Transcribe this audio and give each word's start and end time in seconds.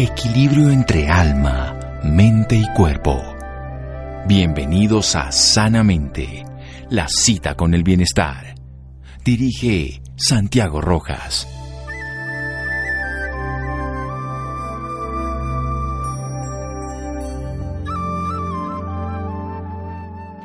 Equilibrio 0.00 0.70
entre 0.70 1.08
alma, 1.08 2.00
mente 2.04 2.54
y 2.54 2.72
cuerpo. 2.72 3.20
Bienvenidos 4.28 5.16
a 5.16 5.32
Sanamente, 5.32 6.44
la 6.88 7.08
cita 7.08 7.56
con 7.56 7.74
el 7.74 7.82
bienestar. 7.82 8.54
Dirige 9.24 10.00
Santiago 10.16 10.80
Rojas. 10.80 11.48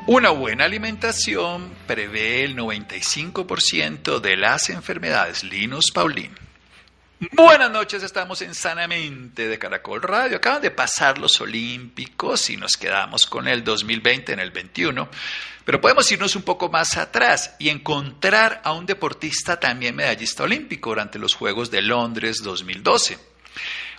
Una 0.07 0.31
buena 0.31 0.65
alimentación 0.65 1.71
prevé 1.85 2.43
el 2.43 2.57
95% 2.57 4.19
de 4.19 4.35
las 4.35 4.71
enfermedades. 4.71 5.43
Linus 5.43 5.91
Paulín. 5.93 6.42
Buenas 7.31 7.71
noches, 7.71 8.03
estamos 8.03 8.41
en 8.41 8.53
Sanamente 8.53 9.47
de 9.47 9.59
Caracol 9.59 10.01
Radio. 10.01 10.37
Acaban 10.37 10.61
de 10.61 10.71
pasar 10.71 11.17
los 11.17 11.39
Olímpicos 11.39 12.49
y 12.49 12.57
nos 12.57 12.75
quedamos 12.75 13.25
con 13.25 13.47
el 13.47 13.63
2020 13.63 14.33
en 14.33 14.39
el 14.39 14.51
21. 14.51 15.09
Pero 15.63 15.79
podemos 15.79 16.11
irnos 16.11 16.35
un 16.35 16.41
poco 16.41 16.69
más 16.69 16.97
atrás 16.97 17.55
y 17.59 17.69
encontrar 17.69 18.61
a 18.63 18.73
un 18.73 18.85
deportista 18.85 19.59
también 19.59 19.95
medallista 19.95 20.43
olímpico 20.43 20.89
durante 20.89 21.19
los 21.19 21.33
Juegos 21.33 21.71
de 21.71 21.81
Londres 21.81 22.41
2012. 22.43 23.17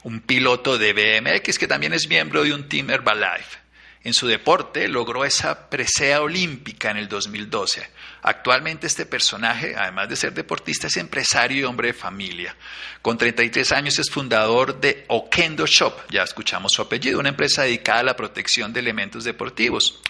Un 0.03 0.21
piloto 0.21 0.77
de 0.77 0.93
BMX 0.93 1.59
que 1.59 1.69
también 1.69 1.95
es 1.95 2.09
miembro 2.09 2.43
de 2.43 2.53
un 2.53 2.69
Team 2.69 2.91
Herbalife 2.91 3.65
en 4.05 4.13
su 4.13 4.27
deporte 4.27 4.87
logró 4.87 5.25
esa 5.25 5.71
presea 5.71 6.21
olímpica 6.21 6.91
en 6.91 6.99
el 6.99 7.09
2012. 7.09 7.89
Actualmente 8.27 8.87
este 8.87 9.05
personaje, 9.05 9.75
además 9.77 10.09
de 10.09 10.17
ser 10.17 10.33
deportista, 10.33 10.87
es 10.87 10.97
empresario 10.97 11.61
y 11.61 11.65
hombre 11.65 11.89
de 11.89 11.93
familia. 11.93 12.57
Con 13.03 13.19
33 13.19 13.71
años 13.73 13.99
es 13.99 14.11
fundador 14.11 14.81
de 14.81 15.05
Okendo 15.09 15.67
Shop, 15.67 15.95
ya 16.09 16.23
escuchamos 16.23 16.73
su 16.73 16.81
apellido, 16.81 17.21
una 17.21 17.29
empresa 17.29 17.65
dedicada 17.65 18.01
a 18.01 18.05
la 18.05 18.17
protección 18.17 18.73
de 18.73 18.81
elementos 18.81 19.25
deportivos. 19.25 20.01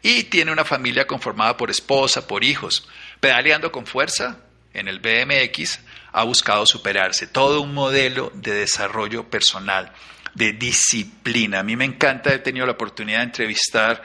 Y 0.00 0.24
tiene 0.24 0.52
una 0.52 0.64
familia 0.64 1.06
conformada 1.06 1.58
por 1.58 1.70
esposa, 1.70 2.26
por 2.26 2.44
hijos. 2.44 2.88
Pedaleando 3.20 3.70
con 3.70 3.84
fuerza 3.84 4.38
en 4.72 4.88
el 4.88 5.00
BMX, 5.00 5.80
ha 6.12 6.24
buscado 6.24 6.64
superarse, 6.64 7.26
todo 7.26 7.60
un 7.60 7.74
modelo 7.74 8.32
de 8.36 8.54
desarrollo 8.54 9.28
personal 9.28 9.92
de 10.32 10.54
disciplina. 10.54 11.60
A 11.60 11.62
mí 11.62 11.76
me 11.76 11.84
encanta, 11.84 12.32
he 12.32 12.38
tenido 12.38 12.64
la 12.64 12.72
oportunidad 12.72 13.18
de 13.18 13.24
entrevistar 13.24 14.02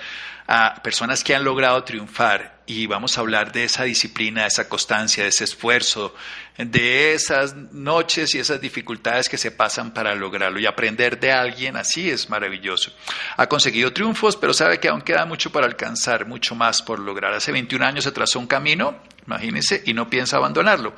a 0.47 0.81
personas 0.83 1.23
que 1.23 1.35
han 1.35 1.43
logrado 1.43 1.83
triunfar 1.83 2.55
y 2.67 2.87
vamos 2.87 3.17
a 3.17 3.21
hablar 3.21 3.51
de 3.51 3.63
esa 3.63 3.83
disciplina, 3.83 4.41
de 4.41 4.47
esa 4.47 4.67
constancia, 4.69 5.23
de 5.23 5.29
ese 5.29 5.43
esfuerzo, 5.43 6.15
de 6.57 7.13
esas 7.13 7.55
noches 7.55 8.33
y 8.33 8.39
esas 8.39 8.59
dificultades 8.59 9.29
que 9.29 9.37
se 9.37 9.51
pasan 9.51 9.93
para 9.93 10.15
lograrlo 10.15 10.59
y 10.59 10.65
aprender 10.65 11.19
de 11.19 11.31
alguien 11.31 11.77
así 11.77 12.09
es 12.09 12.29
maravilloso. 12.29 12.91
Ha 13.37 13.47
conseguido 13.47 13.93
triunfos, 13.93 14.35
pero 14.35 14.53
sabe 14.53 14.79
que 14.79 14.87
aún 14.87 15.01
queda 15.01 15.25
mucho 15.25 15.51
para 15.51 15.67
alcanzar, 15.67 16.25
mucho 16.25 16.55
más 16.55 16.81
por 16.81 16.99
lograr. 16.99 17.33
Hace 17.33 17.51
21 17.51 17.85
años 17.85 18.03
se 18.03 18.11
trazó 18.11 18.39
un 18.39 18.47
camino 18.47 18.99
imagínense, 19.25 19.81
y 19.85 19.93
no 19.93 20.09
piensa 20.09 20.37
abandonarlo. 20.37 20.93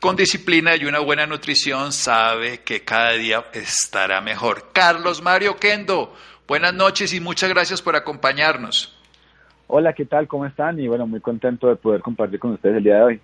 Con 0.00 0.16
disciplina 0.16 0.76
y 0.76 0.84
una 0.84 1.00
buena 1.00 1.26
nutrición 1.26 1.92
sabe 1.92 2.62
que 2.62 2.84
cada 2.84 3.12
día 3.12 3.44
estará 3.52 4.20
mejor. 4.20 4.70
Carlos 4.72 5.22
Mario 5.22 5.56
Kendo, 5.56 6.16
buenas 6.46 6.74
noches 6.74 7.12
y 7.12 7.20
muchas 7.20 7.50
gracias 7.50 7.82
por 7.82 7.96
acompañarnos. 7.96 8.91
Hola, 9.66 9.92
¿qué 9.92 10.04
tal? 10.04 10.28
¿Cómo 10.28 10.46
están? 10.46 10.78
Y 10.78 10.88
bueno, 10.88 11.06
muy 11.06 11.20
contento 11.20 11.68
de 11.68 11.76
poder 11.76 12.00
compartir 12.00 12.38
con 12.38 12.52
ustedes 12.52 12.76
el 12.76 12.84
día 12.84 12.96
de 12.96 13.02
hoy. 13.02 13.20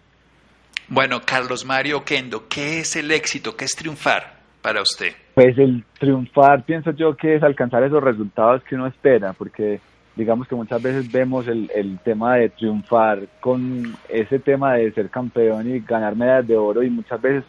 Bueno, 0.89 1.21
Carlos 1.25 1.67
Mario 1.67 2.05
Kendo, 2.05 2.49
¿qué 2.49 2.81
es 2.81 2.97
el 2.97 3.11
éxito? 3.11 3.57
¿Qué 3.57 3.67
es 3.67 3.77
triunfar 3.77 4.39
para 4.63 4.81
usted? 4.81 5.13
Pues 5.35 5.59
el 5.59 5.85
triunfar, 5.99 6.65
pienso 6.65 6.93
yo 6.93 7.15
que 7.17 7.37
es 7.37 7.43
alcanzar 7.43 7.83
esos 7.83 8.03
resultados 8.03 8.63
que 8.65 8.75
uno 8.75 8.87
espera, 8.87 9.35
porque 9.35 9.81
digamos 10.17 10.49
que 10.49 10.55
muchas 10.55 10.83
veces 10.83 11.13
vemos 11.13 11.47
el, 11.47 11.71
el 11.75 11.99
tema 12.01 12.37
de 12.37 12.49
triunfar 12.49 13.21
con 13.41 13.95
ese 14.09 14.39
tema 14.39 14.75
de 14.75 14.91
ser 14.93 15.11
campeón 15.11 15.71
y 15.71 15.81
ganar 15.81 16.17
medallas 16.17 16.49
de 16.49 16.57
oro 16.57 16.83
y 16.83 16.91
muchas 16.91 17.21
veces 17.21 17.45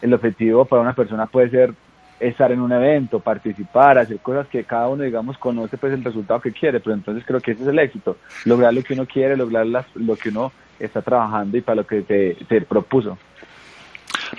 el 0.00 0.14
objetivo 0.14 0.64
para 0.64 0.82
una 0.82 0.94
persona 0.94 1.26
puede 1.26 1.50
ser 1.50 1.74
estar 2.20 2.50
en 2.52 2.60
un 2.60 2.72
evento, 2.72 3.20
participar, 3.20 3.98
hacer 3.98 4.18
cosas 4.18 4.46
que 4.48 4.64
cada 4.64 4.88
uno, 4.88 5.04
digamos, 5.04 5.38
conoce 5.38 5.76
pues 5.76 5.92
el 5.92 6.04
resultado 6.04 6.40
que 6.40 6.52
quiere, 6.52 6.80
pero 6.80 6.94
entonces 6.94 7.24
creo 7.26 7.40
que 7.40 7.52
ese 7.52 7.62
es 7.62 7.68
el 7.68 7.78
éxito, 7.78 8.16
lograr 8.44 8.74
lo 8.74 8.82
que 8.82 8.94
uno 8.94 9.06
quiere, 9.06 9.36
lograr 9.36 9.66
lo 9.66 10.16
que 10.16 10.28
uno 10.30 10.52
está 10.78 11.02
trabajando 11.02 11.56
y 11.56 11.60
para 11.60 11.76
lo 11.76 11.86
que 11.86 12.02
se, 12.02 12.36
se 12.46 12.60
propuso 12.62 13.18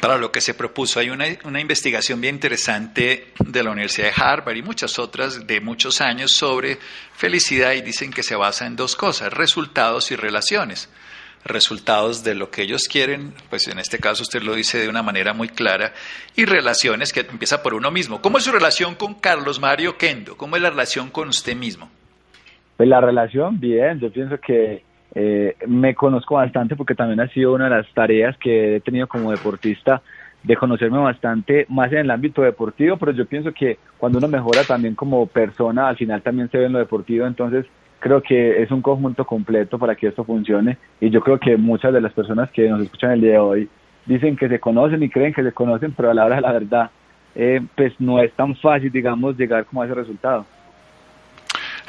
para 0.01 0.17
lo 0.17 0.31
que 0.31 0.41
se 0.41 0.53
propuso. 0.53 0.99
Hay 0.99 1.09
una, 1.09 1.25
una, 1.45 1.59
investigación 1.59 2.21
bien 2.21 2.35
interesante 2.35 3.33
de 3.39 3.63
la 3.63 3.71
Universidad 3.71 4.07
de 4.07 4.21
Harvard 4.21 4.55
y 4.55 4.61
muchas 4.61 4.99
otras 4.99 5.47
de 5.47 5.61
muchos 5.61 6.01
años 6.01 6.31
sobre 6.31 6.77
felicidad 7.13 7.73
y 7.73 7.81
dicen 7.81 8.11
que 8.11 8.23
se 8.23 8.35
basa 8.35 8.67
en 8.67 8.75
dos 8.75 8.95
cosas, 8.95 9.33
resultados 9.33 10.11
y 10.11 10.15
relaciones. 10.15 10.89
Resultados 11.45 12.23
de 12.23 12.35
lo 12.35 12.51
que 12.51 12.63
ellos 12.63 12.87
quieren, 12.91 13.33
pues 13.49 13.67
en 13.67 13.79
este 13.79 13.97
caso 13.97 14.23
usted 14.23 14.41
lo 14.41 14.55
dice 14.55 14.77
de 14.77 14.89
una 14.89 15.01
manera 15.01 15.33
muy 15.33 15.47
clara, 15.47 15.93
y 16.35 16.45
relaciones 16.45 17.13
que 17.13 17.21
empieza 17.21 17.63
por 17.63 17.73
uno 17.73 17.91
mismo. 17.91 18.21
¿Cómo 18.21 18.37
es 18.37 18.43
su 18.43 18.51
relación 18.51 18.95
con 18.95 19.15
Carlos 19.15 19.59
Mario 19.59 19.97
Kendo? 19.97 20.35
¿Cómo 20.35 20.57
es 20.57 20.61
la 20.61 20.69
relación 20.69 21.09
con 21.09 21.29
usted 21.29 21.55
mismo? 21.55 21.89
Pues 22.75 22.87
la 22.87 23.01
relación, 23.01 23.59
bien, 23.59 23.99
yo 23.99 24.11
pienso 24.11 24.37
que 24.37 24.83
eh, 25.15 25.55
me 25.67 25.95
conozco 25.95 26.35
bastante 26.35 26.75
porque 26.75 26.95
también 26.95 27.19
ha 27.19 27.27
sido 27.29 27.53
una 27.53 27.65
de 27.65 27.77
las 27.77 27.93
tareas 27.93 28.37
que 28.37 28.75
he 28.75 28.81
tenido 28.81 29.07
como 29.07 29.31
deportista 29.31 30.01
de 30.43 30.55
conocerme 30.55 30.97
bastante 30.99 31.65
más 31.69 31.91
en 31.91 31.99
el 31.99 32.11
ámbito 32.11 32.41
deportivo, 32.41 32.97
pero 32.97 33.11
yo 33.11 33.25
pienso 33.25 33.51
que 33.51 33.77
cuando 33.97 34.19
uno 34.19 34.27
mejora 34.27 34.63
también 34.63 34.95
como 34.95 35.25
persona, 35.27 35.89
al 35.89 35.97
final 35.97 36.21
también 36.21 36.49
se 36.49 36.57
ve 36.57 36.65
en 36.65 36.73
lo 36.73 36.79
deportivo, 36.79 37.25
entonces 37.25 37.65
creo 37.99 38.21
que 38.21 38.61
es 38.61 38.71
un 38.71 38.81
conjunto 38.81 39.25
completo 39.25 39.77
para 39.77 39.95
que 39.95 40.07
esto 40.07 40.23
funcione 40.23 40.77
y 40.99 41.09
yo 41.09 41.21
creo 41.21 41.39
que 41.39 41.57
muchas 41.57 41.93
de 41.93 42.01
las 42.01 42.13
personas 42.13 42.49
que 42.51 42.67
nos 42.69 42.81
escuchan 42.81 43.11
el 43.11 43.21
día 43.21 43.31
de 43.31 43.39
hoy 43.39 43.69
dicen 44.05 44.35
que 44.35 44.49
se 44.49 44.59
conocen 44.59 45.03
y 45.03 45.09
creen 45.09 45.33
que 45.33 45.43
se 45.43 45.51
conocen, 45.51 45.93
pero 45.93 46.09
a 46.09 46.13
la 46.13 46.25
hora 46.25 46.37
de 46.37 46.41
la 46.41 46.51
verdad, 46.51 46.89
eh, 47.35 47.61
pues 47.75 47.93
no 47.99 48.21
es 48.21 48.33
tan 48.33 48.55
fácil, 48.55 48.91
digamos, 48.91 49.37
llegar 49.37 49.65
como 49.65 49.81
a 49.81 49.85
ese 49.85 49.93
resultado. 49.93 50.45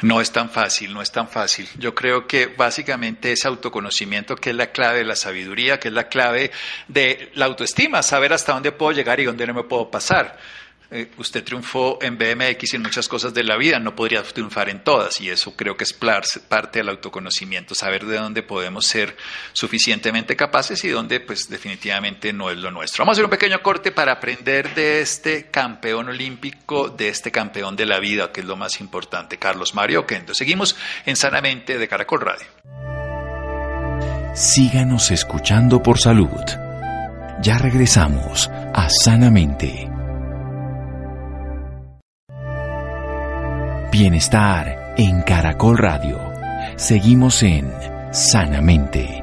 No 0.03 0.21
es 0.21 0.33
tan 0.33 0.49
fácil, 0.49 0.95
no 0.95 1.03
es 1.03 1.13
tan 1.13 1.29
fácil. 1.29 1.67
Yo 1.79 1.95
creo 1.95 2.27
que 2.27 2.47
básicamente 2.47 3.33
es 3.33 3.45
autoconocimiento 3.45 4.35
que 4.35 4.51
es 4.51 4.57
la 4.57 4.69
clave 4.69 4.99
de 4.99 5.05
la 5.05 5.17
sabiduría, 5.17 5.79
que 5.79 5.89
es 5.89 5.95
la 5.95 6.09
clave 6.09 6.51
de 6.89 7.31
la 7.35 7.47
autoestima, 7.47 8.03
saber 8.03 8.33
hasta 8.33 8.53
dónde 8.55 8.73
puedo 8.73 8.93
llegar 8.93 9.21
y 9.21 9.25
dónde 9.25 9.47
no 9.47 9.55
me 9.55 9.65
puedo 9.65 9.91
pasar. 9.91 10.39
Eh, 10.93 11.09
usted 11.19 11.45
triunfó 11.45 11.99
en 12.03 12.19
BMX 12.19 12.73
y 12.73 12.77
en 12.77 12.83
muchas 12.83 13.07
cosas 13.07 13.33
de 13.33 13.45
la 13.45 13.57
vida, 13.57 13.79
no 13.79 13.95
podría 13.95 14.25
triunfar 14.25 14.69
en 14.69 14.83
todas 14.83 15.21
y 15.21 15.31
eso 15.31 15.55
creo 15.55 15.77
que 15.77 15.85
es 15.85 15.93
parte 15.93 16.81
del 16.81 16.89
autoconocimiento, 16.89 17.77
saber 17.77 18.05
de 18.07 18.17
dónde 18.17 18.43
podemos 18.43 18.87
ser 18.87 19.17
suficientemente 19.53 20.35
capaces 20.35 20.83
y 20.85 20.89
dónde 20.89 21.21
pues 21.21 21.49
definitivamente 21.49 22.33
no 22.33 22.51
es 22.51 22.59
lo 22.59 22.73
nuestro. 22.73 23.03
Vamos 23.03 23.13
a 23.13 23.15
hacer 23.17 23.25
un 23.27 23.31
pequeño 23.31 23.63
corte 23.63 23.93
para 23.93 24.15
aprender 24.15 24.75
de 24.75 25.01
este 25.01 25.47
campeón 25.49 26.09
olímpico, 26.09 26.89
de 26.89 27.09
este 27.09 27.31
campeón 27.31 27.77
de 27.77 27.87
la 27.87 28.01
vida, 28.01 28.33
que 28.33 28.41
es 28.41 28.47
lo 28.47 28.57
más 28.57 28.81
importante, 28.81 29.39
Carlos 29.39 29.75
Mario 29.75 30.07
Kendo. 30.07 30.35
Seguimos 30.35 30.77
en 31.07 31.15
Sanamente 31.15 31.79
de 31.79 31.87
Caracol 31.87 32.21
Radio. 32.21 32.47
Síganos 34.35 35.11
escuchando 35.11 35.83
por 35.83 35.99
salud. 35.99 36.29
Ya 37.43 37.59
regresamos 37.59 38.49
a 38.75 38.89
Sanamente. 38.89 39.90
Bienestar 44.03 44.95
en 44.97 45.21
Caracol 45.21 45.77
Radio. 45.77 46.19
Seguimos 46.79 47.43
en 47.43 47.71
Sanamente. 48.15 49.21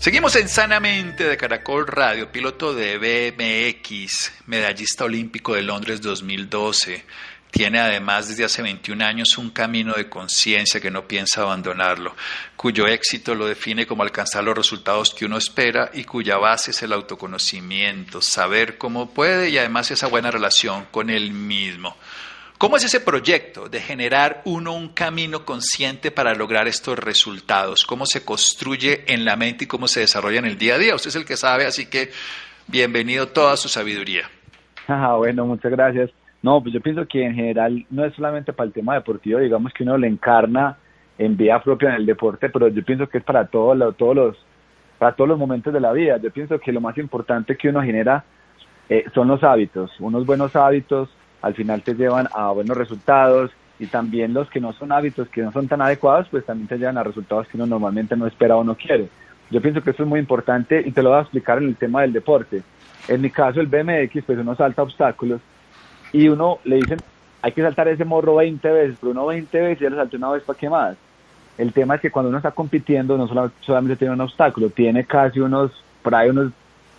Seguimos 0.00 0.34
en 0.34 0.48
Sanamente 0.48 1.22
de 1.22 1.36
Caracol 1.36 1.86
Radio, 1.86 2.32
piloto 2.32 2.74
de 2.74 2.98
BMX, 2.98 4.32
medallista 4.46 5.04
olímpico 5.04 5.54
de 5.54 5.62
Londres 5.62 6.00
2012. 6.02 7.04
Tiene 7.50 7.80
además 7.80 8.28
desde 8.28 8.44
hace 8.44 8.62
21 8.62 9.04
años 9.04 9.36
un 9.36 9.50
camino 9.50 9.94
de 9.94 10.08
conciencia 10.08 10.80
que 10.80 10.90
no 10.90 11.06
piensa 11.08 11.42
abandonarlo, 11.42 12.14
cuyo 12.56 12.86
éxito 12.86 13.34
lo 13.34 13.46
define 13.46 13.86
como 13.86 14.02
alcanzar 14.02 14.44
los 14.44 14.56
resultados 14.56 15.12
que 15.12 15.24
uno 15.24 15.36
espera 15.36 15.90
y 15.92 16.04
cuya 16.04 16.38
base 16.38 16.70
es 16.70 16.82
el 16.82 16.92
autoconocimiento, 16.92 18.22
saber 18.22 18.78
cómo 18.78 19.10
puede 19.10 19.50
y 19.50 19.58
además 19.58 19.90
esa 19.90 20.06
buena 20.06 20.30
relación 20.30 20.86
con 20.90 21.10
él 21.10 21.32
mismo. 21.32 21.96
¿Cómo 22.60 22.76
es 22.76 22.84
ese 22.84 23.00
proyecto 23.00 23.70
de 23.70 23.80
generar 23.80 24.42
uno 24.44 24.74
un 24.74 24.90
camino 24.90 25.46
consciente 25.46 26.10
para 26.10 26.34
lograr 26.34 26.68
estos 26.68 26.98
resultados? 26.98 27.84
¿Cómo 27.84 28.04
se 28.04 28.22
construye 28.22 29.10
en 29.10 29.24
la 29.24 29.34
mente 29.34 29.64
y 29.64 29.66
cómo 29.66 29.88
se 29.88 30.00
desarrolla 30.00 30.40
en 30.40 30.44
el 30.44 30.58
día 30.58 30.74
a 30.74 30.78
día? 30.78 30.94
Usted 30.94 31.08
es 31.08 31.16
el 31.16 31.24
que 31.24 31.38
sabe, 31.38 31.64
así 31.64 31.86
que 31.86 32.10
bienvenido 32.66 33.28
toda 33.28 33.56
su 33.56 33.70
sabiduría. 33.70 34.30
Ah, 34.88 35.14
bueno, 35.16 35.46
muchas 35.46 35.72
gracias. 35.72 36.10
No, 36.42 36.62
pues 36.62 36.72
yo 36.72 36.80
pienso 36.80 37.06
que 37.06 37.24
en 37.24 37.34
general 37.34 37.84
no 37.90 38.04
es 38.04 38.14
solamente 38.14 38.52
para 38.52 38.66
el 38.66 38.72
tema 38.72 38.94
deportivo, 38.94 39.38
digamos 39.38 39.72
que 39.72 39.82
uno 39.82 39.98
le 39.98 40.06
encarna 40.06 40.76
en 41.18 41.36
vida 41.36 41.62
propia 41.62 41.90
en 41.90 41.96
el 41.96 42.06
deporte, 42.06 42.48
pero 42.48 42.68
yo 42.68 42.82
pienso 42.82 43.08
que 43.08 43.18
es 43.18 43.24
para 43.24 43.46
todos 43.46 43.76
los, 43.76 43.96
todos 43.96 44.16
los 44.16 44.36
para 44.98 45.12
todos 45.12 45.28
los 45.28 45.38
momentos 45.38 45.72
de 45.72 45.80
la 45.80 45.92
vida. 45.92 46.18
Yo 46.18 46.30
pienso 46.30 46.58
que 46.58 46.72
lo 46.72 46.80
más 46.80 46.96
importante 46.98 47.56
que 47.56 47.70
uno 47.70 47.82
genera 47.82 48.22
eh, 48.88 49.04
son 49.14 49.28
los 49.28 49.42
hábitos. 49.42 49.90
Unos 49.98 50.26
buenos 50.26 50.54
hábitos 50.56 51.08
al 51.40 51.54
final 51.54 51.82
te 51.82 51.94
llevan 51.94 52.28
a 52.34 52.50
buenos 52.50 52.76
resultados 52.76 53.50
y 53.78 53.86
también 53.86 54.34
los 54.34 54.50
que 54.50 54.60
no 54.60 54.74
son 54.74 54.92
hábitos, 54.92 55.28
que 55.28 55.42
no 55.42 55.52
son 55.52 55.68
tan 55.68 55.80
adecuados, 55.80 56.28
pues 56.30 56.44
también 56.44 56.68
te 56.68 56.76
llevan 56.76 56.98
a 56.98 57.02
resultados 57.02 57.48
que 57.48 57.56
uno 57.56 57.66
normalmente 57.66 58.14
no 58.14 58.26
espera 58.26 58.56
o 58.56 58.64
no 58.64 58.74
quiere. 58.74 59.08
Yo 59.50 59.62
pienso 59.62 59.82
que 59.82 59.90
eso 59.90 60.02
es 60.02 60.08
muy 60.08 60.20
importante 60.20 60.82
y 60.84 60.92
te 60.92 61.02
lo 61.02 61.10
voy 61.10 61.18
a 61.18 61.22
explicar 61.22 61.58
en 61.58 61.68
el 61.68 61.76
tema 61.76 62.02
del 62.02 62.12
deporte. 62.12 62.62
En 63.08 63.22
mi 63.22 63.30
caso, 63.30 63.60
el 63.60 63.66
BMX, 63.68 64.22
pues 64.24 64.38
uno 64.38 64.54
salta 64.54 64.82
obstáculos 64.82 65.40
y 66.12 66.28
uno 66.28 66.58
le 66.64 66.76
dicen, 66.76 66.98
hay 67.42 67.52
que 67.52 67.62
saltar 67.62 67.88
ese 67.88 68.04
morro 68.04 68.36
20 68.36 68.70
veces, 68.70 68.96
pero 69.00 69.12
uno 69.12 69.26
20 69.26 69.60
veces 69.60 69.80
ya 69.80 69.90
lo 69.90 69.96
saltó 69.96 70.16
una 70.16 70.30
vez 70.30 70.42
para 70.42 70.58
qué 70.58 70.68
más. 70.68 70.96
El 71.58 71.72
tema 71.72 71.96
es 71.96 72.00
que 72.00 72.10
cuando 72.10 72.28
uno 72.28 72.38
está 72.38 72.50
compitiendo 72.52 73.16
no 73.16 73.28
solamente 73.60 73.96
tiene 73.96 74.14
un 74.14 74.20
obstáculo, 74.20 74.70
tiene 74.70 75.04
casi 75.04 75.40
unos, 75.40 75.72
por 76.02 76.14
ahí 76.14 76.30
unos 76.30 76.52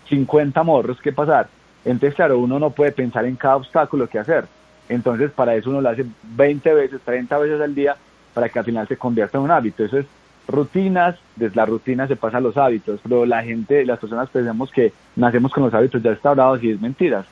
50 0.07 0.61
morros 0.63 1.01
que 1.01 1.11
pasar. 1.11 1.47
Entonces, 1.83 2.15
claro, 2.15 2.37
uno 2.37 2.59
no 2.59 2.69
puede 2.69 2.91
pensar 2.91 3.25
en 3.25 3.35
cada 3.35 3.55
obstáculo 3.55 4.07
que 4.07 4.19
hacer. 4.19 4.45
Entonces, 4.87 5.31
para 5.31 5.55
eso 5.55 5.69
uno 5.69 5.81
lo 5.81 5.89
hace 5.89 6.05
20 6.23 6.73
veces, 6.73 7.01
30 7.01 7.37
veces 7.39 7.61
al 7.61 7.73
día, 7.73 7.95
para 8.33 8.49
que 8.49 8.59
al 8.59 8.65
final 8.65 8.87
se 8.87 8.97
convierta 8.97 9.37
en 9.37 9.45
un 9.45 9.51
hábito. 9.51 9.83
Eso 9.83 9.97
es 9.97 10.05
rutinas, 10.47 11.17
desde 11.35 11.55
la 11.55 11.65
rutina 11.65 12.07
se 12.07 12.15
pasa 12.15 12.37
a 12.37 12.41
los 12.41 12.57
hábitos, 12.57 12.99
pero 13.01 13.25
la 13.25 13.43
gente, 13.43 13.85
las 13.85 13.99
personas 13.99 14.29
pensamos 14.29 14.71
que 14.71 14.91
nacemos 15.15 15.51
con 15.51 15.63
los 15.63 15.73
hábitos 15.73 16.03
ya 16.03 16.11
instaurados 16.11 16.61
y 16.63 16.71
es 16.71 16.81
mentiras. 16.81 17.25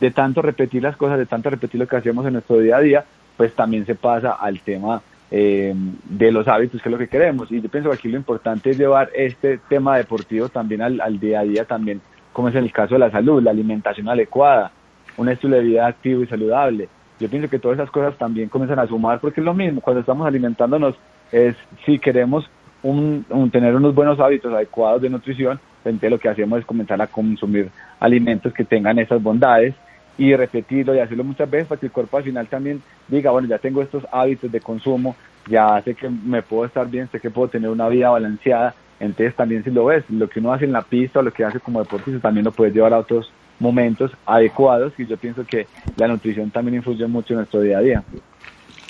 De 0.00 0.10
tanto 0.10 0.42
repetir 0.42 0.82
las 0.82 0.96
cosas, 0.96 1.18
de 1.18 1.26
tanto 1.26 1.50
repetir 1.50 1.80
lo 1.80 1.86
que 1.86 1.96
hacemos 1.96 2.26
en 2.26 2.34
nuestro 2.34 2.58
día 2.58 2.76
a 2.76 2.80
día, 2.80 3.04
pues 3.36 3.54
también 3.54 3.86
se 3.86 3.94
pasa 3.94 4.32
al 4.32 4.60
tema 4.60 5.00
eh, 5.30 5.74
de 6.04 6.32
los 6.32 6.46
hábitos, 6.48 6.82
que 6.82 6.88
es 6.88 6.92
lo 6.92 6.98
que 6.98 7.08
queremos. 7.08 7.50
Y 7.50 7.60
yo 7.60 7.68
pienso 7.68 7.90
que 7.90 7.96
aquí 7.96 8.08
lo 8.08 8.16
importante 8.16 8.70
es 8.70 8.78
llevar 8.78 9.10
este 9.14 9.58
tema 9.68 9.96
deportivo 9.96 10.48
también 10.48 10.82
al, 10.82 11.00
al 11.00 11.18
día 11.18 11.40
a 11.40 11.44
día, 11.44 11.64
también 11.64 12.00
como 12.32 12.48
es 12.48 12.54
en 12.54 12.64
el 12.64 12.72
caso 12.72 12.96
de 12.96 13.00
la 13.00 13.10
salud, 13.10 13.42
la 13.42 13.50
alimentación 13.50 14.08
adecuada, 14.10 14.70
un 15.16 15.30
estilo 15.30 15.56
de 15.56 15.62
vida 15.62 15.86
activo 15.86 16.22
y 16.22 16.26
saludable. 16.26 16.88
Yo 17.18 17.30
pienso 17.30 17.48
que 17.48 17.58
todas 17.58 17.78
esas 17.78 17.90
cosas 17.90 18.14
también 18.18 18.50
comienzan 18.50 18.78
a 18.78 18.86
sumar 18.86 19.20
porque 19.20 19.40
es 19.40 19.44
lo 19.44 19.54
mismo, 19.54 19.80
cuando 19.80 20.00
estamos 20.00 20.26
alimentándonos, 20.26 20.96
es 21.32 21.56
si 21.86 21.98
queremos 21.98 22.48
un, 22.82 23.24
tener 23.50 23.74
unos 23.74 23.94
buenos 23.94 24.20
hábitos 24.20 24.52
adecuados 24.52 25.00
de 25.00 25.08
nutrición, 25.08 25.58
entonces 25.84 26.10
lo 26.10 26.18
que 26.18 26.28
hacemos 26.28 26.58
es 26.58 26.66
comenzar 26.66 27.00
a 27.00 27.06
consumir 27.06 27.70
alimentos 28.00 28.52
que 28.52 28.64
tengan 28.64 28.98
esas 28.98 29.22
bondades 29.22 29.74
y 30.18 30.34
repetirlo 30.34 30.94
y 30.94 31.00
hacerlo 31.00 31.24
muchas 31.24 31.50
veces 31.50 31.68
para 31.68 31.78
que 31.78 31.86
el 31.86 31.92
cuerpo 31.92 32.16
al 32.16 32.24
final 32.24 32.46
también 32.48 32.82
diga, 33.08 33.30
bueno, 33.30 33.48
ya 33.48 33.58
tengo 33.58 33.82
estos 33.82 34.04
hábitos 34.10 34.50
de 34.50 34.60
consumo, 34.60 35.16
ya 35.48 35.80
sé 35.82 35.94
que 35.94 36.08
me 36.08 36.42
puedo 36.42 36.64
estar 36.64 36.88
bien, 36.88 37.08
sé 37.10 37.20
que 37.20 37.30
puedo 37.30 37.48
tener 37.48 37.70
una 37.70 37.88
vida 37.88 38.10
balanceada, 38.10 38.74
entonces 38.98 39.34
también 39.34 39.62
si 39.62 39.70
lo 39.70 39.86
ves, 39.86 40.04
lo 40.08 40.28
que 40.28 40.40
uno 40.40 40.52
hace 40.52 40.64
en 40.64 40.72
la 40.72 40.82
pista 40.82 41.20
o 41.20 41.22
lo 41.22 41.32
que 41.32 41.44
hace 41.44 41.60
como 41.60 41.80
deportista 41.80 42.20
también 42.20 42.44
lo 42.44 42.52
puedes 42.52 42.74
llevar 42.74 42.94
a 42.94 42.98
otros 42.98 43.30
momentos 43.58 44.10
adecuados 44.26 44.92
y 44.98 45.06
yo 45.06 45.16
pienso 45.16 45.44
que 45.44 45.66
la 45.96 46.08
nutrición 46.08 46.50
también 46.50 46.76
influye 46.76 47.06
mucho 47.06 47.34
en 47.34 47.38
nuestro 47.38 47.60
día 47.60 47.78
a 47.78 47.82
día. 47.82 48.04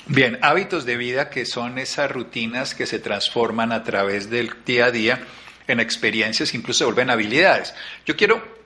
Bien, 0.07 0.37
hábitos 0.41 0.85
de 0.85 0.95
vida 0.95 1.29
que 1.29 1.45
son 1.45 1.77
esas 1.77 2.09
rutinas 2.09 2.73
que 2.73 2.85
se 2.85 2.99
transforman 2.99 3.73
a 3.73 3.83
través 3.83 4.29
del 4.29 4.51
día 4.65 4.85
a 4.85 4.91
día 4.91 5.19
en 5.67 5.81
experiencias, 5.81 6.53
incluso 6.53 6.79
se 6.79 6.85
vuelven 6.85 7.09
habilidades. 7.09 7.75
Yo 8.05 8.15
quiero 8.15 8.56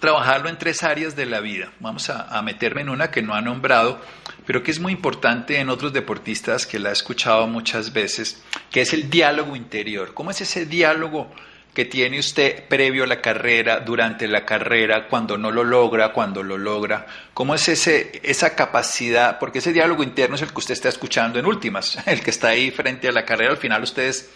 trabajarlo 0.00 0.48
en 0.48 0.58
tres 0.58 0.82
áreas 0.82 1.16
de 1.16 1.26
la 1.26 1.40
vida. 1.40 1.72
Vamos 1.80 2.10
a, 2.10 2.40
meterme 2.42 2.82
en 2.82 2.88
una 2.88 3.10
que 3.10 3.22
no 3.22 3.34
ha 3.34 3.40
nombrado, 3.40 4.00
pero 4.46 4.62
que 4.62 4.70
es 4.70 4.80
muy 4.80 4.92
importante 4.92 5.58
en 5.58 5.68
otros 5.68 5.92
deportistas 5.92 6.66
que 6.66 6.78
la 6.78 6.90
he 6.90 6.92
escuchado 6.92 7.46
muchas 7.46 7.92
veces, 7.92 8.42
que 8.70 8.80
es 8.80 8.92
el 8.92 9.10
diálogo 9.10 9.56
interior. 9.56 10.14
¿Cómo 10.14 10.30
es 10.30 10.40
ese 10.40 10.66
diálogo 10.66 11.30
que 11.74 11.84
tiene 11.84 12.18
usted 12.18 12.66
previo 12.66 13.04
a 13.04 13.06
la 13.06 13.20
carrera, 13.20 13.80
durante 13.80 14.26
la 14.26 14.44
carrera, 14.44 15.06
cuando 15.08 15.36
no 15.36 15.50
lo 15.50 15.64
logra, 15.64 16.12
cuando 16.12 16.42
lo 16.42 16.56
logra? 16.56 17.06
¿Cómo 17.34 17.54
es 17.54 17.68
ese, 17.68 18.20
esa 18.22 18.54
capacidad? 18.54 19.38
Porque 19.38 19.58
ese 19.58 19.72
diálogo 19.72 20.02
interno 20.02 20.36
es 20.36 20.42
el 20.42 20.48
que 20.48 20.58
usted 20.58 20.74
está 20.74 20.88
escuchando 20.88 21.38
en 21.38 21.46
últimas, 21.46 21.98
el 22.06 22.22
que 22.22 22.30
está 22.30 22.48
ahí 22.48 22.70
frente 22.70 23.08
a 23.08 23.12
la 23.12 23.24
carrera. 23.24 23.50
Al 23.50 23.58
final 23.58 23.82
ustedes 23.82 24.30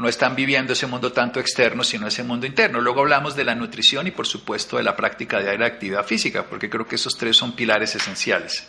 no 0.00 0.08
están 0.08 0.34
viviendo 0.34 0.72
ese 0.72 0.86
mundo 0.86 1.12
tanto 1.12 1.40
externo, 1.40 1.84
sino 1.84 2.06
ese 2.06 2.24
mundo 2.24 2.46
interno. 2.46 2.80
Luego 2.80 3.00
hablamos 3.00 3.36
de 3.36 3.44
la 3.44 3.54
nutrición 3.54 4.06
y 4.06 4.10
por 4.10 4.26
supuesto 4.26 4.78
de 4.78 4.82
la 4.82 4.96
práctica 4.96 5.40
de 5.40 5.58
la 5.58 5.66
actividad 5.66 6.04
física, 6.04 6.46
porque 6.48 6.70
creo 6.70 6.86
que 6.86 6.94
esos 6.94 7.16
tres 7.16 7.36
son 7.36 7.52
pilares 7.52 7.94
esenciales. 7.94 8.66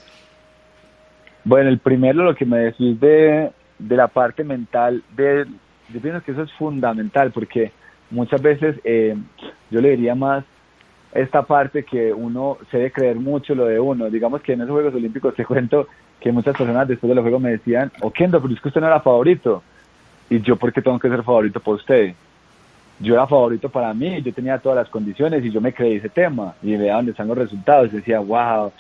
Bueno, 1.44 1.70
el 1.70 1.80
primero, 1.80 2.24
lo 2.24 2.36
que 2.36 2.46
me 2.46 2.60
decís 2.60 3.00
de, 3.00 3.52
de 3.80 3.96
la 3.96 4.10
parte 4.10 4.44
mental, 4.44 5.04
de, 5.16 5.46
yo 5.90 6.02
pienso 6.02 6.22
que 6.22 6.34
eso 6.34 6.44
es 6.44 6.52
fundamental, 6.54 7.32
porque 7.32 7.72
muchas 8.12 8.42
veces 8.42 8.76
eh, 8.84 9.16
yo 9.72 9.82
le 9.82 9.92
diría 9.92 10.14
más 10.14 10.44
esta 11.14 11.44
parte 11.44 11.84
que 11.84 12.14
uno 12.14 12.58
se 12.70 12.78
debe 12.78 12.92
creer 12.92 13.16
mucho 13.16 13.56
lo 13.56 13.66
de 13.66 13.80
uno. 13.80 14.10
Digamos 14.10 14.42
que 14.42 14.54
en 14.54 14.62
esos 14.62 14.72
Juegos 14.72 14.94
Olímpicos 14.94 15.34
te 15.36 15.46
cuento 15.46 15.88
que 16.20 16.32
muchas 16.32 16.56
personas 16.56 16.88
después 16.88 17.10
de 17.10 17.16
los 17.16 17.24
Juegos 17.24 17.42
me 17.42 17.52
decían, 17.52 17.92
Okendo, 18.02 18.42
pero 18.42 18.54
es 18.54 18.62
que 18.62 18.68
usted 18.68 18.82
no 18.82 18.88
era 18.88 19.02
favorito. 19.02 19.64
Y 20.32 20.40
yo, 20.40 20.56
¿por 20.56 20.72
qué 20.72 20.82
tengo 20.82 20.98
que 20.98 21.10
ser 21.10 21.24
favorito 21.24 21.60
por 21.60 21.76
usted? 21.76 22.14
Yo 23.02 23.16
era 23.16 23.28
favorito 23.28 23.68
para 23.68 23.94
mí, 23.94 24.22
yo 24.22 24.34
tenía 24.34 24.58
todas 24.60 24.78
las 24.78 24.88
condiciones 24.88 25.44
y 25.44 25.52
yo 25.52 25.60
me 25.60 25.74
creí 25.74 25.96
ese 25.96 26.08
tema. 26.08 26.56
Y 26.64 26.78
veía 26.78 26.96
dónde 26.96 27.12
están 27.12 27.28
los 27.28 27.38
resultados. 27.38 27.92
Decía, 27.92 28.22
wow, 28.22 28.72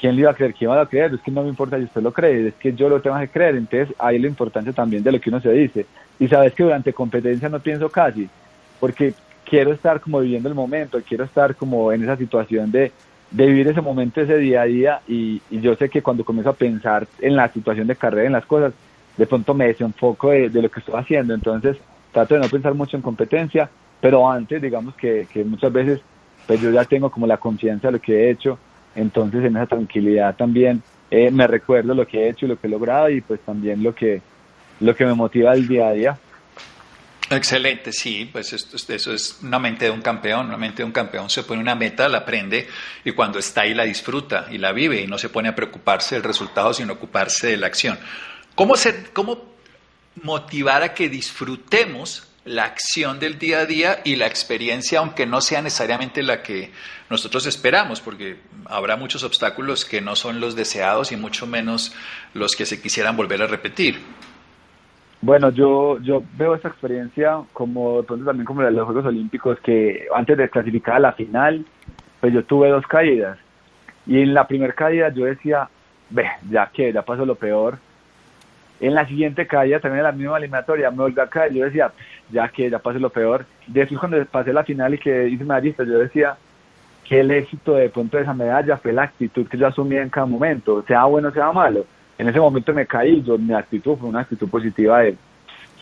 ¿quién 0.00 0.14
le 0.14 0.20
iba 0.20 0.30
a 0.30 0.34
creer? 0.34 0.54
¿Quién 0.54 0.70
iba 0.70 0.80
a 0.80 0.86
creer? 0.86 1.14
Es 1.14 1.20
que 1.20 1.32
no 1.32 1.42
me 1.42 1.48
importa 1.48 1.78
si 1.78 1.82
usted 1.82 2.00
lo 2.00 2.12
cree, 2.12 2.46
es 2.46 2.54
que 2.54 2.72
yo 2.74 2.88
lo 2.88 3.00
tengo 3.00 3.18
que 3.18 3.26
creer. 3.26 3.56
Entonces, 3.56 3.92
ahí 3.98 4.20
la 4.20 4.28
importancia 4.28 4.72
también 4.72 5.02
de 5.02 5.10
lo 5.10 5.20
que 5.20 5.30
uno 5.30 5.40
se 5.40 5.50
dice. 5.50 5.84
Y 6.20 6.28
sabes 6.28 6.54
que 6.54 6.62
durante 6.62 6.92
competencia 6.92 7.48
no 7.48 7.58
pienso 7.58 7.88
casi, 7.88 8.28
porque 8.78 9.14
quiero 9.44 9.72
estar 9.72 10.00
como 10.00 10.20
viviendo 10.20 10.48
el 10.48 10.54
momento, 10.54 11.00
quiero 11.04 11.24
estar 11.24 11.56
como 11.56 11.92
en 11.92 12.04
esa 12.04 12.16
situación 12.16 12.70
de, 12.70 12.92
de 13.32 13.46
vivir 13.46 13.66
ese 13.66 13.80
momento, 13.80 14.20
ese 14.20 14.38
día 14.38 14.62
a 14.62 14.66
día. 14.66 15.00
Y 15.08 15.40
yo 15.50 15.74
sé 15.74 15.88
que 15.88 16.02
cuando 16.02 16.24
comienzo 16.24 16.50
a 16.50 16.54
pensar 16.54 17.08
en 17.20 17.34
la 17.34 17.48
situación 17.48 17.88
de 17.88 17.96
carrera, 17.96 18.28
en 18.28 18.32
las 18.32 18.46
cosas, 18.46 18.72
de 19.18 19.26
pronto 19.26 19.52
me 19.52 19.66
desenfoco 19.66 20.30
de, 20.30 20.48
de 20.48 20.62
lo 20.62 20.70
que 20.70 20.80
estoy 20.80 20.94
haciendo. 20.94 21.34
Entonces, 21.34 21.76
trato 22.12 22.34
de 22.34 22.40
no 22.40 22.48
pensar 22.48 22.72
mucho 22.72 22.96
en 22.96 23.02
competencia, 23.02 23.68
pero 24.00 24.30
antes, 24.30 24.62
digamos 24.62 24.94
que, 24.94 25.26
que 25.30 25.44
muchas 25.44 25.72
veces, 25.72 26.00
pues 26.46 26.60
yo 26.62 26.70
ya 26.70 26.84
tengo 26.84 27.10
como 27.10 27.26
la 27.26 27.36
confianza 27.36 27.88
de 27.88 27.92
lo 27.92 28.00
que 28.00 28.14
he 28.14 28.30
hecho 28.30 28.58
entonces 28.98 29.44
en 29.44 29.56
esa 29.56 29.66
tranquilidad 29.66 30.34
también 30.36 30.82
eh, 31.10 31.30
me 31.30 31.46
recuerdo 31.46 31.94
lo 31.94 32.06
que 32.06 32.18
he 32.18 32.30
hecho 32.30 32.46
y 32.46 32.48
lo 32.48 32.58
que 32.58 32.66
he 32.66 32.70
logrado 32.70 33.08
y 33.08 33.20
pues 33.20 33.40
también 33.40 33.82
lo 33.82 33.94
que, 33.94 34.20
lo 34.80 34.94
que 34.94 35.06
me 35.06 35.14
motiva 35.14 35.54
el 35.54 35.66
día 35.66 35.88
a 35.88 35.92
día. 35.92 36.18
Excelente, 37.30 37.92
sí, 37.92 38.28
pues 38.30 38.52
esto, 38.54 38.76
eso 38.92 39.12
es 39.12 39.40
una 39.42 39.58
mente 39.58 39.84
de 39.84 39.90
un 39.90 40.00
campeón, 40.00 40.46
una 40.46 40.56
mente 40.56 40.78
de 40.78 40.84
un 40.84 40.92
campeón 40.92 41.28
se 41.28 41.42
pone 41.42 41.60
una 41.60 41.74
meta, 41.74 42.08
la 42.08 42.18
aprende 42.18 42.66
y 43.04 43.12
cuando 43.12 43.38
está 43.38 43.62
ahí 43.62 43.74
la 43.74 43.84
disfruta 43.84 44.46
y 44.50 44.58
la 44.58 44.72
vive 44.72 45.02
y 45.02 45.06
no 45.06 45.18
se 45.18 45.28
pone 45.28 45.48
a 45.48 45.54
preocuparse 45.54 46.14
del 46.14 46.24
resultado 46.24 46.72
sino 46.72 46.94
ocuparse 46.94 47.48
de 47.48 47.56
la 47.58 47.66
acción. 47.66 47.98
¿Cómo, 48.58 48.74
ser, 48.74 49.12
cómo 49.12 49.38
motivar 50.24 50.82
a 50.82 50.92
que 50.92 51.08
disfrutemos 51.08 52.28
la 52.44 52.64
acción 52.64 53.20
del 53.20 53.38
día 53.38 53.60
a 53.60 53.66
día 53.66 53.98
y 54.04 54.16
la 54.16 54.26
experiencia, 54.26 54.98
aunque 54.98 55.26
no 55.26 55.40
sea 55.40 55.62
necesariamente 55.62 56.24
la 56.24 56.42
que 56.42 56.72
nosotros 57.08 57.46
esperamos, 57.46 58.00
porque 58.00 58.38
habrá 58.66 58.96
muchos 58.96 59.22
obstáculos 59.22 59.84
que 59.84 60.00
no 60.00 60.16
son 60.16 60.40
los 60.40 60.56
deseados 60.56 61.12
y 61.12 61.16
mucho 61.16 61.46
menos 61.46 61.94
los 62.34 62.56
que 62.56 62.66
se 62.66 62.82
quisieran 62.82 63.16
volver 63.16 63.42
a 63.42 63.46
repetir. 63.46 64.00
Bueno, 65.20 65.50
yo, 65.50 66.00
yo 66.00 66.24
veo 66.36 66.56
esta 66.56 66.66
experiencia 66.66 67.38
como 67.52 68.02
también 68.02 68.44
como 68.44 68.62
la 68.62 68.70
de 68.70 68.74
los 68.74 68.86
Juegos 68.86 69.06
Olímpicos, 69.06 69.60
que 69.60 70.08
antes 70.12 70.36
de 70.36 70.50
clasificar 70.50 70.96
a 70.96 70.98
la 70.98 71.12
final, 71.12 71.64
pues 72.20 72.34
yo 72.34 72.42
tuve 72.42 72.70
dos 72.70 72.84
caídas. 72.88 73.38
Y 74.04 74.18
en 74.18 74.34
la 74.34 74.48
primera 74.48 74.72
caída 74.72 75.14
yo 75.14 75.26
decía, 75.26 75.68
ve, 76.10 76.28
ya 76.50 76.68
que, 76.74 76.92
ya 76.92 77.02
pasó 77.02 77.24
lo 77.24 77.36
peor. 77.36 77.78
En 78.80 78.94
la 78.94 79.06
siguiente 79.06 79.46
caída, 79.46 79.80
también 79.80 79.98
en 79.98 80.04
la 80.04 80.12
misma 80.12 80.38
eliminatoria, 80.38 80.90
me 80.90 80.98
volví 80.98 81.20
a 81.20 81.26
caer. 81.26 81.52
Yo 81.52 81.64
decía, 81.64 81.90
ya 82.30 82.48
que, 82.48 82.70
ya 82.70 82.78
pasó 82.78 82.98
lo 82.98 83.10
peor. 83.10 83.44
Después 83.66 83.98
cuando 83.98 84.24
pasé 84.26 84.52
la 84.52 84.64
final 84.64 84.94
y 84.94 84.98
que 84.98 85.28
hice 85.28 85.44
medallista, 85.44 85.84
yo 85.84 85.98
decía, 85.98 86.36
que 87.08 87.20
el 87.20 87.30
éxito 87.30 87.74
de 87.74 87.88
pronto 87.88 88.18
de 88.18 88.24
esa 88.24 88.34
medalla 88.34 88.76
fue 88.76 88.92
la 88.92 89.04
actitud 89.04 89.48
que 89.48 89.56
yo 89.56 89.66
asumía 89.66 90.02
en 90.02 90.10
cada 90.10 90.26
momento, 90.26 90.84
sea 90.86 91.04
bueno, 91.04 91.30
sea 91.30 91.50
malo. 91.52 91.86
En 92.18 92.28
ese 92.28 92.38
momento 92.38 92.74
me 92.74 92.86
caí, 92.86 93.22
yo, 93.22 93.38
mi 93.38 93.54
actitud 93.54 93.96
fue 93.96 94.10
una 94.10 94.20
actitud 94.20 94.48
positiva 94.48 95.00
de 95.00 95.16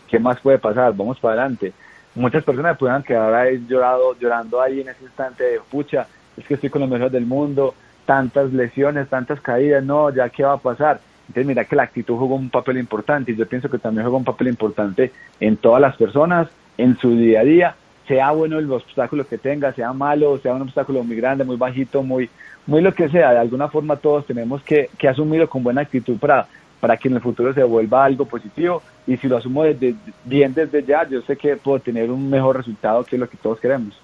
qué 0.07 0.19
más 0.19 0.39
puede 0.39 0.57
pasar, 0.57 0.95
vamos 0.95 1.19
para 1.19 1.41
adelante. 1.41 1.73
Muchas 2.15 2.43
personas 2.45 2.77
pudieran 2.77 3.03
quedar 3.03 3.33
ahí 3.33 3.63
llorado, 3.67 4.17
llorando 4.17 4.61
ahí 4.61 4.79
en 4.79 4.89
ese 4.89 5.03
instante 5.03 5.43
de 5.43 5.59
pucha, 5.69 6.07
es 6.37 6.45
que 6.45 6.53
estoy 6.53 6.69
con 6.69 6.81
los 6.81 6.89
mejores 6.89 7.11
del 7.11 7.25
mundo, 7.25 7.75
tantas 8.05 8.53
lesiones, 8.53 9.09
tantas 9.09 9.41
caídas, 9.41 9.83
no, 9.83 10.09
ya 10.11 10.29
qué 10.29 10.43
va 10.43 10.53
a 10.53 10.57
pasar. 10.57 11.01
Entonces 11.27 11.45
mira 11.45 11.65
que 11.65 11.75
la 11.75 11.83
actitud 11.83 12.15
jugó 12.17 12.35
un 12.35 12.49
papel 12.49 12.77
importante 12.77 13.31
y 13.31 13.35
yo 13.35 13.45
pienso 13.47 13.69
que 13.69 13.77
también 13.77 14.05
jugó 14.05 14.17
un 14.17 14.23
papel 14.23 14.47
importante 14.47 15.11
en 15.39 15.57
todas 15.57 15.81
las 15.81 15.95
personas, 15.97 16.47
en 16.77 16.97
su 16.97 17.15
día 17.15 17.41
a 17.41 17.43
día 17.43 17.75
sea 18.07 18.31
bueno 18.31 18.57
el 18.57 18.71
obstáculo 18.71 19.27
que 19.27 19.37
tenga, 19.37 19.73
sea 19.73 19.91
malo, 19.93 20.37
sea 20.37 20.53
un 20.53 20.61
obstáculo 20.61 21.03
muy 21.03 21.17
grande, 21.17 21.43
muy 21.43 21.57
bajito, 21.57 22.01
muy, 22.01 22.29
muy 22.65 22.81
lo 22.81 22.93
que 22.93 23.09
sea, 23.09 23.31
de 23.31 23.39
alguna 23.39 23.67
forma 23.67 23.97
todos 23.97 24.25
tenemos 24.25 24.63
que, 24.63 24.89
que 24.97 25.09
asumirlo 25.09 25.49
con 25.49 25.61
buena 25.63 25.81
actitud 25.81 26.17
para, 26.17 26.47
para 26.79 26.95
que 26.95 27.09
en 27.09 27.15
el 27.15 27.21
futuro 27.21 27.53
se 27.53 27.63
vuelva 27.63 28.05
algo 28.05 28.25
positivo 28.25 28.81
y 29.05 29.17
si 29.17 29.27
lo 29.27 29.37
asumo 29.37 29.63
desde, 29.63 29.95
bien 30.23 30.53
desde 30.53 30.83
ya, 30.83 31.07
yo 31.07 31.21
sé 31.21 31.35
que 31.35 31.57
puedo 31.57 31.79
tener 31.79 32.09
un 32.09 32.29
mejor 32.29 32.57
resultado 32.57 33.03
que 33.03 33.17
lo 33.17 33.29
que 33.29 33.37
todos 33.37 33.59
queremos. 33.59 33.99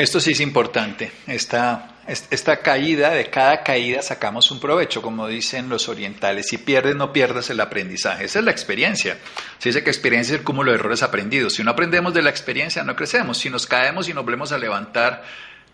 Esto 0.00 0.18
sí 0.18 0.30
es 0.30 0.40
importante. 0.40 1.12
Esta, 1.26 1.96
esta 2.06 2.62
caída, 2.62 3.10
de 3.10 3.28
cada 3.28 3.62
caída 3.62 4.00
sacamos 4.00 4.50
un 4.50 4.58
provecho, 4.58 5.02
como 5.02 5.28
dicen 5.28 5.68
los 5.68 5.90
orientales. 5.90 6.48
Si 6.48 6.56
pierdes, 6.56 6.96
no 6.96 7.12
pierdas 7.12 7.50
el 7.50 7.60
aprendizaje. 7.60 8.24
Esa 8.24 8.38
es 8.38 8.44
la 8.46 8.50
experiencia. 8.50 9.18
Se 9.58 9.68
dice 9.68 9.84
que 9.84 9.90
experiencia 9.90 10.32
es 10.32 10.38
el 10.38 10.44
cúmulo 10.44 10.72
de 10.72 10.78
errores 10.78 11.02
aprendidos. 11.02 11.52
Si 11.52 11.62
no 11.62 11.72
aprendemos 11.72 12.14
de 12.14 12.22
la 12.22 12.30
experiencia, 12.30 12.82
no 12.82 12.96
crecemos. 12.96 13.36
Si 13.36 13.50
nos 13.50 13.66
caemos 13.66 14.08
y 14.08 14.14
nos 14.14 14.24
volvemos 14.24 14.52
a 14.52 14.58
levantar, 14.58 15.22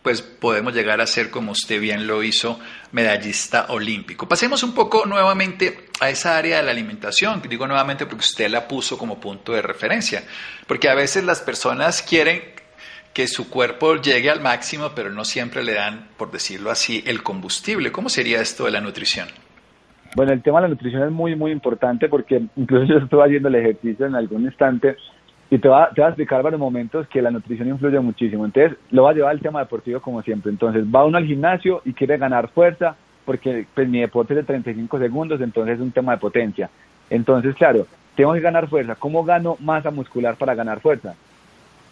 pues 0.02 0.22
podemos 0.22 0.74
llegar 0.74 1.00
a 1.00 1.06
ser, 1.06 1.30
como 1.30 1.52
usted 1.52 1.80
bien 1.80 2.08
lo 2.08 2.24
hizo, 2.24 2.58
medallista 2.90 3.66
olímpico. 3.68 4.28
Pasemos 4.28 4.64
un 4.64 4.74
poco 4.74 5.06
nuevamente 5.06 5.86
a 6.00 6.10
esa 6.10 6.36
área 6.36 6.56
de 6.56 6.62
la 6.64 6.72
alimentación, 6.72 7.40
digo 7.48 7.68
nuevamente 7.68 8.06
porque 8.06 8.24
usted 8.24 8.50
la 8.50 8.66
puso 8.66 8.98
como 8.98 9.20
punto 9.20 9.52
de 9.52 9.62
referencia, 9.62 10.24
porque 10.66 10.88
a 10.88 10.94
veces 10.94 11.22
las 11.22 11.40
personas 11.40 12.02
quieren 12.02 12.55
que 13.16 13.26
su 13.28 13.48
cuerpo 13.48 13.96
llegue 13.96 14.28
al 14.30 14.42
máximo, 14.42 14.90
pero 14.94 15.10
no 15.10 15.24
siempre 15.24 15.64
le 15.64 15.72
dan, 15.72 16.08
por 16.18 16.30
decirlo 16.30 16.70
así, 16.70 17.02
el 17.06 17.22
combustible. 17.22 17.90
¿Cómo 17.90 18.10
sería 18.10 18.42
esto 18.42 18.66
de 18.66 18.72
la 18.72 18.82
nutrición? 18.82 19.26
Bueno, 20.14 20.34
el 20.34 20.42
tema 20.42 20.58
de 20.58 20.64
la 20.64 20.68
nutrición 20.68 21.02
es 21.02 21.10
muy, 21.10 21.34
muy 21.34 21.50
importante 21.50 22.10
porque 22.10 22.42
incluso 22.56 22.84
yo 22.92 22.98
estuve 22.98 23.24
haciendo 23.24 23.48
el 23.48 23.54
ejercicio 23.54 24.04
en 24.04 24.16
algún 24.16 24.42
instante 24.42 24.96
y 25.48 25.56
te 25.56 25.66
va, 25.66 25.88
te 25.94 26.02
a 26.02 26.08
explicar 26.08 26.42
varios 26.42 26.60
momentos 26.60 27.08
que 27.08 27.22
la 27.22 27.30
nutrición 27.30 27.68
influye 27.68 27.98
muchísimo. 28.00 28.44
Entonces, 28.44 28.76
lo 28.90 29.04
va 29.04 29.12
a 29.12 29.14
llevar 29.14 29.30
al 29.30 29.40
tema 29.40 29.60
deportivo 29.60 29.98
como 30.00 30.20
siempre. 30.20 30.52
Entonces, 30.52 30.84
va 30.84 31.06
uno 31.06 31.16
al 31.16 31.24
gimnasio 31.24 31.80
y 31.86 31.94
quiere 31.94 32.18
ganar 32.18 32.48
fuerza, 32.48 32.96
porque 33.24 33.64
pues, 33.74 33.88
mi 33.88 34.00
deporte 34.00 34.34
es 34.34 34.40
de 34.40 34.44
35 34.44 34.98
segundos, 34.98 35.40
entonces 35.40 35.76
es 35.76 35.80
un 35.80 35.90
tema 35.90 36.12
de 36.12 36.18
potencia. 36.18 36.68
Entonces, 37.08 37.54
claro, 37.54 37.86
tengo 38.14 38.34
que 38.34 38.40
ganar 38.40 38.68
fuerza. 38.68 38.94
¿Cómo 38.94 39.24
gano 39.24 39.56
masa 39.58 39.90
muscular 39.90 40.36
para 40.36 40.54
ganar 40.54 40.80
fuerza? 40.80 41.14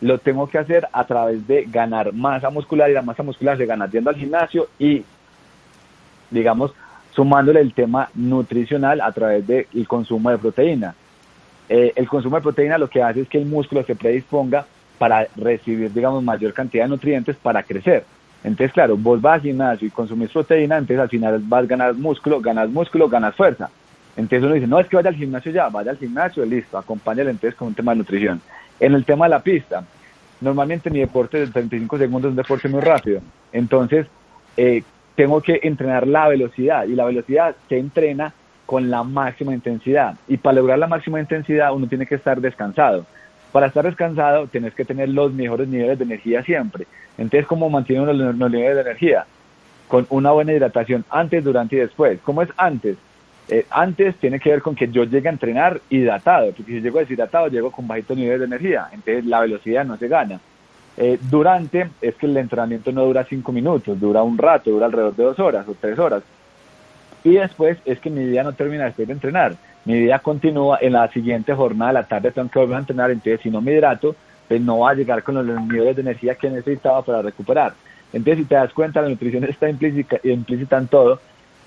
Lo 0.05 0.19
tengo 0.19 0.47
que 0.47 0.59
hacer 0.59 0.87
a 0.93 1.07
través 1.07 1.47
de 1.47 1.65
ganar 1.65 2.13
masa 2.13 2.51
muscular 2.51 2.91
y 2.91 2.93
la 2.93 3.01
masa 3.01 3.23
muscular 3.23 3.57
se 3.57 3.65
gana 3.65 3.89
yendo 3.89 4.11
al 4.11 4.17
gimnasio 4.17 4.69
y, 4.79 5.03
digamos, 6.31 6.75
sumándole 7.15 7.61
el 7.61 7.73
tema 7.73 8.11
nutricional 8.15 9.01
a 9.01 9.11
través 9.13 9.47
del 9.47 9.89
consumo 9.89 10.29
de 10.29 10.37
proteína. 10.37 10.95
Eh, 11.71 11.95
el 11.97 12.07
consumo 12.07 12.37
de 12.37 12.43
proteína 12.43 12.77
lo 12.77 12.91
que 12.91 13.03
hace 13.03 13.23
es 13.23 13.29
que 13.31 13.39
el 13.39 13.47
músculo 13.47 13.83
se 13.83 13.97
predisponga 13.97 14.67
para 14.99 15.27
recibir, 15.37 15.91
digamos, 15.91 16.23
mayor 16.23 16.53
cantidad 16.53 16.85
de 16.85 16.91
nutrientes 16.91 17.37
para 17.37 17.63
crecer. 17.63 18.05
Entonces, 18.43 18.75
claro, 18.75 18.99
vos 18.99 19.23
vas 19.23 19.37
al 19.37 19.41
gimnasio 19.41 19.89
y 19.89 19.91
consumís 19.91 20.29
proteína, 20.29 20.77
entonces 20.77 21.01
al 21.01 21.09
final 21.09 21.41
vas 21.47 21.65
a 21.65 21.67
ganar 21.67 21.95
músculo, 21.95 22.43
ganas 22.43 22.69
músculo, 22.69 23.09
ganas 23.09 23.35
fuerza. 23.35 23.71
Entonces 24.19 24.45
uno 24.45 24.53
dice, 24.53 24.67
no, 24.67 24.79
es 24.79 24.87
que 24.87 24.97
vaya 24.97 25.09
al 25.09 25.17
gimnasio 25.17 25.51
ya, 25.51 25.71
vaya 25.71 25.93
al 25.93 25.97
gimnasio, 25.97 26.45
listo, 26.45 26.77
acompáñale 26.77 27.31
entonces 27.31 27.55
con 27.55 27.69
un 27.69 27.75
tema 27.75 27.93
de 27.93 27.99
nutrición. 27.99 28.43
En 28.81 28.95
el 28.95 29.05
tema 29.05 29.27
de 29.27 29.31
la 29.31 29.41
pista, 29.41 29.85
normalmente 30.45 30.91
mi 30.91 31.01
deporte 31.01 31.39
de 31.39 31.47
35 31.49 31.99
segundos 31.99 32.29
es 32.29 32.31
un 32.31 32.37
deporte 32.37 32.69
muy 32.69 32.81
rápido. 32.81 33.21
Entonces, 33.53 34.07
eh, 34.57 34.83
tengo 35.17 35.41
que 35.41 35.61
entrenar 35.63 36.07
la 36.07 36.29
velocidad 36.29 36.85
y 36.87 36.95
la 36.95 37.05
velocidad 37.05 37.57
se 37.69 37.79
entrena 37.79 38.33
con 38.67 38.91
la 38.91 39.03
máxima 39.03 39.55
intensidad. 39.55 40.17
Y 40.29 40.37
para 40.37 40.57
lograr 40.57 40.79
la 40.79 40.87
máxima 40.87 41.21
intensidad 41.21 41.73
uno 41.73 41.87
tiene 41.87 42.07
que 42.07 42.15
estar 42.15 42.41
descansado. 42.41 43.05
Para 43.53 43.67
estar 43.67 43.85
descansado 43.85 44.47
tienes 44.47 44.75
que 44.75 44.85
tener 44.85 45.09
los 45.09 45.33
mejores 45.33 45.69
niveles 45.69 45.99
de 45.99 46.05
energía 46.05 46.43
siempre. 46.43 46.87
Entonces, 47.17 47.47
¿cómo 47.47 47.71
mantiene 47.71 48.05
los, 48.13 48.37
los 48.37 48.51
niveles 48.51 48.75
de 48.75 48.81
energía? 48.83 49.27
Con 49.89 50.07
una 50.11 50.33
buena 50.33 50.53
hidratación 50.53 51.05
antes, 51.11 51.45
durante 51.45 51.77
y 51.77 51.81
después. 51.81 52.19
¿Cómo 52.23 52.43
es 52.43 52.49
antes? 52.57 52.97
Eh, 53.49 53.67
antes 53.71 54.17
tiene 54.17 54.41
que 54.41 54.51
ver 54.51 54.63
con 54.63 54.75
que 54.75 54.89
yo 54.89 55.05
llegue 55.05 55.29
a 55.29 55.33
entrenar 55.33 55.81
hidratado, 55.91 56.53
porque 56.53 56.73
si 56.73 56.81
llego 56.81 56.99
deshidratado 56.99 57.49
llego 57.49 57.71
con 57.71 57.87
bajito 57.87 58.15
nivel 58.15 58.39
de 58.39 58.47
energía, 58.47 58.89
entonces 58.91 59.27
la 59.27 59.41
velocidad 59.41 59.85
no 59.85 59.97
se 59.97 60.09
gana. 60.09 60.41
Eh, 60.97 61.19
durante 61.29 61.91
es 62.01 62.15
que 62.15 62.27
el 62.27 62.37
entrenamiento 62.37 62.93
no 62.93 63.05
dura 63.05 63.25
cinco 63.25 63.53
minutos, 63.53 64.01
dura 64.01 64.23
un 64.23 64.39
rato, 64.39 64.71
dura 64.71 64.87
alrededor 64.87 65.15
de 65.17 65.25
dos 65.25 65.39
horas 65.39 65.69
o 65.69 65.75
tres 65.79 65.99
horas. 65.99 66.23
Y 67.23 67.35
después 67.35 67.79
es 67.85 67.99
que 68.01 68.11
mi 68.11 68.25
día 68.25 68.43
no 68.43 68.53
termina 68.53 68.85
después 68.85 69.09
de 69.09 69.15
entrenar. 69.15 69.57
Mi 69.85 69.95
día 69.95 70.19
continúa 70.19 70.79
en 70.81 70.93
la 70.93 71.09
siguiente 71.09 71.55
jornada 71.55 71.91
de 71.91 71.95
la 71.95 72.07
tarde, 72.07 72.31
tengo 72.31 72.49
que 72.49 72.59
volver 72.59 72.77
a 72.77 72.81
entrenar. 72.81 73.11
Entonces, 73.11 73.41
si 73.43 73.51
no 73.51 73.61
me 73.61 73.73
hidrato, 73.73 74.15
pues 74.49 74.61
no 74.61 74.81
va 74.81 74.91
a 74.91 74.95
llegar 74.95 75.23
con 75.23 75.35
los 75.35 75.45
niveles 75.45 75.97
de 75.97 76.03
energía 76.03 76.35
que 76.35 76.51
necesitaba 76.51 77.03
para 77.03 77.23
recuperar. 77.23 77.75
Entonces, 78.13 78.39
si 78.39 78.45
te 78.45 78.55
das 78.55 78.73
cuenta, 78.73 79.03
la 79.03 79.09
nutrición 79.09 79.45
está 79.45 79.69
implícita, 79.69 80.19
implícita 80.23 80.79
en 80.79 80.87
todo 80.87 81.21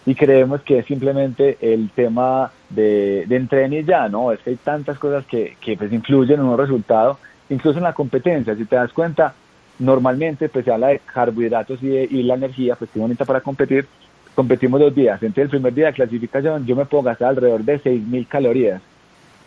y 0.08 0.16
creemos 0.16 0.62
que 0.62 0.80
es 0.80 0.86
simplemente 0.86 1.58
el 1.60 1.90
tema 1.90 2.50
de, 2.70 3.26
de 3.28 3.78
y 3.78 3.84
ya, 3.84 4.08
¿no? 4.08 4.32
Es 4.32 4.40
que 4.40 4.52
hay 4.52 4.56
tantas 4.56 4.98
cosas 4.98 5.26
que, 5.26 5.58
que 5.60 5.76
pues 5.76 5.92
influyen 5.92 6.40
en 6.40 6.46
un 6.46 6.58
resultado, 6.58 7.20
incluso 7.50 7.80
en 7.80 7.84
la 7.84 7.92
competencia. 7.92 8.56
Si 8.56 8.64
te 8.64 8.78
das 8.78 8.94
cuenta, 8.94 9.34
normalmente 9.80 10.48
pues 10.48 10.64
se 10.64 10.72
habla 10.72 10.88
de 10.88 11.00
carbohidratos 11.00 11.84
y, 11.84 11.90
y 11.90 12.24
la 12.24 12.36
energía, 12.36 12.78
pues 12.78 12.90
que 12.90 13.00
bonita 13.00 13.26
para 13.26 13.42
competir, 13.42 13.86
competimos 14.34 14.80
dos 14.80 14.96
días. 14.96 15.22
Entonces, 15.22 15.44
el 15.44 15.50
primer 15.50 15.74
día 15.74 15.88
de 15.88 15.94
clasificación 15.94 16.66
yo 16.66 16.78
me 16.78 16.86
puedo 16.86 17.04
gastar 17.04 17.32
alrededor 17.32 17.66
de 17.66 17.78
6.000 17.84 18.28
calorías. 18.30 18.82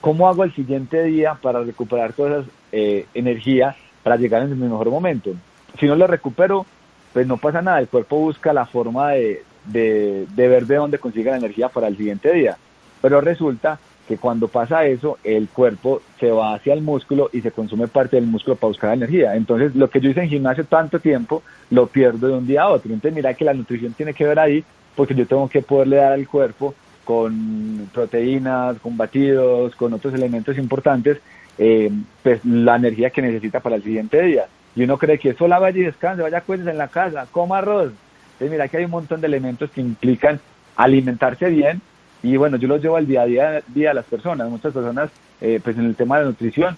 ¿Cómo 0.02 0.28
hago 0.28 0.44
el 0.44 0.54
siguiente 0.54 1.02
día 1.04 1.38
para 1.40 1.64
recuperar 1.64 2.12
cosas, 2.12 2.44
eh, 2.70 3.06
energía, 3.14 3.76
para 4.02 4.16
llegar 4.16 4.42
en 4.42 4.60
mi 4.60 4.68
mejor 4.68 4.90
momento? 4.90 5.30
Si 5.78 5.86
no 5.86 5.96
lo 5.96 6.06
recupero, 6.06 6.66
pues 7.14 7.26
no 7.26 7.38
pasa 7.38 7.62
nada. 7.62 7.80
El 7.80 7.88
cuerpo 7.88 8.18
busca 8.18 8.52
la 8.52 8.66
forma 8.66 9.12
de, 9.12 9.42
de, 9.66 10.26
de 10.34 10.48
ver 10.48 10.66
de 10.66 10.76
dónde 10.76 10.98
consigue 10.98 11.30
la 11.30 11.36
energía 11.36 11.68
para 11.68 11.88
el 11.88 11.96
siguiente 11.96 12.32
día. 12.32 12.56
Pero 13.00 13.20
resulta 13.20 13.78
que 14.10 14.18
cuando 14.18 14.48
pasa 14.48 14.84
eso, 14.86 15.18
el 15.22 15.48
cuerpo 15.48 16.02
se 16.18 16.32
va 16.32 16.54
hacia 16.54 16.74
el 16.74 16.82
músculo 16.82 17.30
y 17.32 17.42
se 17.42 17.52
consume 17.52 17.86
parte 17.86 18.16
del 18.16 18.26
músculo 18.26 18.56
para 18.56 18.68
buscar 18.68 18.92
energía. 18.92 19.36
Entonces, 19.36 19.76
lo 19.76 19.88
que 19.88 20.00
yo 20.00 20.10
hice 20.10 20.22
en 20.22 20.28
gimnasio 20.28 20.64
tanto 20.64 20.98
tiempo, 20.98 21.44
lo 21.70 21.86
pierdo 21.86 22.26
de 22.26 22.34
un 22.34 22.46
día 22.46 22.62
a 22.62 22.70
otro. 22.70 22.92
Entonces, 22.92 23.14
mira 23.14 23.34
que 23.34 23.44
la 23.44 23.54
nutrición 23.54 23.92
tiene 23.92 24.12
que 24.12 24.26
ver 24.26 24.40
ahí 24.40 24.64
porque 24.96 25.14
yo 25.14 25.26
tengo 25.26 25.48
que 25.48 25.62
poderle 25.62 25.96
dar 25.96 26.12
al 26.12 26.26
cuerpo 26.26 26.74
con 27.04 27.88
proteínas, 27.94 28.78
con 28.80 28.96
batidos, 28.96 29.76
con 29.76 29.92
otros 29.92 30.12
elementos 30.12 30.58
importantes, 30.58 31.18
eh, 31.56 31.90
pues 32.22 32.44
la 32.44 32.76
energía 32.76 33.10
que 33.10 33.22
necesita 33.22 33.60
para 33.60 33.76
el 33.76 33.84
siguiente 33.84 34.20
día. 34.22 34.46
Y 34.74 34.82
uno 34.82 34.98
cree 34.98 35.18
que 35.18 35.34
solo 35.34 35.60
vaya 35.60 35.78
y 35.78 35.84
descanse, 35.84 36.22
vaya 36.22 36.40
cuéntese 36.40 36.70
en 36.70 36.78
la 36.78 36.88
casa, 36.88 37.26
coma 37.30 37.58
arroz. 37.58 37.92
Entonces 38.40 38.52
mira 38.52 38.68
que 38.68 38.78
hay 38.78 38.86
un 38.86 38.90
montón 38.90 39.20
de 39.20 39.26
elementos 39.26 39.70
que 39.70 39.82
implican 39.82 40.40
alimentarse 40.74 41.50
bien 41.50 41.82
y 42.22 42.38
bueno, 42.38 42.56
yo 42.56 42.68
los 42.68 42.82
llevo 42.82 42.96
al 42.96 43.06
día 43.06 43.20
a 43.20 43.26
día, 43.26 43.62
día 43.68 43.90
a 43.90 43.94
las 43.94 44.06
personas. 44.06 44.48
Muchas 44.48 44.72
personas, 44.72 45.10
eh, 45.42 45.60
pues 45.62 45.76
en 45.76 45.84
el 45.84 45.94
tema 45.94 46.18
de 46.18 46.24
nutrición, 46.24 46.74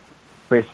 pues 0.48 0.66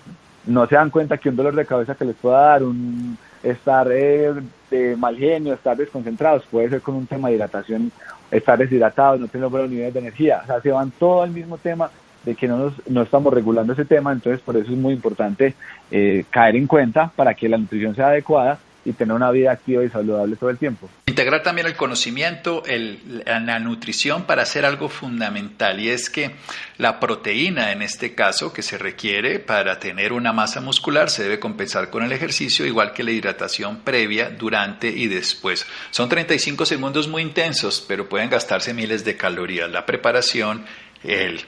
no 0.46 0.66
se 0.66 0.76
dan 0.76 0.88
cuenta 0.88 1.18
que 1.18 1.28
un 1.28 1.36
dolor 1.36 1.54
de 1.54 1.66
cabeza 1.66 1.94
que 1.94 2.06
les 2.06 2.16
pueda 2.16 2.40
dar, 2.40 2.62
un 2.62 3.18
estar 3.42 3.86
eh, 3.92 4.32
de 4.70 4.96
mal 4.96 5.18
genio, 5.18 5.52
estar 5.52 5.76
desconcentrados, 5.76 6.46
puede 6.50 6.70
ser 6.70 6.80
con 6.80 6.94
un 6.94 7.06
tema 7.06 7.28
de 7.28 7.34
hidratación, 7.34 7.92
estar 8.30 8.58
deshidratados, 8.58 9.20
no 9.20 9.28
tener 9.28 9.48
buenos 9.48 9.68
niveles 9.68 9.92
de 9.92 10.00
energía, 10.00 10.40
o 10.42 10.46
sea, 10.46 10.60
se 10.62 10.72
van 10.72 10.90
todo 10.92 11.22
al 11.22 11.32
mismo 11.32 11.58
tema 11.58 11.90
de 12.24 12.34
que 12.34 12.48
no, 12.48 12.56
nos, 12.56 12.88
no 12.88 13.02
estamos 13.02 13.32
regulando 13.32 13.74
ese 13.74 13.84
tema, 13.84 14.10
entonces 14.10 14.40
por 14.40 14.56
eso 14.56 14.72
es 14.72 14.78
muy 14.78 14.94
importante 14.94 15.54
eh, 15.90 16.24
caer 16.30 16.56
en 16.56 16.66
cuenta 16.66 17.12
para 17.14 17.34
que 17.34 17.46
la 17.46 17.58
nutrición 17.58 17.94
sea 17.94 18.08
adecuada 18.08 18.58
y 18.88 18.92
tener 18.94 19.14
una 19.14 19.30
vida 19.30 19.52
activa 19.52 19.84
y 19.84 19.90
saludable 19.90 20.36
todo 20.36 20.48
el 20.48 20.56
tiempo. 20.56 20.88
Integrar 21.06 21.42
también 21.42 21.66
el 21.66 21.76
conocimiento, 21.76 22.62
el, 22.64 23.22
la 23.26 23.58
nutrición 23.58 24.24
para 24.24 24.42
hacer 24.42 24.64
algo 24.64 24.88
fundamental 24.88 25.78
y 25.78 25.90
es 25.90 26.08
que 26.08 26.30
la 26.78 26.98
proteína 26.98 27.72
en 27.72 27.82
este 27.82 28.14
caso 28.14 28.52
que 28.52 28.62
se 28.62 28.78
requiere 28.78 29.40
para 29.40 29.78
tener 29.78 30.12
una 30.12 30.32
masa 30.32 30.60
muscular 30.60 31.10
se 31.10 31.24
debe 31.24 31.38
compensar 31.38 31.90
con 31.90 32.02
el 32.02 32.12
ejercicio 32.12 32.64
igual 32.64 32.92
que 32.94 33.02
la 33.02 33.10
hidratación 33.10 33.80
previa, 33.80 34.30
durante 34.30 34.88
y 34.88 35.06
después. 35.06 35.66
Son 35.90 36.08
35 36.08 36.64
segundos 36.64 37.08
muy 37.08 37.22
intensos 37.22 37.84
pero 37.86 38.08
pueden 38.08 38.30
gastarse 38.30 38.72
miles 38.72 39.04
de 39.04 39.16
calorías. 39.16 39.70
La 39.70 39.84
preparación, 39.84 40.64
el 41.04 41.44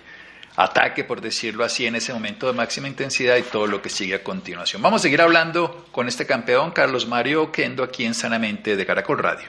ataque, 0.56 1.04
por 1.04 1.20
decirlo 1.20 1.64
así, 1.64 1.86
en 1.86 1.96
ese 1.96 2.12
momento 2.12 2.46
de 2.46 2.52
máxima 2.52 2.88
intensidad 2.88 3.36
y 3.36 3.42
todo 3.42 3.66
lo 3.66 3.80
que 3.80 3.88
sigue 3.88 4.16
a 4.16 4.22
continuación. 4.22 4.82
Vamos 4.82 5.00
a 5.00 5.02
seguir 5.02 5.20
hablando 5.22 5.86
con 5.92 6.08
este 6.08 6.26
campeón, 6.26 6.70
Carlos 6.72 7.06
Mario 7.06 7.44
Oquendo, 7.44 7.82
aquí 7.82 8.04
en 8.04 8.14
Sanamente 8.14 8.76
de 8.76 8.86
Caracol 8.86 9.18
Radio. 9.18 9.48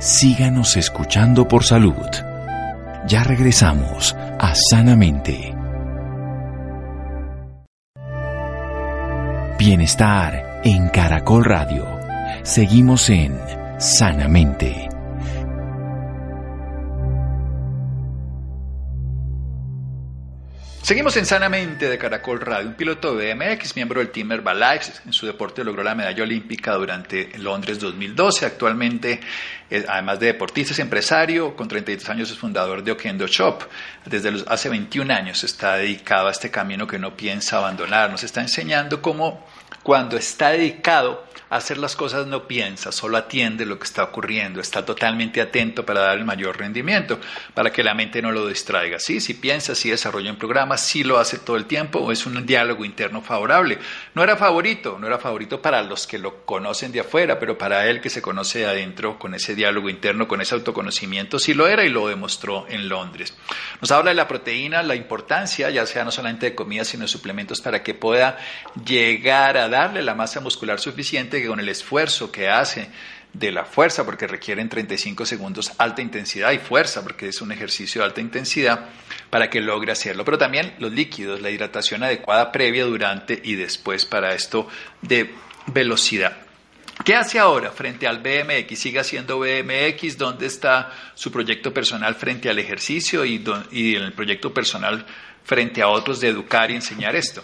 Síganos 0.00 0.76
escuchando 0.76 1.46
por 1.46 1.64
salud. 1.64 1.94
Ya 3.06 3.22
regresamos 3.22 4.14
a 4.38 4.54
Sanamente. 4.54 5.54
Bienestar 9.58 10.60
en 10.64 10.88
Caracol 10.88 11.44
Radio. 11.44 11.86
Seguimos 12.42 13.08
en 13.10 13.38
Sanamente. 13.78 14.91
Seguimos 20.92 21.16
en 21.16 21.24
Sanamente 21.24 21.88
de 21.88 21.96
Caracol 21.96 22.38
Radio. 22.38 22.68
Un 22.68 22.74
piloto 22.74 23.16
de 23.16 23.32
BMX, 23.32 23.76
miembro 23.76 24.00
del 24.00 24.10
Team 24.10 24.30
Herbalife, 24.30 24.92
en 25.06 25.14
su 25.14 25.24
deporte 25.24 25.64
logró 25.64 25.82
la 25.82 25.94
medalla 25.94 26.22
olímpica 26.22 26.74
durante 26.74 27.30
Londres 27.38 27.80
2012. 27.80 28.44
Actualmente, 28.44 29.18
eh, 29.70 29.86
además 29.88 30.20
de 30.20 30.26
deportista, 30.26 30.74
es 30.74 30.78
empresario. 30.80 31.56
Con 31.56 31.66
33 31.66 32.10
años 32.10 32.30
es 32.30 32.36
fundador 32.36 32.84
de 32.84 32.92
Okendo 32.92 33.26
Shop. 33.26 33.62
Desde 34.04 34.32
los, 34.32 34.44
hace 34.46 34.68
21 34.68 35.14
años 35.14 35.42
está 35.44 35.76
dedicado 35.76 36.28
a 36.28 36.30
este 36.30 36.50
camino 36.50 36.86
que 36.86 36.98
no 36.98 37.16
piensa 37.16 37.56
abandonar. 37.56 38.10
Nos 38.10 38.22
está 38.22 38.42
enseñando 38.42 39.00
cómo 39.00 39.46
cuando 39.82 40.16
está 40.16 40.50
dedicado 40.50 41.24
hacer 41.52 41.76
las 41.76 41.96
cosas 41.96 42.26
no 42.26 42.48
piensa, 42.48 42.92
solo 42.92 43.18
atiende 43.18 43.66
lo 43.66 43.78
que 43.78 43.84
está 43.84 44.04
ocurriendo, 44.04 44.58
está 44.58 44.86
totalmente 44.86 45.38
atento 45.38 45.84
para 45.84 46.00
dar 46.00 46.16
el 46.16 46.24
mayor 46.24 46.58
rendimiento, 46.58 47.20
para 47.52 47.70
que 47.70 47.84
la 47.84 47.92
mente 47.92 48.22
no 48.22 48.32
lo 48.32 48.46
distraiga. 48.46 48.98
Sí, 48.98 49.20
si 49.20 49.34
piensa, 49.34 49.74
si 49.74 49.90
desarrolla 49.90 50.30
un 50.30 50.38
programa, 50.38 50.78
si 50.78 51.04
lo 51.04 51.18
hace 51.18 51.38
todo 51.38 51.56
el 51.56 51.66
tiempo, 51.66 51.98
o 51.98 52.10
es 52.10 52.24
un 52.24 52.46
diálogo 52.46 52.86
interno 52.86 53.20
favorable. 53.20 53.78
No 54.14 54.22
era 54.22 54.38
favorito, 54.38 54.96
no 54.98 55.06
era 55.06 55.18
favorito 55.18 55.60
para 55.60 55.82
los 55.82 56.06
que 56.06 56.18
lo 56.18 56.46
conocen 56.46 56.90
de 56.90 57.00
afuera, 57.00 57.38
pero 57.38 57.58
para 57.58 57.86
él 57.86 58.00
que 58.00 58.08
se 58.08 58.22
conoce 58.22 58.60
de 58.60 58.66
adentro, 58.66 59.18
con 59.18 59.34
ese 59.34 59.54
diálogo 59.54 59.90
interno, 59.90 60.26
con 60.26 60.40
ese 60.40 60.54
autoconocimiento, 60.54 61.38
sí 61.38 61.52
lo 61.52 61.68
era 61.68 61.84
y 61.84 61.90
lo 61.90 62.08
demostró 62.08 62.66
en 62.70 62.88
Londres. 62.88 63.36
Nos 63.82 63.90
habla 63.90 64.12
de 64.12 64.14
la 64.14 64.26
proteína, 64.26 64.82
la 64.82 64.94
importancia, 64.94 65.68
ya 65.68 65.84
sea 65.84 66.02
no 66.02 66.10
solamente 66.10 66.46
de 66.46 66.54
comida, 66.54 66.84
sino 66.86 67.02
de 67.02 67.08
suplementos 67.08 67.60
para 67.60 67.82
que 67.82 67.92
pueda 67.92 68.38
llegar 68.86 69.58
a 69.58 69.61
darle 69.68 70.02
la 70.02 70.14
masa 70.14 70.40
muscular 70.40 70.80
suficiente 70.80 71.46
con 71.46 71.60
el 71.60 71.68
esfuerzo 71.68 72.30
que 72.30 72.48
hace 72.48 72.88
de 73.32 73.50
la 73.50 73.64
fuerza, 73.64 74.04
porque 74.04 74.26
requieren 74.26 74.68
35 74.68 75.24
segundos 75.24 75.72
alta 75.78 76.02
intensidad 76.02 76.52
y 76.52 76.58
fuerza, 76.58 77.02
porque 77.02 77.28
es 77.28 77.40
un 77.40 77.50
ejercicio 77.50 78.00
de 78.00 78.06
alta 78.06 78.20
intensidad, 78.20 78.86
para 79.30 79.48
que 79.48 79.60
logre 79.60 79.92
hacerlo. 79.92 80.24
Pero 80.24 80.38
también 80.38 80.74
los 80.78 80.92
líquidos, 80.92 81.40
la 81.40 81.50
hidratación 81.50 82.02
adecuada 82.02 82.52
previa, 82.52 82.84
durante 82.84 83.40
y 83.42 83.54
después 83.54 84.04
para 84.04 84.34
esto 84.34 84.68
de 85.00 85.34
velocidad. 85.66 86.36
¿Qué 87.04 87.16
hace 87.16 87.38
ahora 87.38 87.70
frente 87.70 88.06
al 88.06 88.18
BMX? 88.18 88.78
¿Sigue 88.78 89.00
haciendo 89.00 89.38
BMX? 89.38 90.18
¿Dónde 90.18 90.46
está 90.46 90.92
su 91.14 91.32
proyecto 91.32 91.72
personal 91.72 92.14
frente 92.14 92.50
al 92.50 92.58
ejercicio 92.58 93.24
y, 93.24 93.42
y 93.72 93.96
el 93.96 94.12
proyecto 94.12 94.52
personal 94.52 95.04
frente 95.42 95.82
a 95.82 95.88
otros 95.88 96.20
de 96.20 96.28
educar 96.28 96.70
y 96.70 96.76
enseñar 96.76 97.16
esto? 97.16 97.42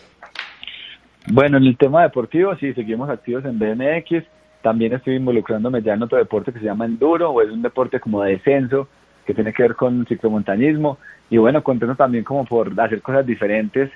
Bueno, 1.27 1.59
en 1.59 1.67
el 1.67 1.77
tema 1.77 2.03
deportivo, 2.03 2.55
sí, 2.57 2.73
seguimos 2.73 3.11
activos 3.11 3.45
en 3.45 3.59
BMX. 3.59 4.25
También 4.63 4.93
estoy 4.93 5.17
involucrándome 5.17 5.83
ya 5.83 5.95
en 5.95 6.03
otro 6.03 6.19
deporte 6.19 6.53
que 6.53 6.59
se 6.59 6.65
llama 6.65 6.87
enduro, 6.87 7.31
o 7.31 7.43
es 7.43 7.51
un 7.51 7.63
deporte 7.63 8.01
como 8.01 8.23
de 8.23 8.33
descenso, 8.33 8.89
que 9.27 9.35
tiene 9.35 9.53
que 9.53 9.63
ver 9.63 9.75
con 9.75 10.07
ciclomontañismo. 10.07 10.99
Y 11.31 11.37
bueno, 11.37 11.63
contento 11.63 11.95
también 11.95 12.25
como 12.25 12.45
por 12.45 12.73
hacer 12.81 13.03
cosas 13.03 13.27
diferentes. 13.27 13.91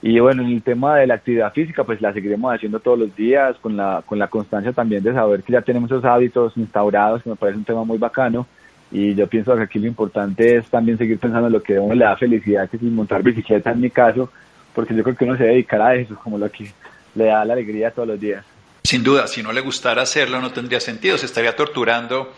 Y 0.00 0.18
bueno, 0.18 0.42
en 0.42 0.48
el 0.48 0.62
tema 0.62 0.96
de 0.96 1.06
la 1.06 1.14
actividad 1.14 1.52
física, 1.52 1.84
pues 1.84 2.00
la 2.00 2.12
seguiremos 2.12 2.52
haciendo 2.52 2.80
todos 2.80 2.98
los 2.98 3.14
días, 3.14 3.56
con 3.58 3.76
la, 3.76 4.02
con 4.04 4.18
la 4.18 4.26
constancia 4.28 4.72
también 4.72 5.02
de 5.02 5.12
saber 5.12 5.42
que 5.42 5.52
ya 5.52 5.62
tenemos 5.62 5.90
esos 5.90 6.04
hábitos 6.04 6.56
instaurados, 6.56 7.22
que 7.22 7.30
me 7.30 7.36
parece 7.36 7.58
un 7.58 7.64
tema 7.64 7.84
muy 7.84 7.98
bacano. 7.98 8.46
Y 8.90 9.14
yo 9.14 9.26
pienso 9.26 9.54
que 9.54 9.62
aquí 9.62 9.78
lo 9.78 9.86
importante 9.86 10.56
es 10.56 10.68
también 10.68 10.98
seguir 10.98 11.18
pensando 11.18 11.46
en 11.46 11.52
lo 11.52 11.62
que 11.62 11.76
a 11.76 11.80
uno 11.80 11.94
le 11.94 12.04
da 12.04 12.16
felicidad, 12.16 12.68
que 12.68 12.76
es 12.76 12.82
montar 12.82 13.22
bicicleta 13.22 13.70
en 13.70 13.80
mi 13.80 13.90
caso, 13.90 14.30
porque 14.74 14.94
yo 14.94 15.02
creo 15.02 15.16
que 15.16 15.24
uno 15.24 15.36
se 15.36 15.44
dedicará 15.44 15.88
a 15.88 15.94
eso, 15.94 16.16
como 16.16 16.38
lo 16.38 16.50
que 16.50 16.70
le 17.14 17.26
da 17.26 17.44
la 17.44 17.54
alegría 17.54 17.90
todos 17.90 18.08
los 18.08 18.20
días. 18.20 18.44
Sin 18.84 19.02
duda, 19.02 19.26
si 19.26 19.42
no 19.42 19.52
le 19.52 19.60
gustara 19.60 20.02
hacerlo 20.02 20.40
no 20.40 20.52
tendría 20.52 20.80
sentido, 20.80 21.16
se 21.16 21.26
estaría 21.26 21.54
torturando 21.54 22.34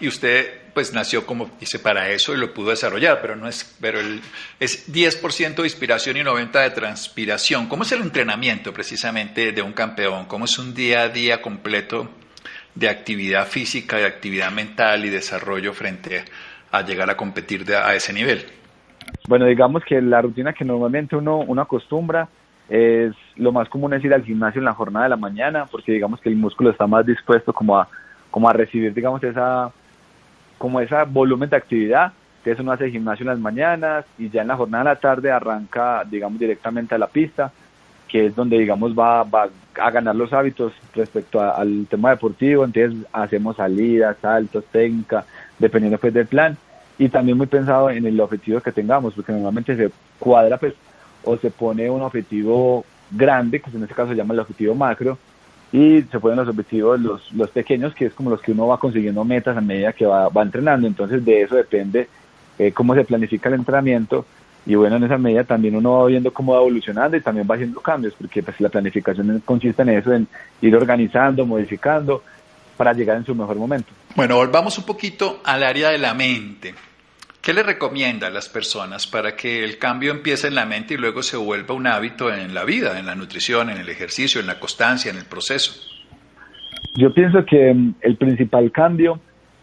y 0.00 0.08
usted 0.08 0.60
pues 0.72 0.92
nació 0.92 1.26
como 1.26 1.50
dice 1.58 1.78
para 1.78 2.08
eso 2.10 2.32
y 2.32 2.38
lo 2.38 2.54
pudo 2.54 2.70
desarrollar, 2.70 3.20
pero 3.20 3.36
no 3.36 3.48
es 3.48 3.76
pero 3.80 4.00
el, 4.00 4.20
es 4.58 4.90
10% 4.92 5.56
de 5.56 5.62
inspiración 5.64 6.16
y 6.16 6.22
90 6.22 6.60
de 6.60 6.70
transpiración. 6.70 7.68
¿Cómo 7.68 7.82
es 7.82 7.92
el 7.92 8.00
entrenamiento 8.00 8.72
precisamente 8.72 9.52
de 9.52 9.62
un 9.62 9.72
campeón? 9.72 10.26
¿Cómo 10.26 10.46
es 10.46 10.58
un 10.58 10.74
día 10.74 11.02
a 11.02 11.08
día 11.08 11.42
completo 11.42 12.08
de 12.74 12.88
actividad 12.88 13.46
física, 13.46 13.98
de 13.98 14.06
actividad 14.06 14.50
mental 14.50 15.04
y 15.04 15.10
desarrollo 15.10 15.74
frente 15.74 16.24
a 16.70 16.82
llegar 16.82 17.10
a 17.10 17.16
competir 17.16 17.70
a 17.74 17.94
ese 17.94 18.12
nivel? 18.12 18.59
Bueno, 19.28 19.46
digamos 19.46 19.84
que 19.84 20.00
la 20.00 20.22
rutina 20.22 20.52
que 20.52 20.64
normalmente 20.64 21.16
uno, 21.16 21.38
uno 21.38 21.62
acostumbra 21.62 22.28
es 22.68 23.14
lo 23.36 23.52
más 23.52 23.68
común 23.68 23.92
es 23.94 24.04
ir 24.04 24.14
al 24.14 24.24
gimnasio 24.24 24.60
en 24.60 24.64
la 24.64 24.74
jornada 24.74 25.04
de 25.04 25.10
la 25.10 25.16
mañana, 25.16 25.66
porque 25.66 25.92
digamos 25.92 26.20
que 26.20 26.28
el 26.28 26.36
músculo 26.36 26.70
está 26.70 26.86
más 26.86 27.04
dispuesto 27.04 27.52
como 27.52 27.76
a, 27.78 27.88
como 28.30 28.48
a 28.48 28.52
recibir, 28.52 28.94
digamos, 28.94 29.22
esa, 29.24 29.72
como 30.56 30.80
ese 30.80 30.94
volumen 31.08 31.50
de 31.50 31.56
actividad. 31.56 32.12
Entonces 32.38 32.60
uno 32.60 32.72
hace 32.72 32.90
gimnasio 32.90 33.24
en 33.24 33.28
las 33.28 33.38
mañanas 33.38 34.04
y 34.18 34.30
ya 34.30 34.42
en 34.42 34.48
la 34.48 34.56
jornada 34.56 34.84
de 34.84 34.90
la 34.90 35.00
tarde 35.00 35.30
arranca, 35.30 36.04
digamos, 36.08 36.38
directamente 36.38 36.94
a 36.94 36.98
la 36.98 37.08
pista, 37.08 37.52
que 38.08 38.26
es 38.26 38.36
donde, 38.36 38.58
digamos, 38.58 38.96
va, 38.96 39.24
va 39.24 39.48
a 39.78 39.90
ganar 39.90 40.14
los 40.14 40.32
hábitos 40.32 40.72
respecto 40.94 41.40
al 41.40 41.86
tema 41.90 42.10
deportivo. 42.10 42.64
Entonces 42.64 43.04
hacemos 43.12 43.56
salidas, 43.56 44.16
saltos, 44.22 44.64
técnica, 44.66 45.24
dependiendo 45.58 45.98
pues 45.98 46.14
del 46.14 46.26
plan 46.26 46.56
y 47.00 47.08
también 47.08 47.38
muy 47.38 47.46
pensado 47.46 47.88
en 47.88 48.04
el 48.04 48.20
objetivo 48.20 48.60
que 48.60 48.72
tengamos, 48.72 49.14
porque 49.14 49.32
normalmente 49.32 49.74
se 49.74 49.90
cuadra 50.18 50.58
pues 50.58 50.74
o 51.24 51.34
se 51.38 51.50
pone 51.50 51.88
un 51.88 52.02
objetivo 52.02 52.84
grande, 53.10 53.58
que 53.58 53.70
en 53.70 53.82
este 53.82 53.94
caso 53.94 54.10
se 54.10 54.16
llama 54.16 54.34
el 54.34 54.40
objetivo 54.40 54.74
macro, 54.74 55.16
y 55.72 56.02
se 56.02 56.20
ponen 56.20 56.36
los 56.36 56.48
objetivos 56.48 57.00
los, 57.00 57.32
los 57.32 57.48
pequeños, 57.48 57.94
que 57.94 58.04
es 58.04 58.12
como 58.12 58.28
los 58.28 58.42
que 58.42 58.52
uno 58.52 58.66
va 58.66 58.78
consiguiendo 58.78 59.24
metas 59.24 59.56
a 59.56 59.62
medida 59.62 59.94
que 59.94 60.04
va, 60.04 60.28
va 60.28 60.42
entrenando. 60.42 60.86
Entonces 60.86 61.24
de 61.24 61.40
eso 61.40 61.56
depende 61.56 62.06
eh, 62.58 62.70
cómo 62.72 62.94
se 62.94 63.04
planifica 63.04 63.48
el 63.48 63.54
entrenamiento 63.54 64.26
y 64.66 64.74
bueno, 64.74 64.96
en 64.96 65.04
esa 65.04 65.16
medida 65.16 65.44
también 65.44 65.76
uno 65.76 66.00
va 66.00 66.06
viendo 66.06 66.34
cómo 66.34 66.52
va 66.52 66.58
evolucionando 66.58 67.16
y 67.16 67.22
también 67.22 67.46
va 67.50 67.54
haciendo 67.54 67.80
cambios, 67.80 68.12
porque 68.12 68.42
pues 68.42 68.60
la 68.60 68.68
planificación 68.68 69.40
consiste 69.46 69.80
en 69.80 69.88
eso, 69.88 70.12
en 70.12 70.28
ir 70.60 70.76
organizando, 70.76 71.46
modificando 71.46 72.22
para 72.76 72.92
llegar 72.92 73.16
en 73.16 73.24
su 73.24 73.34
mejor 73.34 73.56
momento. 73.56 73.90
Bueno, 74.14 74.36
volvamos 74.36 74.76
un 74.76 74.84
poquito 74.84 75.40
al 75.44 75.62
área 75.62 75.88
de 75.88 75.98
la 75.98 76.12
mente. 76.12 76.74
¿Qué 77.42 77.54
le 77.54 77.62
recomienda 77.62 78.26
a 78.26 78.30
las 78.30 78.50
personas 78.50 79.06
para 79.06 79.34
que 79.34 79.64
el 79.64 79.78
cambio 79.78 80.10
empiece 80.10 80.48
en 80.48 80.54
la 80.54 80.66
mente 80.66 80.94
y 80.94 80.96
luego 80.98 81.22
se 81.22 81.38
vuelva 81.38 81.74
un 81.74 81.86
hábito 81.86 82.30
en 82.30 82.52
la 82.52 82.64
vida, 82.64 82.98
en 82.98 83.06
la 83.06 83.14
nutrición, 83.14 83.70
en 83.70 83.78
el 83.78 83.88
ejercicio, 83.88 84.42
en 84.42 84.46
la 84.46 84.60
constancia, 84.60 85.10
en 85.10 85.16
el 85.16 85.24
proceso? 85.24 85.72
Yo 86.96 87.14
pienso 87.14 87.42
que 87.46 87.72
mm, 87.72 87.94
el 88.02 88.16
principal 88.16 88.70
cambio 88.70 89.20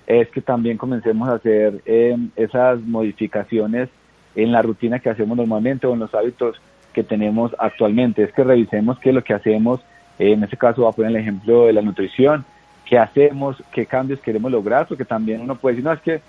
es 0.08 0.28
que 0.30 0.42
también 0.42 0.78
comencemos 0.78 1.30
a 1.30 1.36
hacer 1.36 1.84
em, 1.86 2.32
esas 2.36 2.80
modificaciones 2.82 3.90
en 4.36 4.52
la 4.52 4.64
rutina 4.64 4.98
que 4.98 5.12
hacemos 5.12 5.38
normalmente 5.38 5.86
o 5.86 5.94
en 5.94 6.00
los 6.00 6.16
hábitos 6.16 6.60
que 6.94 7.04
tenemos 7.04 7.52
actualmente. 7.60 8.24
Es 8.24 8.34
que 8.34 8.44
revisemos 8.44 8.98
qué 8.98 9.10
es 9.10 9.16
lo 9.16 9.24
que 9.24 9.36
hacemos. 9.36 9.82
En 10.18 10.44
este 10.44 10.58
caso, 10.58 10.82
voy 10.82 10.92
a 10.92 10.96
poner 10.96 11.12
el 11.12 11.18
ejemplo 11.18 11.68
de 11.68 11.74
la 11.74 11.84
nutrición. 11.84 12.44
¿Qué 12.86 12.98
hacemos? 12.98 13.62
¿Qué 13.72 13.86
cambios 13.86 14.20
queremos 14.20 14.52
lograr? 14.52 14.88
Porque 14.88 15.06
también 15.06 15.42
uno 15.42 15.56
puede 15.56 15.76
decir, 15.76 15.86
no, 15.86 15.94
es 15.94 16.02
que 16.02 16.22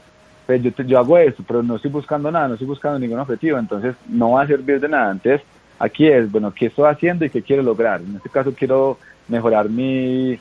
pues 0.48 0.62
yo, 0.62 0.70
yo 0.70 0.98
hago 0.98 1.18
esto, 1.18 1.44
pero 1.46 1.62
no 1.62 1.76
estoy 1.76 1.90
buscando 1.90 2.30
nada, 2.30 2.48
no 2.48 2.54
estoy 2.54 2.68
buscando 2.68 2.98
ningún 2.98 3.18
objetivo, 3.18 3.58
entonces 3.58 3.94
no 4.08 4.30
va 4.30 4.44
a 4.44 4.46
servir 4.46 4.80
de 4.80 4.88
nada. 4.88 5.12
Entonces, 5.12 5.42
aquí 5.78 6.06
es, 6.06 6.32
bueno, 6.32 6.54
¿qué 6.54 6.66
estoy 6.66 6.87
haciendo 6.87 7.26
y 7.26 7.28
qué 7.28 7.42
quiero 7.42 7.62
lograr? 7.62 8.00
En 8.00 8.16
este 8.16 8.30
caso 8.30 8.54
quiero 8.54 8.96
mejorar 9.28 9.68
mi, 9.68 10.38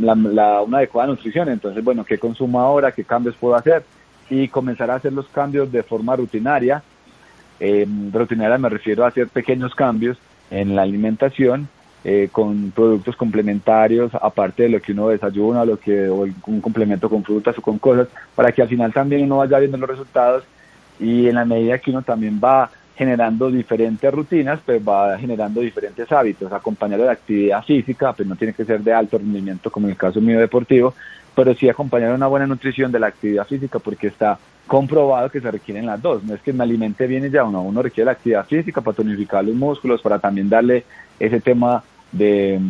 la, 0.00 0.60
una 0.62 0.78
adecuada 0.78 1.06
nutrición, 1.06 1.48
entonces, 1.50 1.84
bueno, 1.84 2.04
¿qué 2.04 2.18
consumo 2.18 2.58
ahora? 2.58 2.90
¿Qué 2.90 3.04
cambios 3.04 3.36
puedo 3.36 3.54
hacer? 3.54 3.84
Y 4.28 4.48
comenzar 4.48 4.90
a 4.90 4.96
hacer 4.96 5.12
los 5.12 5.28
cambios 5.28 5.70
de 5.70 5.84
forma 5.84 6.16
rutinaria. 6.16 6.82
Eh, 7.60 7.86
rutinaria 8.12 8.58
me 8.58 8.70
refiero 8.70 9.04
a 9.04 9.08
hacer 9.08 9.28
pequeños 9.28 9.72
cambios 9.76 10.18
en 10.50 10.74
la 10.74 10.82
alimentación 10.82 11.68
eh, 12.04 12.28
con 12.32 12.72
productos 12.72 13.14
complementarios, 13.16 14.12
aparte 14.14 14.64
de 14.64 14.68
lo 14.70 14.80
que 14.80 14.92
uno 14.92 15.08
desayuna, 15.08 15.64
lo 15.64 15.78
que, 15.78 16.08
o 16.08 16.26
un 16.46 16.60
complemento 16.60 17.08
con 17.08 17.22
frutas 17.22 17.56
o 17.58 17.62
con 17.62 17.78
cosas, 17.78 18.08
para 18.34 18.50
que 18.50 18.62
al 18.62 18.68
final 18.68 18.92
también 18.92 19.22
uno 19.22 19.36
vaya 19.36 19.58
viendo 19.58 19.76
los 19.76 19.88
resultados 19.88 20.44
y 20.98 21.28
en 21.28 21.36
la 21.36 21.44
medida 21.44 21.78
que 21.78 21.90
uno 21.90 22.02
también 22.02 22.40
va 22.42 22.70
generando 22.96 23.50
diferentes 23.50 24.12
rutinas, 24.12 24.60
pues 24.64 24.82
va 24.86 25.16
generando 25.18 25.60
diferentes 25.60 26.10
hábitos, 26.12 26.52
acompañar 26.52 27.00
de 27.00 27.06
la 27.06 27.12
actividad 27.12 27.62
física, 27.62 28.12
pues 28.12 28.28
no 28.28 28.36
tiene 28.36 28.52
que 28.52 28.64
ser 28.64 28.80
de 28.80 28.92
alto 28.92 29.18
rendimiento 29.18 29.70
como 29.70 29.86
en 29.86 29.92
el 29.92 29.96
caso 29.96 30.20
mío 30.20 30.38
deportivo, 30.38 30.94
pero 31.34 31.54
sí 31.54 31.68
acompañar 31.68 32.12
una 32.12 32.26
buena 32.26 32.46
nutrición 32.46 32.92
de 32.92 32.98
la 32.98 33.06
actividad 33.06 33.46
física 33.46 33.78
porque 33.78 34.08
está 34.08 34.38
comprobado 34.66 35.30
que 35.30 35.40
se 35.40 35.50
requieren 35.50 35.86
las 35.86 36.00
dos, 36.00 36.22
no 36.22 36.34
es 36.34 36.40
que 36.42 36.52
me 36.52 36.64
alimente 36.64 37.06
bien 37.06 37.26
y 37.26 37.30
ya 37.30 37.44
uno, 37.44 37.62
uno 37.62 37.82
requiere 37.82 38.06
la 38.06 38.12
actividad 38.12 38.46
física 38.46 38.80
para 38.80 38.96
tonificar 38.96 39.44
los 39.44 39.54
músculos, 39.54 40.00
para 40.02 40.18
también 40.18 40.48
darle 40.48 40.84
ese 41.18 41.40
tema 41.40 41.82
de, 42.12 42.60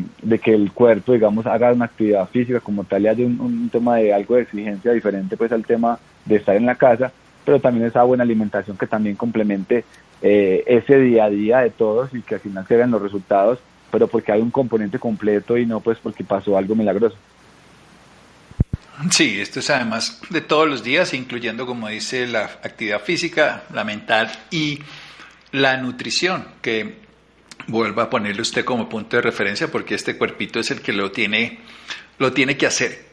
que 0.43 0.55
el 0.55 0.73
cuerpo, 0.73 1.13
digamos, 1.13 1.47
haga 1.47 1.73
una 1.73 1.87
actividad 1.87 2.29
física 2.29 2.61
como 2.61 2.85
tal 2.85 3.03
y 3.03 3.09
haya 3.09 3.27
un, 3.27 3.69
tema 3.71 3.97
de 3.97 4.15
algo 4.15 4.37
de 4.37 4.43
exigencia 4.43 4.93
diferente 4.93 5.37
pues 5.37 5.53
al 5.53 5.67
tema 5.67 5.99
de 6.25 6.37
estar 6.37 6.57
en 6.57 6.67
la 6.67 6.77
casa, 6.77 7.13
pero 7.45 7.61
también 7.61 7.87
esa 7.87 8.05
buena 8.05 8.23
alimentación 8.23 8.77
que 8.77 8.87
también 8.87 9.17
complemente 9.17 9.85
eh, 10.23 10.63
ese 10.67 10.99
día 10.99 11.25
a 11.25 11.31
día 11.31 11.59
de 11.59 11.71
todos 11.71 12.15
y 12.15 12.23
que 12.23 12.37
al 12.37 12.41
final 12.41 12.67
se 12.67 12.77
vean 12.77 12.93
los 12.93 13.03
resultados, 13.03 13.59
pero 13.91 14.07
porque 14.07 14.33
hay 14.33 14.41
un 14.41 14.51
componente 14.51 14.99
completo 14.99 15.59
y 15.59 15.67
no 15.67 15.81
pues 15.81 15.99
porque 15.99 16.25
pasó 16.25 16.57
algo 16.57 16.75
milagroso. 16.77 17.17
Sí, 19.11 19.41
esto 19.41 19.59
es 19.59 19.71
además 19.71 20.21
de 20.31 20.43
todos 20.43 20.69
los 20.69 20.85
días, 20.85 21.13
incluyendo, 21.13 21.67
como 21.67 21.89
dice, 21.89 22.27
la 22.29 22.45
actividad 22.45 23.01
física, 23.01 23.65
la 23.73 23.83
mental 23.83 24.31
y 24.51 24.79
la 25.51 25.77
nutrición, 25.79 26.47
que 26.61 27.03
vuelva 27.67 28.05
a 28.05 28.11
ponerle 28.11 28.43
usted 28.43 28.65
como 28.65 28.89
punto 28.89 29.17
de 29.17 29.23
referencia 29.23 29.71
porque 29.71 29.95
este 29.95 30.17
cuerpito 30.17 30.61
es 30.61 30.71
el 30.71 30.81
que 30.81 30.93
lo 30.93 31.11
tiene, 31.11 31.61
lo 32.19 32.33
tiene 32.33 32.57
que 32.57 32.67
hacer. 32.67 33.13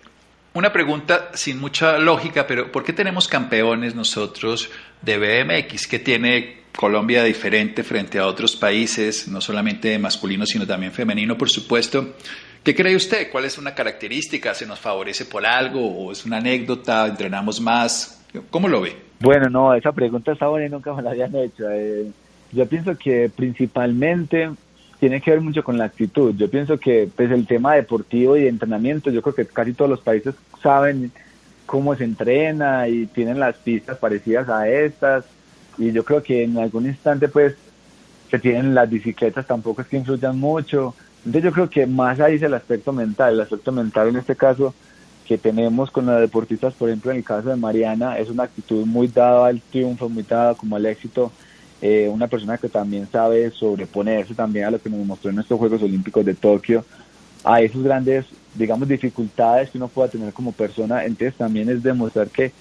Una 0.53 0.73
pregunta 0.73 1.29
sin 1.33 1.59
mucha 1.59 1.99
lógica, 1.99 2.47
pero 2.47 2.71
¿por 2.71 2.83
qué 2.83 2.91
tenemos 2.91 3.27
campeones 3.27 3.93
nosotros 3.93 4.71
de 5.01 5.17
BMX? 5.17 5.87
¿Qué 5.87 5.99
tiene 5.99 6.63
Colombia 6.75 7.23
diferente 7.23 7.83
frente 7.83 8.17
a 8.17 8.25
otros 8.25 8.55
países, 8.55 9.27
no 9.27 9.41
solamente 9.41 9.97
masculino, 9.99 10.45
sino 10.45 10.65
también 10.65 10.91
femenino, 10.91 11.37
por 11.37 11.49
supuesto? 11.49 12.15
¿Qué 12.63 12.75
cree 12.75 12.95
usted? 12.95 13.31
¿Cuál 13.31 13.45
es 13.45 13.57
una 13.57 13.75
característica? 13.75 14.53
¿Se 14.53 14.65
nos 14.65 14.79
favorece 14.79 15.25
por 15.25 15.45
algo 15.45 15.85
o 15.85 16.11
es 16.11 16.25
una 16.25 16.37
anécdota? 16.37 17.05
¿Entrenamos 17.05 17.61
más? 17.61 18.27
¿Cómo 18.49 18.67
lo 18.67 18.81
ve? 18.81 18.95
Bueno, 19.19 19.49
no, 19.49 19.73
esa 19.73 19.91
pregunta 19.91 20.31
está 20.33 20.47
buena 20.47 20.65
y 20.67 20.69
nunca 20.69 20.93
me 20.93 21.03
la 21.03 21.11
habían 21.11 21.35
hecho. 21.35 21.69
Eh, 21.69 22.11
yo 22.51 22.65
pienso 22.67 22.97
que 22.97 23.29
principalmente 23.33 24.49
tiene 24.99 25.21
que 25.21 25.31
ver 25.31 25.41
mucho 25.41 25.63
con 25.63 25.77
la 25.77 25.85
actitud. 25.85 26.35
Yo 26.35 26.49
pienso 26.49 26.77
que 26.77 27.09
pues 27.15 27.31
el 27.31 27.47
tema 27.47 27.75
deportivo 27.75 28.35
y 28.35 28.41
de 28.41 28.49
entrenamiento, 28.49 29.09
yo 29.09 29.21
creo 29.21 29.35
que 29.35 29.45
casi 29.45 29.73
todos 29.73 29.89
los 29.89 30.01
países 30.01 30.35
saben 30.61 31.11
cómo 31.65 31.95
se 31.95 32.03
entrena 32.03 32.87
y 32.87 33.05
tienen 33.05 33.39
las 33.39 33.55
pistas 33.57 33.97
parecidas 33.97 34.49
a 34.49 34.67
estas 34.67 35.25
y 35.77 35.91
yo 35.91 36.03
creo 36.03 36.21
que 36.21 36.43
en 36.43 36.57
algún 36.57 36.87
instante 36.87 37.27
pues 37.27 37.55
se 38.29 38.39
tienen 38.39 38.75
las 38.75 38.89
bicicletas 38.89 39.47
tampoco 39.47 39.81
es 39.81 39.87
que 39.87 39.97
influyan 39.97 40.37
mucho. 40.37 40.95
Entonces 41.19 41.43
yo 41.43 41.51
creo 41.51 41.69
que 41.69 41.85
más 41.85 42.19
ahí 42.19 42.35
es 42.35 42.41
el 42.41 42.53
aspecto 42.53 42.91
mental, 42.91 43.33
el 43.33 43.41
aspecto 43.41 43.71
mental 43.71 44.09
en 44.09 44.17
este 44.17 44.35
caso 44.35 44.73
que 45.25 45.37
tenemos 45.37 45.91
con 45.91 46.07
los 46.07 46.19
deportistas, 46.19 46.73
por 46.73 46.89
ejemplo 46.89 47.11
en 47.11 47.17
el 47.17 47.23
caso 47.23 47.49
de 47.49 47.55
Mariana, 47.55 48.17
es 48.17 48.29
una 48.29 48.43
actitud 48.43 48.85
muy 48.85 49.07
dada 49.07 49.47
al 49.47 49.61
triunfo, 49.61 50.09
muy 50.09 50.23
dada 50.23 50.55
como 50.55 50.75
al 50.75 50.87
éxito 50.87 51.31
eh, 51.81 52.09
una 52.11 52.27
persona 52.27 52.57
que 52.57 52.67
también 52.67 53.07
sabe 53.09 53.51
sobreponerse 53.51 54.33
también 54.33 54.65
a 54.65 54.71
lo 54.71 54.81
que 54.81 54.89
nos 54.89 55.05
mostró 55.05 55.29
en 55.29 55.35
nuestros 55.35 55.59
Juegos 55.59 55.81
Olímpicos 55.81 56.25
de 56.25 56.33
Tokio, 56.33 56.83
a 57.43 57.61
esas 57.61 57.81
grandes, 57.81 58.25
digamos, 58.55 58.87
dificultades 58.87 59.69
que 59.69 59.77
uno 59.77 59.87
pueda 59.87 60.09
tener 60.09 60.33
como 60.33 60.51
persona. 60.51 61.05
Entonces 61.05 61.35
también 61.35 61.69
es 61.69 61.81
demostrar 61.81 62.27
que 62.27 62.51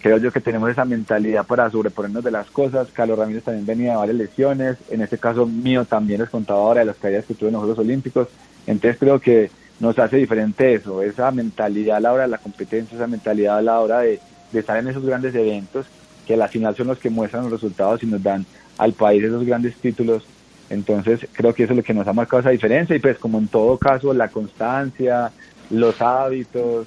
creo 0.00 0.16
yo 0.16 0.32
que 0.32 0.40
tenemos 0.40 0.70
esa 0.70 0.84
mentalidad 0.84 1.46
para 1.46 1.70
sobreponernos 1.70 2.24
de 2.24 2.30
las 2.30 2.50
cosas. 2.50 2.88
Carlos 2.92 3.18
Ramírez 3.18 3.44
también 3.44 3.66
venía 3.66 3.90
de 3.92 3.96
varias 3.98 4.16
lesiones, 4.16 4.76
en 4.90 5.02
este 5.02 5.18
caso 5.18 5.46
mío 5.46 5.84
también 5.84 6.20
les 6.20 6.30
contaba 6.30 6.60
ahora 6.60 6.80
de 6.80 6.86
las 6.86 6.96
caídas 6.96 7.26
que 7.26 7.34
tuve 7.34 7.48
en 7.48 7.54
los 7.54 7.62
Juegos 7.62 7.78
Olímpicos. 7.80 8.28
Entonces 8.66 8.98
creo 8.98 9.20
que 9.20 9.50
nos 9.80 9.98
hace 9.98 10.16
diferente 10.16 10.72
eso, 10.72 11.02
esa 11.02 11.30
mentalidad 11.30 11.98
a 11.98 12.00
la 12.00 12.12
hora 12.12 12.22
de 12.22 12.28
la 12.30 12.38
competencia, 12.38 12.96
esa 12.96 13.06
mentalidad 13.06 13.58
a 13.58 13.62
la 13.62 13.80
hora 13.80 14.00
de, 14.00 14.20
de 14.52 14.60
estar 14.60 14.78
en 14.78 14.88
esos 14.88 15.04
grandes 15.04 15.34
eventos 15.34 15.86
que 16.26 16.34
a 16.34 16.36
la 16.36 16.48
final 16.48 16.74
son 16.76 16.88
los 16.88 16.98
que 16.98 17.10
muestran 17.10 17.44
los 17.44 17.52
resultados 17.52 18.02
y 18.02 18.06
nos 18.06 18.22
dan 18.22 18.44
al 18.78 18.92
país 18.92 19.22
esos 19.22 19.44
grandes 19.44 19.76
títulos. 19.76 20.24
Entonces 20.70 21.26
creo 21.32 21.54
que 21.54 21.64
eso 21.64 21.72
es 21.72 21.76
lo 21.76 21.82
que 21.82 21.94
nos 21.94 22.06
ha 22.06 22.12
marcado 22.12 22.40
esa 22.40 22.50
diferencia 22.50 22.96
y 22.96 22.98
pues 22.98 23.18
como 23.18 23.38
en 23.38 23.48
todo 23.48 23.76
caso 23.78 24.14
la 24.14 24.28
constancia, 24.28 25.30
los 25.70 26.00
hábitos 26.00 26.86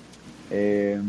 eh, 0.49 0.99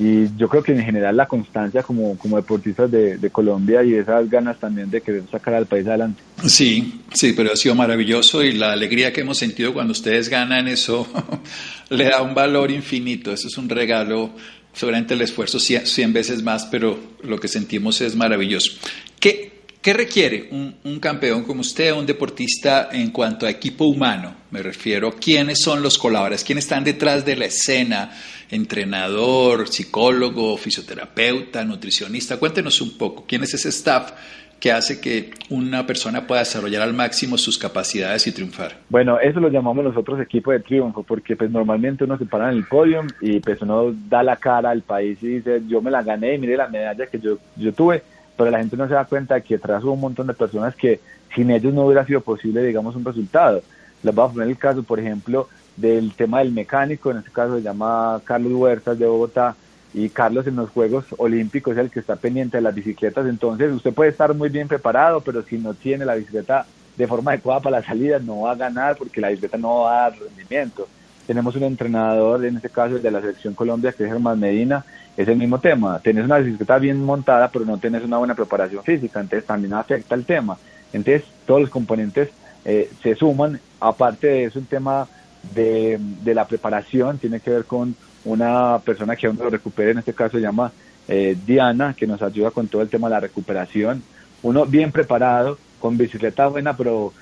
y 0.00 0.28
yo 0.36 0.48
creo 0.48 0.62
que 0.62 0.72
en 0.72 0.84
general 0.84 1.16
la 1.16 1.26
constancia 1.26 1.82
como, 1.82 2.16
como 2.18 2.36
deportistas 2.36 2.88
de, 2.88 3.18
de, 3.18 3.30
Colombia 3.30 3.82
y 3.82 3.94
esas 3.94 4.30
ganas 4.30 4.56
también 4.58 4.88
de 4.88 5.00
querer 5.00 5.24
sacar 5.28 5.54
al 5.54 5.66
país 5.66 5.88
adelante. 5.88 6.22
Sí, 6.46 7.02
sí, 7.12 7.32
pero 7.36 7.52
ha 7.52 7.56
sido 7.56 7.74
maravilloso 7.74 8.44
y 8.44 8.52
la 8.52 8.72
alegría 8.72 9.12
que 9.12 9.22
hemos 9.22 9.38
sentido 9.38 9.74
cuando 9.74 9.90
ustedes 9.90 10.28
ganan 10.28 10.68
eso 10.68 11.08
le 11.90 12.04
da 12.04 12.22
un 12.22 12.32
valor 12.32 12.70
infinito, 12.70 13.32
eso 13.32 13.48
es 13.48 13.58
un 13.58 13.68
regalo 13.68 14.30
seguramente 14.72 15.14
el 15.14 15.22
esfuerzo 15.22 15.58
100 15.58 16.12
veces 16.12 16.42
más, 16.42 16.66
pero 16.66 16.98
lo 17.22 17.38
que 17.38 17.48
sentimos 17.48 18.00
es 18.00 18.14
maravilloso. 18.14 18.72
¿Qué, 19.20 19.52
requiere 19.82 20.48
un, 20.50 20.76
un, 20.84 21.00
campeón 21.00 21.44
como 21.44 21.62
usted, 21.62 21.94
un 21.94 22.04
deportista 22.04 22.90
en 22.92 23.10
cuanto 23.10 23.46
a 23.46 23.50
equipo 23.50 23.86
humano? 23.86 24.36
Me 24.50 24.62
refiero, 24.62 25.16
¿quiénes 25.16 25.60
son 25.62 25.82
los 25.82 25.96
colaboradores? 25.96 26.44
¿Quiénes 26.44 26.64
están 26.64 26.84
detrás 26.84 27.24
de 27.24 27.36
la 27.36 27.46
escena? 27.46 28.10
Entrenador, 28.50 29.66
psicólogo, 29.68 30.58
fisioterapeuta, 30.58 31.64
nutricionista. 31.64 32.36
Cuéntenos 32.36 32.82
un 32.82 32.98
poco, 32.98 33.24
¿quién 33.26 33.44
es 33.44 33.54
ese 33.54 33.70
staff 33.70 34.12
que 34.60 34.72
hace 34.72 35.00
que 35.00 35.30
una 35.50 35.86
persona 35.86 36.26
pueda 36.26 36.40
desarrollar 36.40 36.82
al 36.82 36.92
máximo 36.92 37.38
sus 37.38 37.58
capacidades 37.58 38.26
y 38.26 38.32
triunfar? 38.32 38.78
Bueno, 38.88 39.20
eso 39.20 39.38
lo 39.40 39.48
llamamos 39.48 39.84
nosotros 39.84 40.20
equipo 40.20 40.50
de 40.50 40.60
triunfo, 40.60 41.02
porque 41.02 41.36
pues 41.36 41.50
normalmente 41.50 42.04
uno 42.04 42.18
se 42.18 42.26
para 42.26 42.50
en 42.50 42.58
el 42.58 42.64
podio 42.64 43.02
y 43.20 43.40
pues 43.40 43.62
uno 43.62 43.94
da 44.08 44.22
la 44.22 44.36
cara 44.36 44.70
al 44.70 44.82
país 44.82 45.22
y 45.22 45.28
dice, 45.28 45.62
yo 45.68 45.80
me 45.80 45.90
la 45.90 46.02
gané 46.02 46.38
mire 46.38 46.56
la 46.56 46.68
medalla 46.68 47.06
que 47.06 47.18
yo, 47.18 47.38
yo 47.56 47.72
tuve, 47.72 48.02
pero 48.36 48.50
la 48.50 48.58
gente 48.58 48.76
no 48.76 48.88
se 48.88 48.94
da 48.94 49.04
cuenta 49.04 49.40
que 49.40 49.56
atrás 49.56 49.84
hubo 49.84 49.92
un 49.92 50.00
montón 50.00 50.26
de 50.26 50.34
personas 50.34 50.74
que 50.74 51.00
sin 51.34 51.50
ellos 51.50 51.72
no 51.72 51.84
hubiera 51.84 52.04
sido 52.04 52.20
posible, 52.20 52.62
digamos, 52.62 52.96
un 52.96 53.04
resultado. 53.04 53.62
Les 54.02 54.14
voy 54.14 54.26
a 54.26 54.32
poner 54.32 54.48
el 54.48 54.56
caso, 54.56 54.82
por 54.82 54.98
ejemplo, 54.98 55.48
del 55.76 56.12
tema 56.14 56.40
del 56.40 56.52
mecánico, 56.52 57.10
en 57.10 57.18
este 57.18 57.30
caso 57.30 57.56
se 57.56 57.62
llama 57.62 58.20
Carlos 58.24 58.52
Huertas 58.52 58.98
de 58.98 59.06
Bogotá, 59.06 59.54
y 59.94 60.08
Carlos 60.10 60.46
en 60.46 60.56
los 60.56 60.70
Juegos 60.70 61.06
Olímpicos 61.16 61.72
es 61.72 61.78
el 61.78 61.90
que 61.90 62.00
está 62.00 62.16
pendiente 62.16 62.58
de 62.58 62.62
las 62.62 62.74
bicicletas, 62.74 63.26
entonces 63.26 63.72
usted 63.72 63.92
puede 63.92 64.10
estar 64.10 64.34
muy 64.34 64.48
bien 64.48 64.68
preparado, 64.68 65.20
pero 65.20 65.42
si 65.42 65.58
no 65.58 65.74
tiene 65.74 66.04
la 66.04 66.14
bicicleta 66.14 66.66
de 66.96 67.06
forma 67.06 67.30
adecuada 67.30 67.60
para 67.60 67.80
la 67.80 67.86
salida, 67.86 68.18
no 68.18 68.42
va 68.42 68.52
a 68.52 68.56
ganar 68.56 68.96
porque 68.96 69.20
la 69.20 69.28
bicicleta 69.28 69.56
no 69.56 69.80
va 69.82 70.06
a 70.06 70.10
dar 70.10 70.18
rendimiento. 70.18 70.88
Tenemos 71.26 71.54
un 71.56 71.62
entrenador, 71.62 72.44
en 72.44 72.56
este 72.56 72.70
caso 72.70 72.96
el 72.96 73.02
de 73.02 73.10
la 73.10 73.20
Selección 73.20 73.54
Colombia, 73.54 73.92
que 73.92 74.04
es 74.04 74.10
Germán 74.10 74.40
Medina, 74.40 74.84
es 75.16 75.28
el 75.28 75.36
mismo 75.36 75.60
tema. 75.60 76.00
Tienes 76.00 76.24
una 76.24 76.38
bicicleta 76.38 76.78
bien 76.78 77.04
montada, 77.04 77.48
pero 77.48 77.64
no 77.64 77.78
tienes 77.78 78.02
una 78.02 78.18
buena 78.18 78.34
preparación 78.34 78.82
física, 78.82 79.20
entonces 79.20 79.46
también 79.46 79.74
afecta 79.74 80.14
el 80.14 80.24
tema. 80.24 80.56
Entonces, 80.92 81.24
todos 81.46 81.60
los 81.60 81.70
componentes 81.70 82.30
eh, 82.64 82.90
se 83.02 83.14
suman. 83.14 83.60
Aparte 83.78 84.26
de 84.26 84.44
eso, 84.44 84.58
el 84.58 84.66
tema 84.66 85.06
de, 85.54 85.98
de 86.00 86.34
la 86.34 86.46
preparación 86.46 87.18
tiene 87.18 87.40
que 87.40 87.50
ver 87.50 87.64
con 87.64 87.94
una 88.24 88.78
persona 88.84 89.16
que 89.16 89.26
aún 89.26 89.38
lo 89.38 89.50
recupere, 89.50 89.92
en 89.92 89.98
este 89.98 90.12
caso 90.12 90.36
se 90.36 90.42
llama 90.42 90.72
eh, 91.06 91.36
Diana, 91.46 91.94
que 91.94 92.06
nos 92.06 92.20
ayuda 92.22 92.50
con 92.50 92.68
todo 92.68 92.82
el 92.82 92.88
tema 92.88 93.08
de 93.08 93.14
la 93.14 93.20
recuperación. 93.20 94.02
Uno 94.42 94.66
bien 94.66 94.92
preparado, 94.92 95.58
con 95.78 95.96
bicicleta 95.96 96.48
buena, 96.48 96.76
pero 96.76 97.12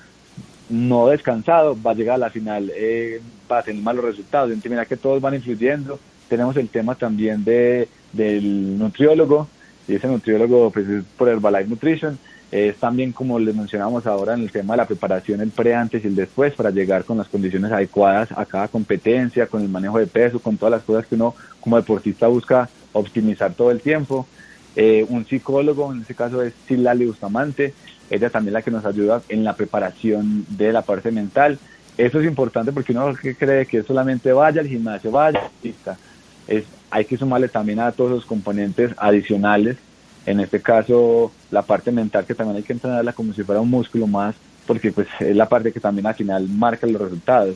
no 0.69 1.07
descansado, 1.07 1.77
va 1.81 1.91
a 1.91 1.95
llegar 1.95 2.15
a 2.15 2.19
la 2.19 2.29
final, 2.29 2.71
eh, 2.75 3.21
va 3.49 3.59
a 3.59 3.63
tener 3.63 3.81
malos 3.81 4.03
resultados. 4.03 4.49
Entonces, 4.49 4.71
mira 4.71 4.85
que 4.85 4.97
todos 4.97 5.21
van 5.21 5.35
influyendo. 5.35 5.99
Tenemos 6.27 6.57
el 6.57 6.69
tema 6.69 6.95
también 6.95 7.43
de, 7.43 7.87
del 8.11 8.77
nutriólogo, 8.77 9.47
y 9.87 9.95
ese 9.95 10.07
nutriólogo 10.07 10.71
pues, 10.71 10.87
es 10.89 11.03
por 11.17 11.29
Herbalife 11.29 11.69
Nutrition 11.69 12.19
es 12.51 12.77
también 12.77 13.11
como 13.11 13.39
les 13.39 13.55
mencionamos 13.55 14.07
ahora 14.07 14.33
en 14.33 14.41
el 14.41 14.51
tema 14.51 14.73
de 14.73 14.77
la 14.77 14.87
preparación, 14.87 15.41
el 15.41 15.51
pre, 15.51 15.75
antes 15.75 16.03
y 16.03 16.07
el 16.07 16.15
después 16.15 16.53
para 16.53 16.69
llegar 16.71 17.03
con 17.03 17.17
las 17.17 17.27
condiciones 17.27 17.71
adecuadas 17.71 18.29
a 18.31 18.45
cada 18.45 18.69
competencia, 18.69 19.47
con 19.47 19.61
el 19.61 19.69
manejo 19.69 19.99
de 19.99 20.07
peso, 20.07 20.39
con 20.39 20.55
todas 20.57 20.71
las 20.71 20.83
cosas 20.83 21.05
que 21.05 21.15
uno 21.15 21.35
como 21.59 21.75
deportista 21.75 22.27
busca 22.27 22.69
optimizar 22.93 23.53
todo 23.53 23.71
el 23.71 23.81
tiempo. 23.81 24.25
Eh, 24.75 25.05
un 25.09 25.25
psicólogo, 25.25 25.91
en 25.91 26.01
este 26.01 26.15
caso 26.15 26.41
es 26.41 26.53
Silali 26.67 27.05
Bustamante, 27.05 27.73
ella 28.09 28.29
también 28.29 28.53
la 28.53 28.61
que 28.61 28.71
nos 28.71 28.85
ayuda 28.85 29.21
en 29.27 29.43
la 29.43 29.53
preparación 29.53 30.45
de 30.49 30.71
la 30.71 30.83
parte 30.83 31.11
mental. 31.11 31.59
Eso 31.97 32.21
es 32.21 32.27
importante 32.27 32.71
porque 32.71 32.93
uno 32.93 33.13
cree 33.37 33.65
que 33.65 33.83
solamente 33.83 34.31
vaya 34.31 34.61
al 34.61 34.67
gimnasio, 34.67 35.11
vaya 35.11 35.41
pista. 35.61 35.97
Es, 36.47 36.63
hay 36.89 37.03
que 37.03 37.17
sumarle 37.17 37.49
también 37.49 37.79
a 37.79 37.91
todos 37.91 38.11
los 38.11 38.25
componentes 38.25 38.91
adicionales 38.97 39.77
en 40.27 40.41
este 40.41 40.61
caso 40.61 41.31
la 41.51 41.61
parte 41.61 41.89
mental 41.89 42.25
que 42.25 42.35
también 42.35 42.57
hay 42.57 42.63
que 42.63 42.73
entrenarla 42.73 43.13
como 43.13 43.33
si 43.33 43.43
fuera 43.43 43.61
un 43.61 43.69
músculo 43.69 44.07
más, 44.07 44.35
porque 44.67 44.91
pues 44.91 45.07
es 45.21 45.35
la 45.35 45.47
parte 45.47 45.71
que 45.71 45.79
también 45.79 46.05
al 46.05 46.15
final 46.15 46.47
marca 46.49 46.85
los 46.85 47.01
resultados. 47.01 47.55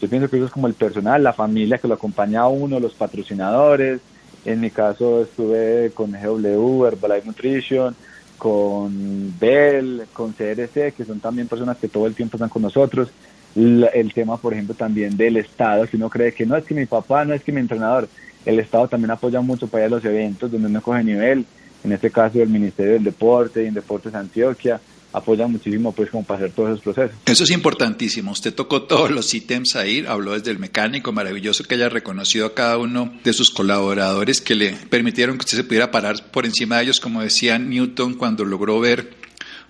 Yo 0.00 0.08
pienso 0.08 0.30
que 0.30 0.36
eso 0.36 0.46
es 0.46 0.52
como 0.52 0.68
el 0.68 0.74
personal, 0.74 1.22
la 1.22 1.32
familia 1.32 1.78
que 1.78 1.88
lo 1.88 1.94
acompaña 1.94 2.42
a 2.42 2.48
uno, 2.48 2.78
los 2.78 2.94
patrocinadores. 2.94 4.00
En 4.44 4.60
mi 4.60 4.70
caso 4.70 5.22
estuve 5.22 5.90
con 5.92 6.12
GW, 6.12 6.86
Herbalife 6.86 7.26
Nutrition, 7.26 7.96
con 8.38 9.34
Bell, 9.40 10.04
con 10.12 10.32
CRC, 10.32 10.92
que 10.92 11.04
son 11.04 11.18
también 11.18 11.48
personas 11.48 11.78
que 11.78 11.88
todo 11.88 12.06
el 12.06 12.14
tiempo 12.14 12.36
están 12.36 12.48
con 12.48 12.62
nosotros. 12.62 13.08
El 13.56 14.12
tema, 14.14 14.36
por 14.36 14.52
ejemplo, 14.52 14.76
también 14.76 15.16
del 15.16 15.38
Estado, 15.38 15.88
que 15.88 15.96
uno 15.96 16.08
cree 16.08 16.32
que 16.32 16.46
no 16.46 16.56
es 16.56 16.64
que 16.64 16.74
mi 16.74 16.86
papá, 16.86 17.24
no 17.24 17.34
es 17.34 17.42
que 17.42 17.50
mi 17.50 17.60
entrenador, 17.60 18.08
el 18.46 18.60
Estado 18.60 18.86
también 18.86 19.10
apoya 19.10 19.40
mucho 19.40 19.66
para 19.66 19.84
ir 19.84 19.92
a 19.92 19.96
los 19.96 20.04
eventos 20.04 20.52
donde 20.52 20.68
uno 20.68 20.80
coge 20.80 21.02
nivel 21.02 21.44
en 21.84 21.92
este 21.92 22.10
caso 22.10 22.42
el 22.42 22.48
Ministerio 22.48 22.94
del 22.94 23.04
Deporte 23.04 23.62
y 23.62 23.66
en 23.66 23.74
Deportes 23.74 24.14
Antioquia, 24.14 24.80
apoya 25.12 25.46
muchísimo 25.46 25.92
pues 25.92 26.10
como 26.10 26.24
para 26.24 26.40
hacer 26.40 26.52
todos 26.52 26.70
esos 26.70 26.82
procesos. 26.82 27.16
Eso 27.24 27.44
es 27.44 27.50
importantísimo. 27.50 28.32
Usted 28.32 28.52
tocó 28.52 28.82
todos 28.82 29.10
los 29.10 29.32
ítems 29.32 29.76
ahí, 29.76 30.04
habló 30.06 30.32
desde 30.32 30.50
el 30.50 30.58
mecánico, 30.58 31.12
maravilloso 31.12 31.62
que 31.64 31.76
haya 31.76 31.88
reconocido 31.88 32.46
a 32.46 32.54
cada 32.54 32.78
uno 32.78 33.14
de 33.22 33.32
sus 33.32 33.50
colaboradores 33.50 34.40
que 34.40 34.56
le 34.56 34.72
permitieron 34.72 35.36
que 35.36 35.44
usted 35.44 35.58
se 35.58 35.64
pudiera 35.64 35.92
parar 35.92 36.30
por 36.32 36.46
encima 36.46 36.78
de 36.78 36.84
ellos, 36.84 37.00
como 37.00 37.22
decía 37.22 37.58
Newton 37.58 38.14
cuando 38.14 38.44
logró 38.44 38.80
ver 38.80 39.14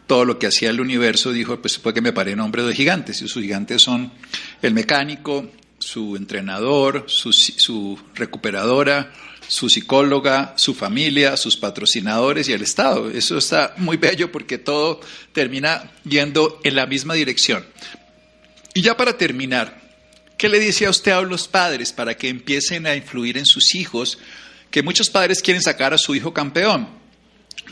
todo 0.07 0.25
lo 0.25 0.39
que 0.39 0.47
hacía 0.47 0.71
el 0.71 0.81
universo, 0.81 1.33
dijo, 1.33 1.61
pues 1.61 1.79
fue 1.79 1.95
que 1.95 2.01
me 2.01 2.13
paré 2.13 2.33
en 2.33 2.51
de 2.51 2.75
gigantes, 2.75 3.23
y 3.23 3.29
sus 3.29 3.43
gigantes 3.43 3.83
son 3.83 4.13
el 4.63 4.75
mecánico, 4.75 5.47
su 5.85 6.17
entrenador, 6.17 7.05
su, 7.09 7.99
recuperadora, 8.15 9.13
su 9.47 9.69
psicóloga, 9.69 10.55
su 10.57 10.75
familia, 10.75 11.37
sus 11.37 11.57
patrocinadores 11.57 12.49
y 12.49 12.53
el 12.53 12.63
Estado. 12.63 13.11
Eso 13.11 13.37
está 13.37 13.75
muy 13.77 13.99
bello 13.99 14.33
porque 14.33 14.57
todo 14.57 15.01
termina 15.33 15.93
yendo 16.05 16.59
en 16.65 16.75
la 16.75 16.87
misma 16.87 17.15
dirección. 17.15 17.65
Y 18.73 18.81
ya 18.81 18.97
para 18.97 19.19
terminar, 19.19 19.79
¿qué 20.39 20.49
le 20.49 20.59
dice 20.59 20.87
a 20.87 20.91
usted 20.91 21.13
a 21.13 21.21
los 21.21 21.47
padres 21.47 21.93
para 21.93 22.17
que 22.17 22.29
empiecen 22.29 22.87
a 22.87 22.97
influir 22.97 23.37
en 23.37 23.47
sus 23.47 23.75
hijos? 23.75 24.19
Que 24.71 24.83
muchos 24.83 25.11
padres 25.11 25.43
quieren 25.43 25.63
sacar 25.63 25.93
a 25.93 25.99
su 25.99 26.15
hijo 26.15 26.33
campeón, 26.33 26.89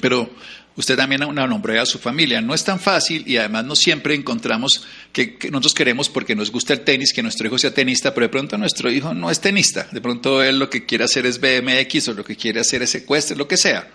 pero 0.01 0.31
usted 0.77 0.97
también 0.97 1.21
nombró 1.21 1.81
a 1.81 1.87
su 1.87 1.99
familia. 1.99 2.41
No 2.41 2.55
es 2.55 2.65
tan 2.65 2.79
fácil 2.79 3.25
y 3.27 3.37
además 3.37 3.65
no 3.65 3.75
siempre 3.75 4.15
encontramos 4.15 4.87
que, 5.13 5.39
nosotros 5.51 5.75
queremos 5.75 6.09
porque 6.09 6.35
nos 6.35 6.51
gusta 6.51 6.73
el 6.73 6.81
tenis, 6.81 7.13
que 7.13 7.23
nuestro 7.23 7.47
hijo 7.47 7.59
sea 7.59 7.73
tenista, 7.73 8.15
pero 8.15 8.27
de 8.27 8.31
pronto 8.31 8.59
nuestro 8.59 8.91
hijo 8.91 9.15
no 9.15 9.31
es 9.31 9.41
tenista. 9.41 9.87
De 9.93 10.01
pronto 10.01 10.43
él 10.43 10.59
lo 10.59 10.69
que 10.69 10.87
quiere 10.87 11.05
hacer 11.05 11.27
es 11.27 11.41
BMX 11.41 12.09
o 12.09 12.15
lo 12.15 12.25
que 12.25 12.37
quiere 12.37 12.61
hacer 12.61 12.83
es 12.83 12.95
ecuestre, 12.95 13.37
lo 13.37 13.49
que 13.49 13.57
sea. 13.57 13.87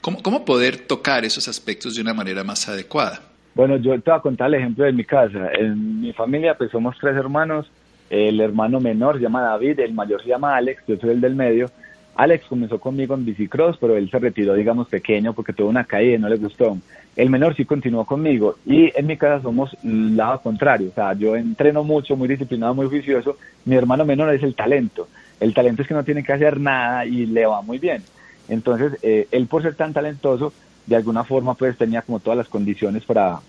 ¿Cómo, 0.00 0.22
¿Cómo 0.22 0.44
poder 0.44 0.78
tocar 0.86 1.24
esos 1.24 1.48
aspectos 1.48 1.94
de 1.94 2.02
una 2.02 2.14
manera 2.14 2.44
más 2.44 2.68
adecuada? 2.68 3.20
Bueno, 3.54 3.76
yo 3.76 3.92
te 4.00 4.10
voy 4.10 4.18
a 4.18 4.22
contar 4.22 4.48
el 4.48 4.54
ejemplo 4.54 4.84
de 4.84 4.92
mi 4.92 5.04
casa. 5.04 5.50
En 5.58 6.00
mi 6.00 6.12
familia 6.12 6.56
pues 6.56 6.70
somos 6.70 6.96
tres 7.00 7.16
hermanos. 7.16 7.70
El 8.10 8.40
hermano 8.40 8.80
menor 8.80 9.16
se 9.16 9.22
llama 9.22 9.42
David, 9.42 9.80
el 9.80 9.94
mayor 9.94 10.22
se 10.22 10.28
llama 10.28 10.56
Alex, 10.56 10.82
yo 10.86 10.96
soy 10.98 11.10
el 11.10 11.20
del 11.20 11.34
medio 11.34 11.70
Alex 12.16 12.46
comenzó 12.46 12.78
conmigo 12.78 13.14
en 13.14 13.24
bicicross, 13.24 13.76
pero 13.78 13.96
él 13.96 14.10
se 14.10 14.18
retiró, 14.18 14.54
digamos, 14.54 14.88
pequeño 14.88 15.32
porque 15.32 15.52
tuvo 15.52 15.68
una 15.68 15.84
caída 15.84 16.14
y 16.14 16.18
no 16.18 16.28
le 16.28 16.36
gustó. 16.36 16.78
El 17.16 17.30
menor 17.30 17.56
sí 17.56 17.64
continuó 17.64 18.04
conmigo 18.04 18.56
y 18.66 18.92
en 18.96 19.06
mi 19.06 19.16
casa 19.16 19.42
somos 19.42 19.76
lado 19.82 20.40
contrario. 20.40 20.88
O 20.90 20.94
sea, 20.94 21.12
yo 21.14 21.36
entreno 21.36 21.84
mucho, 21.84 22.16
muy 22.16 22.28
disciplinado, 22.28 22.74
muy 22.74 22.86
juicioso. 22.86 23.36
Mi 23.64 23.76
hermano 23.76 24.04
menor 24.04 24.32
es 24.34 24.42
el 24.42 24.54
talento. 24.54 25.08
El 25.40 25.54
talento 25.54 25.82
es 25.82 25.88
que 25.88 25.94
no 25.94 26.04
tiene 26.04 26.22
que 26.22 26.32
hacer 26.32 26.60
nada 26.60 27.04
y 27.04 27.26
le 27.26 27.46
va 27.46 27.62
muy 27.62 27.78
bien. 27.78 28.02
Entonces, 28.48 28.98
eh, 29.02 29.26
él 29.30 29.46
por 29.46 29.62
ser 29.62 29.74
tan 29.74 29.92
talentoso, 29.92 30.52
de 30.86 30.96
alguna 30.96 31.24
forma, 31.24 31.54
pues 31.54 31.76
tenía 31.76 32.02
como 32.02 32.20
todas 32.20 32.36
las 32.36 32.48
condiciones 32.48 33.04
para 33.04 33.40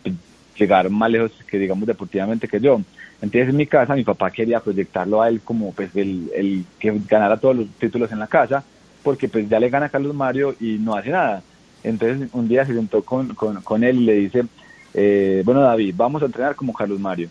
llegar 0.58 0.90
más 0.90 1.12
lejos 1.12 1.32
que, 1.48 1.60
digamos, 1.60 1.88
deportivamente 1.88 2.48
que 2.48 2.60
yo. 2.60 2.82
Entonces 3.22 3.50
en 3.50 3.58
mi 3.58 3.66
casa 3.66 3.96
mi 3.96 4.04
papá 4.04 4.32
quería 4.32 4.60
proyectarlo 4.60 5.22
a 5.22 5.30
él 5.30 5.42
como 5.42 5.74
pues 5.74 5.96
el, 5.96 6.30
el, 6.36 6.66
que 6.80 6.94
ganara 7.08 7.38
todos 7.38 7.56
los 7.56 7.68
títulos 7.80 8.12
en 8.12 8.20
la 8.20 8.28
casa, 8.28 8.64
porque 9.04 9.28
pues 9.28 9.48
ya 9.48 9.60
le 9.60 9.70
gana 9.70 9.88
a 9.88 9.90
Carlos 9.90 10.14
Mario 10.14 10.56
y 10.60 10.78
no 10.78 10.96
hace 10.96 11.12
nada. 11.12 11.42
Entonces 11.84 12.30
un 12.34 12.48
día 12.48 12.66
se 12.66 12.74
sentó 12.74 13.04
con, 13.04 13.34
con, 13.36 13.84
él 13.84 14.02
y 14.02 14.06
le 14.06 14.14
dice, 14.14 14.46
eh, 14.94 15.42
bueno 15.46 15.62
David, 15.62 15.94
vamos 15.96 16.22
a 16.22 16.26
entrenar 16.26 16.56
como 16.56 16.74
Carlos 16.74 17.00
Mario. 17.00 17.30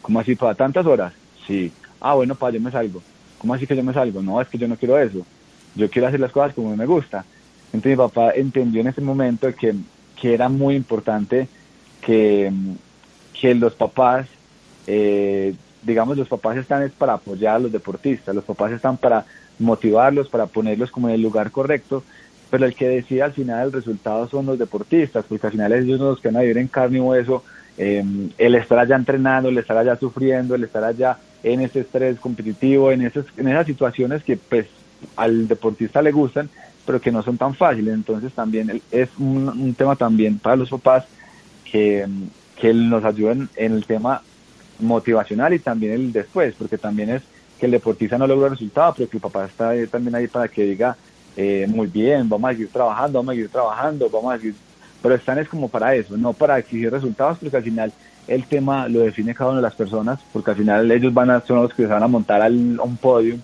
¿Cómo 0.00 0.20
así 0.20 0.34
para 0.34 0.54
tantas 0.54 0.86
horas? 0.86 1.12
Sí. 1.46 1.72
Ah, 2.00 2.14
bueno, 2.14 2.34
para 2.34 2.54
yo 2.54 2.60
me 2.60 2.70
salgo. 2.70 3.02
¿Cómo 3.38 3.54
así 3.54 3.66
que 3.66 3.76
yo 3.76 3.82
me 3.82 3.92
salgo? 3.92 4.22
No, 4.22 4.40
es 4.40 4.48
que 4.48 4.58
yo 4.58 4.68
no 4.68 4.76
quiero 4.76 4.98
eso. 4.98 5.26
Yo 5.74 5.90
quiero 5.90 6.08
hacer 6.08 6.20
las 6.20 6.32
cosas 6.32 6.54
como 6.54 6.74
me 6.74 6.86
gusta. 6.86 7.24
Entonces 7.72 7.90
mi 7.90 7.96
papá 7.96 8.30
entendió 8.30 8.80
en 8.80 8.88
ese 8.88 9.00
momento 9.00 9.54
que, 9.54 9.74
que 10.20 10.34
era 10.34 10.48
muy 10.48 10.74
importante 10.74 11.48
que, 12.08 12.50
que 13.38 13.54
los 13.54 13.74
papás 13.74 14.26
eh, 14.86 15.54
digamos, 15.82 16.16
los 16.16 16.28
papás 16.28 16.56
están 16.56 16.82
es 16.82 16.92
para 16.92 17.14
apoyar 17.14 17.56
a 17.56 17.58
los 17.58 17.70
deportistas, 17.70 18.34
los 18.34 18.44
papás 18.44 18.72
están 18.72 18.96
para 18.96 19.26
motivarlos, 19.58 20.28
para 20.28 20.46
ponerlos 20.46 20.90
como 20.90 21.08
en 21.08 21.14
el 21.16 21.22
lugar 21.22 21.50
correcto, 21.50 22.02
pero 22.50 22.64
el 22.64 22.74
que 22.74 22.88
decide 22.88 23.22
al 23.22 23.32
final 23.32 23.66
el 23.66 23.72
resultado 23.72 24.26
son 24.28 24.46
los 24.46 24.58
deportistas, 24.58 25.26
porque 25.28 25.46
al 25.46 25.52
final 25.52 25.72
ellos 25.72 25.98
son 25.98 26.08
los 26.08 26.20
que 26.20 26.28
van 26.28 26.38
a 26.38 26.40
vivir 26.40 26.58
en 26.58 26.68
carne 26.68 26.98
y 26.98 27.00
hueso, 27.00 27.44
eh, 27.76 28.02
el 28.38 28.54
estar 28.54 28.78
allá 28.78 28.96
entrenando, 28.96 29.50
el 29.50 29.58
estar 29.58 29.76
allá 29.76 29.96
sufriendo, 29.96 30.54
el 30.54 30.64
estar 30.64 30.82
allá 30.82 31.18
en 31.42 31.60
ese 31.60 31.80
estrés 31.80 32.18
competitivo, 32.18 32.90
en, 32.90 33.02
esas, 33.02 33.26
en 33.36 33.48
esas 33.48 33.66
situaciones 33.66 34.24
que 34.24 34.36
pues 34.36 34.66
al 35.16 35.46
deportista 35.46 36.02
le 36.02 36.12
gustan, 36.12 36.48
pero 36.86 37.00
que 37.00 37.12
no 37.12 37.22
son 37.22 37.36
tan 37.36 37.54
fáciles. 37.54 37.94
Entonces 37.94 38.32
también 38.32 38.80
es 38.90 39.10
un, 39.18 39.48
un 39.48 39.74
tema 39.74 39.94
también 39.94 40.38
para 40.38 40.56
los 40.56 40.70
papás 40.70 41.04
que, 41.70 42.06
que 42.60 42.72
nos 42.74 43.04
ayuden 43.04 43.48
en 43.56 43.72
el 43.72 43.84
tema 43.86 44.22
motivacional 44.80 45.52
y 45.54 45.58
también 45.58 45.92
el 45.92 46.12
después, 46.12 46.54
porque 46.56 46.78
también 46.78 47.10
es 47.10 47.22
que 47.58 47.66
el 47.66 47.72
deportista 47.72 48.16
no 48.18 48.26
logra 48.26 48.50
resultados, 48.50 48.94
pero 48.96 49.10
que 49.10 49.16
el 49.16 49.20
papá 49.20 49.46
está 49.46 49.72
también 49.90 50.14
ahí 50.14 50.28
para 50.28 50.48
que 50.48 50.62
diga, 50.64 50.96
eh, 51.36 51.66
muy 51.68 51.88
bien, 51.88 52.28
vamos 52.28 52.50
a 52.50 52.52
seguir 52.52 52.68
trabajando, 52.68 53.18
vamos 53.18 53.32
a 53.32 53.34
seguir 53.34 53.50
trabajando, 53.50 54.10
vamos 54.10 54.34
a 54.34 54.38
seguir... 54.38 54.54
Pero 55.00 55.14
están 55.14 55.38
es 55.38 55.48
como 55.48 55.68
para 55.68 55.94
eso, 55.94 56.16
no 56.16 56.32
para 56.32 56.58
exigir 56.58 56.90
resultados, 56.90 57.38
porque 57.38 57.56
al 57.56 57.62
final 57.62 57.92
el 58.26 58.44
tema 58.44 58.88
lo 58.88 59.00
define 59.00 59.34
cada 59.34 59.50
una 59.50 59.60
de 59.60 59.62
las 59.62 59.74
personas, 59.74 60.20
porque 60.32 60.50
al 60.50 60.56
final 60.56 60.90
ellos 60.90 61.14
van 61.14 61.30
a, 61.30 61.40
son 61.40 61.62
los 61.62 61.72
que 61.72 61.82
se 61.82 61.88
van 61.88 62.02
a 62.02 62.08
montar 62.08 62.42
al, 62.42 62.78
a 62.78 62.82
un 62.82 62.96
podio, 62.96 63.36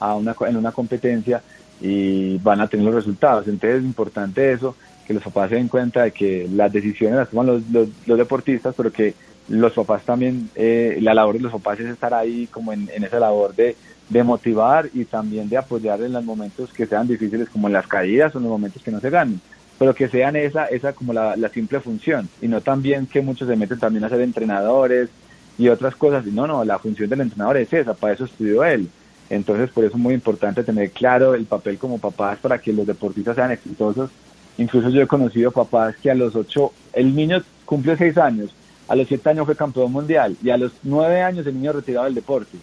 a 0.00 0.14
una, 0.14 0.34
en 0.46 0.56
una 0.56 0.72
competencia 0.72 1.42
y 1.80 2.38
van 2.38 2.60
a 2.60 2.68
tener 2.68 2.86
los 2.86 2.94
resultados. 2.94 3.46
Entonces 3.46 3.80
es 3.80 3.84
importante 3.84 4.52
eso, 4.52 4.74
que 5.06 5.14
los 5.14 5.22
papás 5.22 5.50
se 5.50 5.56
den 5.56 5.68
cuenta 5.68 6.04
de 6.04 6.12
que 6.12 6.48
las 6.52 6.72
decisiones 6.72 7.16
las 7.16 7.30
toman 7.30 7.46
los, 7.46 7.62
los, 8.06 8.18
deportistas, 8.18 8.74
pero 8.76 8.92
que 8.92 9.14
los 9.48 9.72
papás 9.72 10.02
también, 10.04 10.48
eh, 10.54 10.98
la 11.00 11.14
labor 11.14 11.36
de 11.36 11.42
los 11.42 11.52
papás 11.52 11.80
es 11.80 11.86
estar 11.86 12.14
ahí 12.14 12.46
como 12.46 12.72
en, 12.72 12.88
esa 12.88 13.18
labor 13.18 13.54
de, 13.54 13.76
de, 14.08 14.22
motivar 14.22 14.88
y 14.94 15.04
también 15.04 15.48
de 15.48 15.56
apoyar 15.56 16.00
en 16.02 16.12
los 16.12 16.24
momentos 16.24 16.72
que 16.72 16.86
sean 16.86 17.08
difíciles, 17.08 17.48
como 17.48 17.66
en 17.66 17.74
las 17.74 17.86
caídas 17.86 18.34
o 18.34 18.38
en 18.38 18.44
los 18.44 18.52
momentos 18.52 18.82
que 18.82 18.90
no 18.90 19.00
se 19.00 19.10
ganen, 19.10 19.40
pero 19.78 19.94
que 19.94 20.08
sean 20.08 20.36
esa, 20.36 20.66
esa 20.66 20.92
como 20.92 21.12
la, 21.12 21.36
la 21.36 21.48
simple 21.48 21.80
función 21.80 22.28
y 22.40 22.48
no 22.48 22.60
también 22.60 23.06
que 23.06 23.20
muchos 23.20 23.48
se 23.48 23.56
meten 23.56 23.78
también 23.78 24.04
a 24.04 24.08
ser 24.08 24.20
entrenadores 24.20 25.10
y 25.58 25.68
otras 25.68 25.96
cosas. 25.96 26.24
No, 26.26 26.46
no, 26.46 26.64
la 26.64 26.78
función 26.78 27.08
del 27.08 27.22
entrenador 27.22 27.56
es 27.56 27.72
esa, 27.72 27.94
para 27.94 28.14
eso 28.14 28.24
estudió 28.24 28.64
él. 28.64 28.88
Entonces, 29.30 29.70
por 29.70 29.84
eso 29.84 29.96
es 29.96 30.02
muy 30.02 30.14
importante 30.14 30.62
tener 30.62 30.90
claro 30.90 31.34
el 31.34 31.46
papel 31.46 31.78
como 31.78 31.98
papás 31.98 32.38
para 32.38 32.58
que 32.58 32.72
los 32.72 32.86
deportistas 32.86 33.34
sean 33.34 33.50
exitosos. 33.50 34.10
Incluso 34.58 34.90
yo 34.90 35.02
he 35.02 35.06
conocido 35.06 35.50
papás 35.50 35.96
que 35.96 36.10
a 36.10 36.14
los 36.14 36.36
ocho, 36.36 36.72
el 36.92 37.14
niño 37.14 37.42
cumple 37.64 37.96
seis 37.96 38.16
años, 38.18 38.54
a 38.88 38.96
los 38.96 39.08
siete 39.08 39.30
años 39.30 39.46
fue 39.46 39.56
campeón 39.56 39.92
mundial 39.92 40.36
y 40.42 40.50
a 40.50 40.56
los 40.56 40.72
nueve 40.82 41.22
años 41.22 41.46
el 41.46 41.54
niño 41.54 41.72
retirado 41.72 42.04
del 42.04 42.14
deporte. 42.14 42.58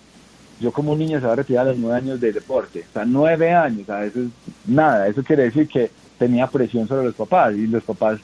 Yo 0.60 0.72
como 0.72 0.92
un 0.92 1.00
niño 1.00 1.20
se 1.20 1.26
va 1.26 1.34
a 1.34 1.38
retirar 1.38 1.66
a 1.66 1.70
los 1.72 1.80
nueve 1.80 1.98
años 1.98 2.20
del 2.20 2.34
deporte. 2.34 2.84
O 2.90 2.94
sea, 2.94 3.06
nueve 3.06 3.52
años, 3.52 3.88
o 3.88 3.98
eso 3.98 4.20
es 4.20 4.28
nada. 4.66 5.08
Eso 5.08 5.24
quiere 5.24 5.44
decir 5.44 5.68
que 5.68 5.90
tenía 6.18 6.48
presión 6.48 6.88
sobre 6.88 7.06
los 7.06 7.16
papás 7.16 7.56
y 7.56 7.66
los 7.66 7.84
papás 7.84 8.20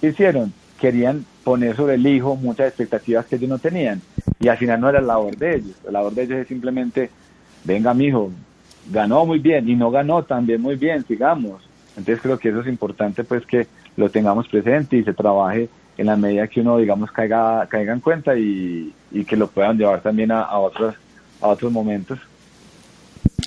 ¿qué 0.00 0.08
hicieron? 0.08 0.52
Querían 0.80 1.24
poner 1.44 1.76
sobre 1.76 1.94
el 1.94 2.06
hijo 2.06 2.36
muchas 2.36 2.68
expectativas 2.68 3.24
que 3.26 3.36
ellos 3.36 3.48
no 3.48 3.58
tenían 3.58 4.02
y 4.40 4.48
al 4.48 4.58
final 4.58 4.80
no 4.80 4.88
era 4.88 5.00
la 5.00 5.08
labor 5.08 5.36
de 5.36 5.56
ellos. 5.56 5.76
La 5.84 5.92
labor 5.92 6.12
de 6.12 6.24
ellos 6.24 6.38
es 6.38 6.48
simplemente, 6.48 7.10
venga 7.64 7.94
mi 7.94 8.06
hijo, 8.06 8.30
ganó 8.90 9.24
muy 9.24 9.38
bien 9.38 9.68
y 9.68 9.74
no 9.76 9.90
ganó 9.90 10.24
también 10.24 10.60
muy 10.60 10.76
bien, 10.76 11.04
sigamos. 11.06 11.62
Entonces 11.96 12.20
creo 12.22 12.38
que 12.38 12.50
eso 12.50 12.60
es 12.60 12.66
importante 12.66 13.24
pues 13.24 13.46
que 13.46 13.66
lo 13.96 14.10
tengamos 14.10 14.46
presente 14.48 14.98
y 14.98 15.04
se 15.04 15.14
trabaje 15.14 15.68
en 15.96 16.06
la 16.06 16.16
medida 16.16 16.46
que 16.46 16.60
uno, 16.60 16.76
digamos, 16.76 17.10
caiga, 17.10 17.66
caiga 17.68 17.92
en 17.92 18.00
cuenta 18.00 18.36
y, 18.36 18.92
que 19.26 19.36
lo 19.36 19.48
puedan 19.48 19.78
llevar 19.78 20.02
también 20.02 20.30
a, 20.30 20.58
otros, 20.58 20.94
a 21.40 21.48
otros 21.48 21.72
momentos. 21.72 22.18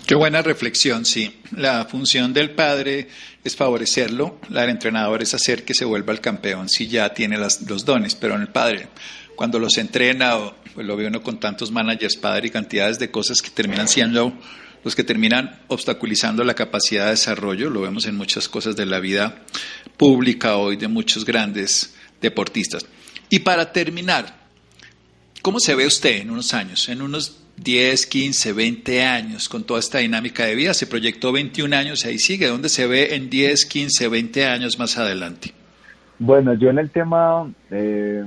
Qué 0.07 0.15
buena 0.15 0.41
reflexión, 0.41 1.05
sí. 1.05 1.41
La 1.55 1.85
función 1.85 2.33
del 2.33 2.51
padre 2.51 3.07
es 3.43 3.55
favorecerlo, 3.55 4.39
la 4.49 4.61
del 4.61 4.71
entrenador 4.71 5.21
es 5.21 5.35
hacer 5.35 5.63
que 5.63 5.75
se 5.75 5.85
vuelva 5.85 6.11
el 6.11 6.21
campeón 6.21 6.67
si 6.67 6.87
ya 6.87 7.13
tiene 7.13 7.37
las, 7.37 7.61
los 7.69 7.85
dones, 7.85 8.15
pero 8.15 8.33
en 8.33 8.41
el 8.41 8.47
padre, 8.47 8.87
cuando 9.35 9.59
los 9.59 9.77
entrena, 9.77 10.33
pues 10.73 10.87
lo 10.87 10.97
veo 10.97 11.09
uno 11.09 11.21
con 11.21 11.39
tantos 11.39 11.71
managers, 11.71 12.17
padre, 12.17 12.47
y 12.47 12.49
cantidades 12.49 12.97
de 12.97 13.11
cosas 13.11 13.43
que 13.43 13.51
terminan 13.51 13.87
siendo 13.87 14.33
los 14.83 14.95
que 14.95 15.03
terminan 15.03 15.59
obstaculizando 15.67 16.43
la 16.43 16.53
capacidad 16.53 17.05
de 17.05 17.11
desarrollo, 17.11 17.69
lo 17.69 17.81
vemos 17.81 18.05
en 18.05 18.15
muchas 18.15 18.47
cosas 18.47 18.75
de 18.75 18.85
la 18.85 18.99
vida 18.99 19.43
pública 19.97 20.57
hoy 20.57 20.77
de 20.77 20.87
muchos 20.87 21.25
grandes 21.25 21.95
deportistas. 22.21 22.85
Y 23.29 23.39
para 23.39 23.71
terminar, 23.71 24.35
¿cómo 25.41 25.59
se 25.59 25.75
ve 25.75 25.85
usted 25.85 26.21
en 26.21 26.31
unos 26.31 26.53
años, 26.53 26.89
en 26.89 27.01
unos 27.01 27.43
10, 27.57 28.05
15, 28.05 28.53
20 28.53 29.03
años 29.03 29.49
con 29.49 29.63
toda 29.63 29.79
esta 29.79 29.99
dinámica 29.99 30.45
de 30.45 30.55
vida? 30.55 30.73
Se 30.73 30.87
proyectó 30.87 31.31
21 31.31 31.75
años, 31.75 32.05
ahí 32.05 32.17
sigue. 32.17 32.47
¿Dónde 32.47 32.69
se 32.69 32.87
ve 32.87 33.15
en 33.15 33.29
10, 33.29 33.65
15, 33.65 34.07
20 34.07 34.45
años 34.45 34.79
más 34.79 34.97
adelante? 34.97 35.53
Bueno, 36.17 36.53
yo 36.53 36.69
en 36.69 36.79
el 36.79 36.89
tema 36.89 37.49
eh, 37.71 38.23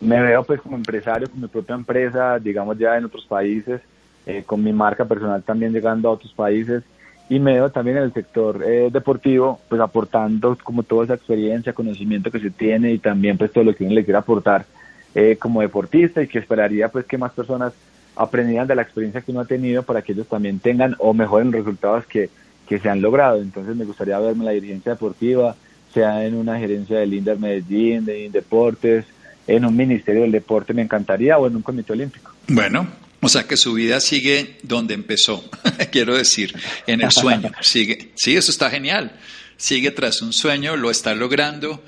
me 0.00 0.20
veo 0.20 0.44
pues 0.44 0.60
como 0.60 0.76
empresario, 0.76 1.30
con 1.30 1.40
mi 1.40 1.48
propia 1.48 1.74
empresa, 1.74 2.38
digamos 2.38 2.78
ya 2.78 2.96
en 2.96 3.04
otros 3.04 3.24
países, 3.26 3.80
eh, 4.26 4.42
con 4.44 4.62
mi 4.62 4.72
marca 4.72 5.04
personal 5.04 5.42
también 5.42 5.72
llegando 5.72 6.08
a 6.08 6.12
otros 6.12 6.32
países 6.32 6.82
y 7.28 7.38
me 7.38 7.54
veo 7.54 7.70
también 7.70 7.96
en 7.96 8.02
el 8.04 8.12
sector 8.12 8.62
eh, 8.62 8.90
deportivo, 8.92 9.60
pues 9.68 9.80
aportando 9.80 10.56
como 10.62 10.82
toda 10.82 11.04
esa 11.04 11.14
experiencia, 11.14 11.72
conocimiento 11.72 12.30
que 12.30 12.40
se 12.40 12.50
tiene 12.50 12.92
y 12.92 12.98
también 12.98 13.38
pues 13.38 13.52
todo 13.52 13.64
lo 13.64 13.74
que 13.74 13.84
uno 13.84 13.94
le 13.94 14.04
quiere 14.04 14.18
aportar 14.18 14.66
eh, 15.14 15.36
como 15.38 15.60
deportista 15.60 16.22
y 16.22 16.28
que 16.28 16.38
esperaría 16.38 16.88
pues 16.88 17.06
que 17.06 17.18
más 17.18 17.32
personas 17.32 17.72
aprendieran 18.16 18.68
de 18.68 18.74
la 18.74 18.82
experiencia 18.82 19.22
que 19.22 19.30
uno 19.30 19.40
ha 19.40 19.46
tenido 19.46 19.82
para 19.82 20.02
que 20.02 20.12
ellos 20.12 20.26
también 20.26 20.58
tengan 20.58 20.94
o 20.98 21.14
mejoren 21.14 21.52
resultados 21.52 22.06
que, 22.06 22.28
que 22.68 22.78
se 22.78 22.90
han 22.90 23.00
logrado. 23.00 23.40
Entonces 23.40 23.76
me 23.76 23.84
gustaría 23.84 24.18
verme 24.18 24.40
en 24.40 24.46
la 24.46 24.52
dirigencia 24.52 24.92
deportiva, 24.92 25.56
sea 25.94 26.24
en 26.24 26.34
una 26.34 26.58
gerencia 26.58 26.98
del 26.98 27.14
INDER 27.14 27.38
Medellín, 27.38 28.04
de 28.04 28.24
Indeportes, 28.26 29.06
en 29.46 29.64
un 29.64 29.76
ministerio 29.76 30.22
del 30.22 30.32
deporte 30.32 30.74
me 30.74 30.82
encantaría 30.82 31.38
o 31.38 31.46
en 31.46 31.56
un 31.56 31.62
comité 31.62 31.92
olímpico. 31.92 32.32
Bueno, 32.48 32.86
O 33.24 33.28
sea 33.28 33.44
que 33.44 33.56
su 33.56 33.74
vida 33.74 34.00
sigue 34.00 34.56
donde 34.64 34.94
empezó, 34.94 35.48
quiero 35.92 36.16
decir, 36.16 36.52
en 36.88 37.02
el 37.02 37.12
sueño. 37.12 37.52
Sigue, 37.60 38.10
sí, 38.16 38.36
eso 38.36 38.50
está 38.50 38.68
genial. 38.68 39.16
Sigue 39.56 39.92
tras 39.92 40.22
un 40.22 40.32
sueño, 40.32 40.76
lo 40.76 40.90
está 40.90 41.14
logrando. 41.14 41.84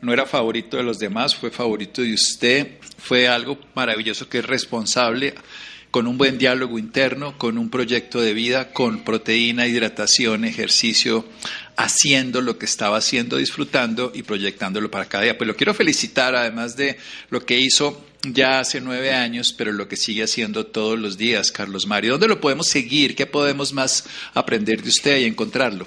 No 0.00 0.14
era 0.14 0.24
favorito 0.24 0.78
de 0.78 0.84
los 0.84 0.98
demás, 0.98 1.34
fue 1.34 1.50
favorito 1.50 2.00
de 2.00 2.14
usted. 2.14 2.78
Fue 2.96 3.28
algo 3.28 3.58
maravilloso 3.74 4.30
que 4.30 4.38
es 4.38 4.46
responsable 4.46 5.34
con 5.90 6.06
un 6.06 6.16
buen 6.16 6.38
diálogo 6.38 6.78
interno, 6.78 7.36
con 7.36 7.58
un 7.58 7.68
proyecto 7.68 8.22
de 8.22 8.32
vida, 8.32 8.72
con 8.72 9.04
proteína, 9.04 9.66
hidratación, 9.66 10.46
ejercicio, 10.46 11.26
haciendo 11.76 12.40
lo 12.40 12.58
que 12.58 12.64
estaba 12.64 12.96
haciendo, 12.96 13.36
disfrutando 13.36 14.10
y 14.14 14.22
proyectándolo 14.22 14.90
para 14.90 15.04
cada 15.04 15.24
día. 15.24 15.36
Pues 15.36 15.48
lo 15.48 15.56
quiero 15.56 15.74
felicitar, 15.74 16.34
además 16.34 16.76
de 16.76 16.96
lo 17.28 17.44
que 17.44 17.58
hizo 17.58 18.07
ya 18.22 18.60
hace 18.60 18.80
nueve 18.80 19.12
años, 19.12 19.52
pero 19.56 19.72
lo 19.72 19.88
que 19.88 19.96
sigue 19.96 20.24
haciendo 20.24 20.66
todos 20.66 20.98
los 20.98 21.18
días, 21.18 21.52
Carlos 21.52 21.86
Mario. 21.86 22.12
¿Dónde 22.12 22.28
lo 22.28 22.40
podemos 22.40 22.66
seguir? 22.66 23.14
¿Qué 23.14 23.26
podemos 23.26 23.72
más 23.72 24.08
aprender 24.34 24.82
de 24.82 24.88
usted 24.88 25.18
y 25.18 25.24
encontrarlo? 25.24 25.86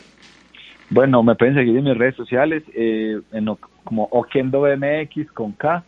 Bueno, 0.90 1.24
me 1.24 1.36
pueden 1.36 1.56
seguir 1.56 1.78
en 1.78 1.86
mis 1.86 1.98
redes 1.98 2.16
sociales, 2.16 2.64
eh, 2.74 3.20
en, 3.32 3.48
como 3.84 4.04
Okendo 4.12 4.62
BMX 4.62 5.32
con 5.32 5.54
K 5.54 5.84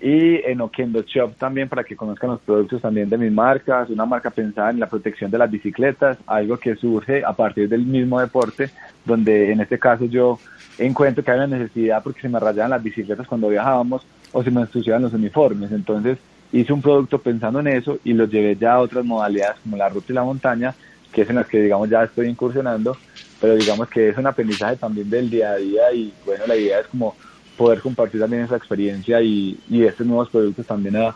y 0.00 0.36
en 0.44 0.60
Okendo 0.60 1.02
Shop 1.02 1.36
también 1.36 1.68
para 1.68 1.82
que 1.82 1.96
conozcan 1.96 2.30
los 2.30 2.40
productos 2.40 2.82
también 2.82 3.08
de 3.08 3.16
mis 3.16 3.32
marcas, 3.32 3.88
una 3.88 4.04
marca 4.04 4.30
pensada 4.30 4.70
en 4.70 4.80
la 4.80 4.88
protección 4.88 5.30
de 5.30 5.38
las 5.38 5.50
bicicletas, 5.50 6.18
algo 6.26 6.58
que 6.58 6.76
surge 6.76 7.24
a 7.24 7.32
partir 7.32 7.68
del 7.68 7.86
mismo 7.86 8.20
deporte, 8.20 8.68
donde 9.04 9.52
en 9.52 9.60
este 9.60 9.78
caso 9.78 10.04
yo 10.04 10.38
encuentro 10.78 11.24
que 11.24 11.30
hay 11.30 11.38
una 11.38 11.46
necesidad 11.46 12.02
porque 12.02 12.20
se 12.20 12.28
me 12.28 12.38
rayaban 12.38 12.70
las 12.70 12.82
bicicletas 12.82 13.26
cuando 13.26 13.48
viajábamos 13.48 14.06
o 14.32 14.42
se 14.42 14.50
me 14.50 14.62
ensuciaban 14.62 15.02
los 15.02 15.12
uniformes, 15.12 15.72
entonces 15.72 16.18
hice 16.52 16.72
un 16.72 16.82
producto 16.82 17.18
pensando 17.18 17.60
en 17.60 17.68
eso 17.68 17.98
y 18.04 18.12
lo 18.12 18.26
llevé 18.26 18.56
ya 18.56 18.74
a 18.74 18.80
otras 18.80 19.04
modalidades 19.04 19.58
como 19.62 19.76
la 19.76 19.88
ruta 19.88 20.12
y 20.12 20.14
la 20.14 20.24
montaña, 20.24 20.74
que 21.12 21.22
es 21.22 21.30
en 21.30 21.36
las 21.36 21.46
que 21.46 21.60
digamos 21.60 21.88
ya 21.88 22.04
estoy 22.04 22.28
incursionando, 22.28 22.96
pero 23.40 23.54
digamos 23.54 23.88
que 23.88 24.10
es 24.10 24.18
un 24.18 24.26
aprendizaje 24.26 24.76
también 24.76 25.08
del 25.10 25.30
día 25.30 25.52
a 25.52 25.56
día 25.56 25.92
y 25.92 26.12
bueno, 26.24 26.46
la 26.46 26.56
idea 26.56 26.80
es 26.80 26.86
como 26.86 27.16
poder 27.56 27.80
compartir 27.80 28.20
también 28.20 28.44
esa 28.44 28.56
experiencia 28.56 29.20
y, 29.22 29.58
estos 29.70 30.06
nuevos 30.06 30.28
productos 30.28 30.66
también 30.66 30.96
a, 30.96 31.14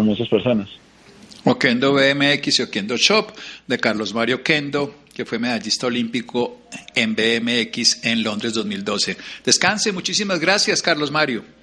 muchas 0.00 0.28
personas. 0.28 0.68
Okendo 1.44 1.92
BMX 1.92 2.58
y 2.58 2.62
Okendo 2.62 2.96
Shop 2.96 3.30
de 3.68 3.78
Carlos 3.78 4.12
Mario 4.12 4.42
Kendo, 4.42 4.92
que 5.14 5.24
fue 5.24 5.38
medallista 5.38 5.86
olímpico 5.86 6.62
en 6.94 7.14
BMX 7.14 8.04
en 8.04 8.24
Londres 8.24 8.52
2012. 8.52 9.16
Descanse, 9.44 9.92
muchísimas 9.92 10.40
gracias, 10.40 10.82
Carlos 10.82 11.12
Mario. 11.12 11.55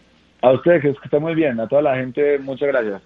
A 0.44 0.52
ustedes, 0.52 0.82
que 0.82 0.90
esté 0.90 1.20
muy 1.20 1.36
bien, 1.36 1.58
a 1.62 1.68
toda 1.68 1.82
la 1.82 1.96
gente, 1.96 2.38
muchas 2.40 2.68
gracias. 2.68 3.02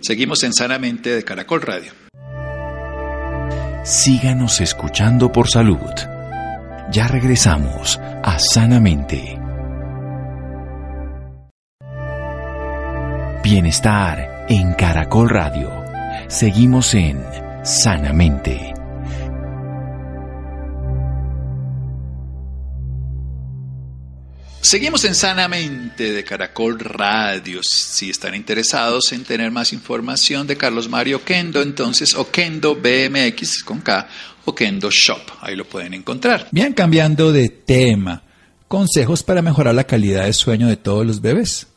Seguimos 0.00 0.44
en 0.44 0.52
Sanamente 0.52 1.08
de 1.08 1.24
Caracol 1.24 1.62
Radio. 1.62 1.90
Síganos 3.82 4.60
escuchando 4.60 5.32
por 5.32 5.48
salud. 5.48 5.90
Ya 6.92 7.08
regresamos 7.08 7.98
a 7.98 8.38
Sanamente. 8.38 9.38
Bienestar 13.42 14.44
en 14.50 14.74
Caracol 14.74 15.30
Radio. 15.30 15.70
Seguimos 16.28 16.94
en 16.94 17.18
Sanamente. 17.62 18.75
Seguimos 24.68 25.04
en 25.04 25.14
Sanamente 25.14 26.10
de 26.10 26.24
Caracol 26.24 26.80
Radio. 26.80 27.60
Si 27.62 28.10
están 28.10 28.34
interesados 28.34 29.12
en 29.12 29.22
tener 29.22 29.52
más 29.52 29.72
información 29.72 30.44
de 30.44 30.56
Carlos 30.56 30.88
Mario 30.88 31.24
Kendo, 31.24 31.62
entonces 31.62 32.14
Okendo 32.14 32.74
BMX 32.74 33.62
con 33.62 33.80
K, 33.80 34.08
Okendo 34.44 34.90
Shop. 34.90 35.20
Ahí 35.40 35.54
lo 35.54 35.66
pueden 35.66 35.94
encontrar. 35.94 36.48
Bien, 36.50 36.72
cambiando 36.72 37.30
de 37.30 37.48
tema. 37.48 38.24
Consejos 38.66 39.22
para 39.22 39.40
mejorar 39.40 39.72
la 39.72 39.84
calidad 39.84 40.24
de 40.24 40.32
sueño 40.32 40.66
de 40.66 40.76
todos 40.76 41.06
los 41.06 41.20
bebés. 41.20 41.68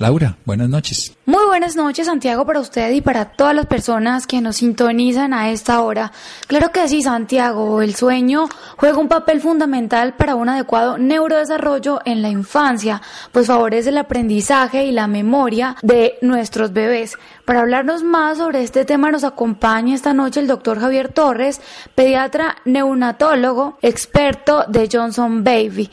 Laura, 0.00 0.36
buenas 0.44 0.68
noches. 0.68 1.12
Muy 1.26 1.44
buenas 1.46 1.74
noches, 1.74 2.06
Santiago, 2.06 2.46
para 2.46 2.60
usted 2.60 2.92
y 2.92 3.00
para 3.00 3.24
todas 3.24 3.52
las 3.52 3.66
personas 3.66 4.28
que 4.28 4.40
nos 4.40 4.58
sintonizan 4.58 5.34
a 5.34 5.50
esta 5.50 5.80
hora. 5.80 6.12
Claro 6.46 6.70
que 6.70 6.86
sí, 6.86 7.02
Santiago, 7.02 7.82
el 7.82 7.96
sueño 7.96 8.48
juega 8.76 8.98
un 8.98 9.08
papel 9.08 9.40
fundamental 9.40 10.14
para 10.14 10.36
un 10.36 10.48
adecuado 10.48 10.98
neurodesarrollo 10.98 11.98
en 12.04 12.22
la 12.22 12.28
infancia, 12.28 13.02
pues 13.32 13.48
favorece 13.48 13.88
el 13.88 13.98
aprendizaje 13.98 14.84
y 14.84 14.92
la 14.92 15.08
memoria 15.08 15.74
de 15.82 16.16
nuestros 16.22 16.72
bebés. 16.72 17.18
Para 17.44 17.62
hablarnos 17.62 18.04
más 18.04 18.38
sobre 18.38 18.62
este 18.62 18.84
tema 18.84 19.10
nos 19.10 19.24
acompaña 19.24 19.96
esta 19.96 20.14
noche 20.14 20.38
el 20.38 20.46
doctor 20.46 20.78
Javier 20.78 21.12
Torres, 21.12 21.60
pediatra 21.96 22.58
neonatólogo, 22.64 23.78
experto 23.82 24.64
de 24.68 24.88
Johnson 24.92 25.42
Baby. 25.42 25.90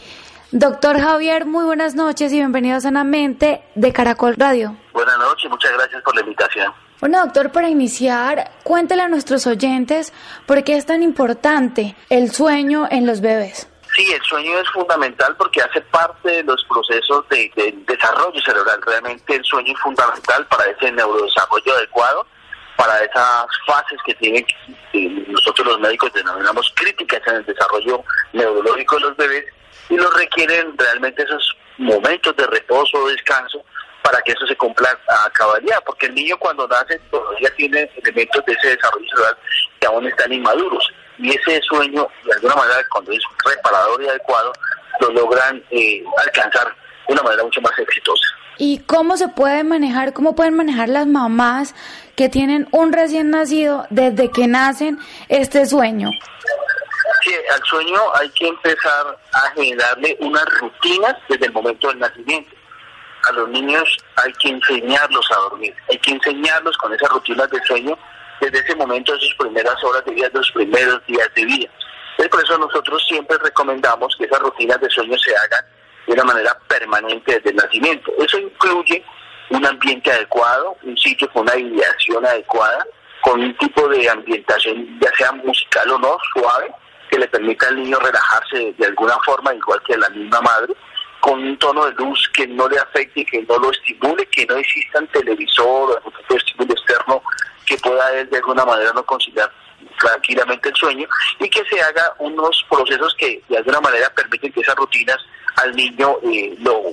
Doctor 0.52 1.00
Javier, 1.00 1.46
muy 1.46 1.66
buenas 1.66 1.96
noches 1.96 2.32
y 2.32 2.36
bienvenido 2.36 2.78
a 2.78 2.80
Sanamente 2.80 3.64
de 3.74 3.92
Caracol 3.92 4.36
Radio. 4.38 4.78
Buenas 4.94 5.18
noches, 5.18 5.50
muchas 5.50 5.72
gracias 5.74 6.04
por 6.04 6.14
la 6.16 6.22
invitación. 6.22 6.72
Bueno, 7.02 7.20
doctor, 7.26 7.52
para 7.52 7.68
iniciar, 7.68 8.52
cuéntele 8.64 9.02
a 9.02 9.08
nuestros 9.08 9.48
oyentes 9.48 10.14
por 10.46 10.64
qué 10.64 10.78
es 10.78 10.86
tan 10.86 11.02
importante 11.02 11.96
el 12.10 12.32
sueño 12.32 12.88
en 12.92 13.08
los 13.08 13.22
bebés. 13.22 13.68
Sí, 13.96 14.12
el 14.14 14.22
sueño 14.22 14.60
es 14.60 14.70
fundamental 14.70 15.36
porque 15.36 15.62
hace 15.62 15.82
parte 15.82 16.30
de 16.30 16.44
los 16.44 16.64
procesos 16.66 17.28
de, 17.30 17.52
desarrollo 17.88 18.40
cerebral. 18.42 18.80
Realmente 18.86 19.36
el 19.36 19.44
sueño 19.44 19.74
es 19.74 19.80
fundamental 19.80 20.46
para 20.48 20.66
ese 20.66 20.92
neurodesarrollo 20.92 21.74
adecuado, 21.76 22.28
para 22.78 23.04
esas 23.04 23.46
fases 23.66 24.00
que 24.06 24.14
tienen 24.16 24.46
nosotros 25.28 25.68
los 25.68 25.80
médicos 25.80 26.14
denominamos 26.14 26.72
críticas 26.76 27.22
en 27.28 27.36
el 27.36 27.46
desarrollo 27.46 28.04
neurológico 28.34 28.96
de 28.96 29.02
los 29.02 29.18
bebés 29.18 29.46
y 29.90 29.98
lo 29.98 30.10
requieren 30.12 30.78
realmente 30.78 31.24
esos 31.24 31.56
momentos 31.78 32.36
de 32.36 32.48
reposo 32.48 32.98
o 32.98 33.10
descanso 33.10 33.64
para 34.02 34.22
que 34.22 34.34
eso 34.34 34.46
se 34.46 34.56
cumpla 34.56 34.90
a 35.10 35.30
cabalidad, 35.32 35.84
porque 35.86 36.06
el 36.06 36.16
niño 36.16 36.38
cuando 36.38 36.68
nace 36.68 37.00
todavía 37.10 37.50
tiene 37.56 37.90
elementos 38.04 38.46
de 38.46 38.54
ese 38.54 38.76
desarrollo 38.76 39.08
cerebral 39.10 39.38
que 39.80 39.88
aún 39.88 40.08
están 40.08 40.32
inmaduros 40.32 40.88
y 41.18 41.30
ese 41.30 41.62
sueño 41.64 42.08
de 42.24 42.34
alguna 42.34 42.56
manera 42.56 42.80
cuando 42.92 43.12
es 43.12 43.24
reparador 43.46 44.04
y 44.04 44.08
adecuado 44.08 44.54
lo 45.02 45.10
logran 45.12 45.64
eh, 45.72 46.04
alcanzar 46.24 46.68
de 47.08 47.14
una 47.14 47.24
manera 47.24 47.44
mucho 47.44 47.62
más 47.62 47.78
exitosa. 47.80 48.30
¿Y 48.58 48.80
cómo 48.80 49.18
se 49.18 49.28
puede 49.28 49.64
manejar, 49.64 50.14
cómo 50.14 50.36
pueden 50.36 50.56
manejar 50.56 50.88
las 50.88 51.08
mamás 51.08 51.76
que 52.16 52.30
tienen 52.30 52.68
un 52.72 52.94
recién 52.94 53.30
nacido 53.30 53.86
desde 53.90 54.32
que 54.32 54.48
nacen 54.48 54.98
este 55.28 55.66
sueño? 55.66 56.10
Al 57.54 57.64
sueño 57.64 58.00
hay 58.16 58.30
que 58.30 58.48
empezar 58.48 59.18
a 59.34 59.52
generarle 59.52 60.18
unas 60.20 60.46
rutinas 60.60 61.16
desde 61.30 61.48
el 61.48 61.54
momento 61.54 61.88
del 61.88 62.00
nacimiento. 62.00 62.56
A 63.30 63.32
los 63.34 63.50
niños 63.50 63.98
hay 64.18 64.32
que 64.34 64.50
enseñarlos 64.50 65.26
a 65.32 65.36
dormir, 65.36 65.74
hay 65.90 65.98
que 65.98 66.12
enseñarlos 66.12 66.78
con 66.78 66.94
esas 66.94 67.10
rutinas 67.10 67.50
de 67.50 67.62
sueño 67.64 67.98
desde 68.40 68.60
ese 68.60 68.76
momento, 68.76 69.14
de 69.14 69.20
sus 69.20 69.36
primeras 69.36 69.84
horas 69.84 70.04
de 70.06 70.14
vida, 70.14 70.30
de 70.30 70.40
los 70.40 70.52
primeros 70.52 71.06
días 71.08 71.30
de 71.36 71.46
vida. 71.46 71.70
por 72.30 72.44
eso 72.44 72.58
nosotros 72.58 73.04
siempre 73.08 73.38
recomendamos 73.38 74.16
que 74.18 74.26
esas 74.26 74.40
rutinas 74.40 74.80
de 74.80 74.90
sueño 74.90 75.18
se 75.18 75.36
hagan 75.36 75.66
de 76.06 76.14
una 76.14 76.24
manera 76.24 76.58
permanente 76.68 77.34
desde 77.34 77.50
el 77.50 77.56
nacimiento. 77.56 78.12
Eso 78.20 78.38
incluye 78.38 79.04
un 79.50 79.66
ambiente 79.66 80.12
adecuado, 80.12 80.76
un 80.84 80.98
sitio 80.98 81.30
con 81.32 81.44
una 81.44 81.56
ideación 81.56 82.26
adecuada, 82.26 82.86
con 83.22 83.42
un 83.42 83.58
tipo 83.58 83.88
de 83.90 84.08
ambientación, 84.10 85.00
ya 85.00 85.10
sea 85.18 85.32
musical 85.32 85.90
o 85.92 86.00
no, 86.00 86.18
suave, 86.34 86.72
que 87.10 87.20
le 87.20 87.28
permita 87.28 87.68
al 87.68 87.78
niño 87.78 88.00
relajarse 88.00 88.74
de 88.78 88.86
alguna 88.86 89.18
forma, 89.26 89.54
igual 89.54 89.82
que 89.86 89.94
a 89.94 89.98
la 89.98 90.10
misma 90.10 90.42
madre, 90.42 90.74
con 91.20 91.42
un 91.42 91.58
tono 91.58 91.86
de 91.86 91.94
luz 91.94 92.30
que 92.34 92.46
no 92.48 92.68
le 92.68 92.78
afecte, 92.78 93.26
que 93.26 93.42
no 93.44 93.58
lo 93.58 93.72
estimule, 93.72 94.26
que 94.28 94.46
no 94.46 94.56
exista 94.58 95.00
un 95.00 95.08
televisor 95.08 95.92
o 95.92 95.96
algún 95.96 96.38
estímulo 96.38 96.74
externo 96.74 97.24
que 97.66 97.78
pueda 97.80 98.14
él 98.14 98.30
de 98.30 98.38
alguna 98.38 98.64
manera 98.66 98.92
no 98.94 99.04
conciliar 99.04 99.52
tranquilamente 100.00 100.70
el 100.70 100.76
sueño 100.76 101.08
y 101.40 101.50
que 101.50 101.64
se 101.66 101.82
haga 101.82 102.14
unos 102.20 102.64
procesos 102.70 103.16
que 103.18 103.42
de 103.50 103.58
alguna 103.58 103.82
manera 103.82 104.10
permiten 104.12 104.52
que 104.52 104.62
esas 104.62 104.76
rutinas 104.76 105.18
al 105.58 105.76
niño 105.76 106.18
eh, 106.24 106.56
lo 106.60 106.84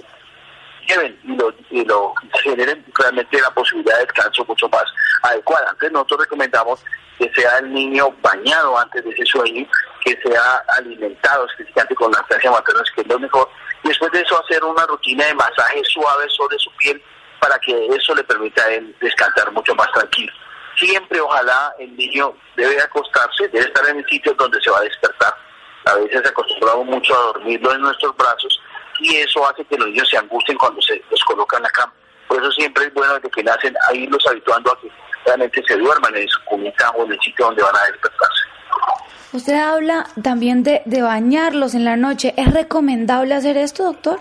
lleven 0.86 1.18
y 1.24 1.36
lo, 1.36 1.54
y 1.70 1.84
lo 1.84 2.14
generen 2.42 2.84
realmente 2.94 3.40
la 3.40 3.50
posibilidad 3.50 3.98
de 3.98 4.06
descanso 4.06 4.44
mucho 4.46 4.68
más 4.68 4.84
adecuada. 5.22 5.66
Entonces 5.70 5.92
nosotros 5.92 6.20
recomendamos 6.20 6.80
que 7.18 7.30
sea 7.34 7.58
el 7.58 7.72
niño 7.72 8.10
bañado 8.20 8.78
antes 8.78 9.04
de 9.04 9.10
ese 9.10 9.24
sueño, 9.26 9.66
que 10.04 10.18
sea 10.22 10.62
alimentado 10.76 11.46
específicamente 11.46 11.94
con 11.94 12.12
lactancia 12.12 12.50
materna, 12.50 12.82
que 12.94 13.00
es 13.02 13.06
lo 13.06 13.18
mejor. 13.18 13.48
Después 13.84 14.12
de 14.12 14.20
eso 14.20 14.42
hacer 14.42 14.62
una 14.64 14.86
rutina 14.86 15.26
de 15.26 15.34
masaje 15.34 15.82
suave 15.84 16.28
sobre 16.30 16.58
su 16.58 16.70
piel 16.76 17.02
para 17.40 17.58
que 17.58 17.86
eso 17.86 18.14
le 18.14 18.24
permita 18.24 18.62
a 18.64 18.70
él 18.70 18.94
descansar 19.00 19.50
mucho 19.52 19.74
más 19.74 19.90
tranquilo. 19.92 20.32
Siempre, 20.76 21.20
ojalá, 21.20 21.74
el 21.78 21.94
niño 21.96 22.34
debe 22.56 22.80
acostarse, 22.80 23.48
debe 23.48 23.66
estar 23.66 23.86
en 23.88 23.98
el 23.98 24.06
sitio 24.06 24.32
donde 24.34 24.60
se 24.60 24.70
va 24.70 24.78
a 24.78 24.82
despertar. 24.82 25.34
A 25.84 25.94
veces 25.96 26.24
acostumbramos 26.24 26.86
mucho 26.86 27.14
a 27.14 27.26
dormirlo 27.32 27.74
en 27.74 27.80
nuestros 27.82 28.16
brazos 28.16 28.60
y 29.00 29.16
eso 29.16 29.46
hace 29.48 29.64
que 29.64 29.76
los 29.76 29.88
niños 29.88 30.08
se 30.08 30.18
angustien 30.18 30.56
cuando 30.56 30.80
se 30.80 31.02
los 31.10 31.22
colocan 31.24 31.58
en 31.58 31.64
la 31.64 31.70
cama. 31.70 31.92
Por 32.28 32.40
eso 32.40 32.50
siempre 32.52 32.84
es 32.84 32.94
bueno 32.94 33.14
desde 33.14 33.30
que 33.30 33.42
nacen 33.42 33.74
a 33.88 33.94
irlos 33.94 34.24
habituando 34.26 34.72
a 34.72 34.80
que 34.80 34.88
realmente 35.26 35.62
se 35.66 35.76
duerman 35.76 36.16
en 36.16 36.28
su 36.28 36.42
cunita 36.44 36.90
o 36.90 37.04
en 37.04 37.12
el 37.12 37.20
sitio 37.20 37.46
donde 37.46 37.62
van 37.62 37.76
a 37.76 37.84
despertarse. 37.86 38.41
Usted 39.32 39.54
habla 39.54 40.06
también 40.22 40.62
de, 40.62 40.82
de 40.84 41.00
bañarlos 41.00 41.74
en 41.74 41.84
la 41.84 41.96
noche. 41.96 42.34
¿Es 42.36 42.52
recomendable 42.52 43.34
hacer 43.34 43.56
esto, 43.56 43.84
doctor? 43.84 44.20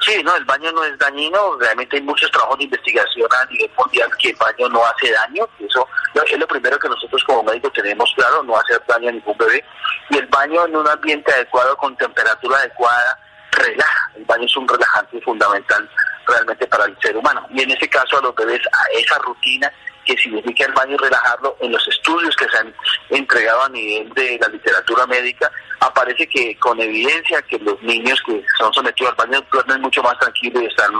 Sí, 0.00 0.22
no, 0.22 0.34
el 0.36 0.44
baño 0.44 0.72
no 0.72 0.82
es 0.84 0.98
dañino. 0.98 1.58
Realmente 1.58 1.96
hay 1.96 2.02
muchos 2.02 2.30
trabajos 2.30 2.58
de 2.58 2.64
investigación 2.64 3.28
a 3.32 3.44
nivel 3.46 3.70
mundial 3.76 4.10
que 4.18 4.30
el 4.30 4.36
baño 4.36 4.68
no 4.70 4.84
hace 4.84 5.12
daño. 5.12 5.46
Eso 5.58 5.86
es 6.14 6.38
lo 6.38 6.46
primero 6.46 6.78
que 6.78 6.88
nosotros 6.88 7.22
como 7.24 7.42
médicos 7.42 7.72
tenemos 7.74 8.10
claro, 8.16 8.42
no 8.42 8.56
hacer 8.56 8.82
daño 8.86 9.08
a 9.10 9.12
ningún 9.12 9.36
bebé. 9.36 9.64
Y 10.10 10.18
el 10.18 10.26
baño 10.26 10.64
en 10.66 10.76
un 10.76 10.88
ambiente 10.88 11.32
adecuado, 11.32 11.76
con 11.76 11.96
temperatura 11.96 12.58
adecuada, 12.58 13.18
relaja. 13.52 14.10
El 14.16 14.24
baño 14.24 14.46
es 14.46 14.56
un 14.56 14.68
relajante 14.68 15.20
fundamental 15.20 15.90
realmente 16.26 16.66
para 16.66 16.84
el 16.86 16.96
ser 17.02 17.16
humano. 17.16 17.46
Y 17.50 17.62
en 17.62 17.70
ese 17.72 17.88
caso 17.88 18.18
a 18.18 18.22
los 18.22 18.34
bebés, 18.34 18.60
a 18.72 18.98
esa 18.98 19.18
rutina 19.18 19.70
que 20.04 20.16
significa 20.16 20.66
el 20.66 20.72
baño 20.72 20.96
relajarlo, 20.98 21.56
en 21.60 21.72
los 21.72 21.86
estudios 21.88 22.34
que 22.36 22.46
se 22.48 22.58
han 22.58 22.74
entregado 23.10 23.64
a 23.64 23.68
nivel 23.68 24.12
de 24.14 24.38
la 24.40 24.48
literatura 24.48 25.06
médica, 25.06 25.50
aparece 25.80 26.26
que 26.28 26.56
con 26.58 26.80
evidencia 26.80 27.42
que 27.42 27.58
los 27.58 27.80
niños 27.82 28.20
que 28.26 28.42
son 28.58 28.72
sometidos 28.72 29.14
al 29.18 29.26
baño 29.26 29.44
duermen 29.50 29.80
mucho 29.80 30.02
más 30.02 30.18
tranquilos 30.18 30.62
y 30.62 30.66
están 30.66 30.92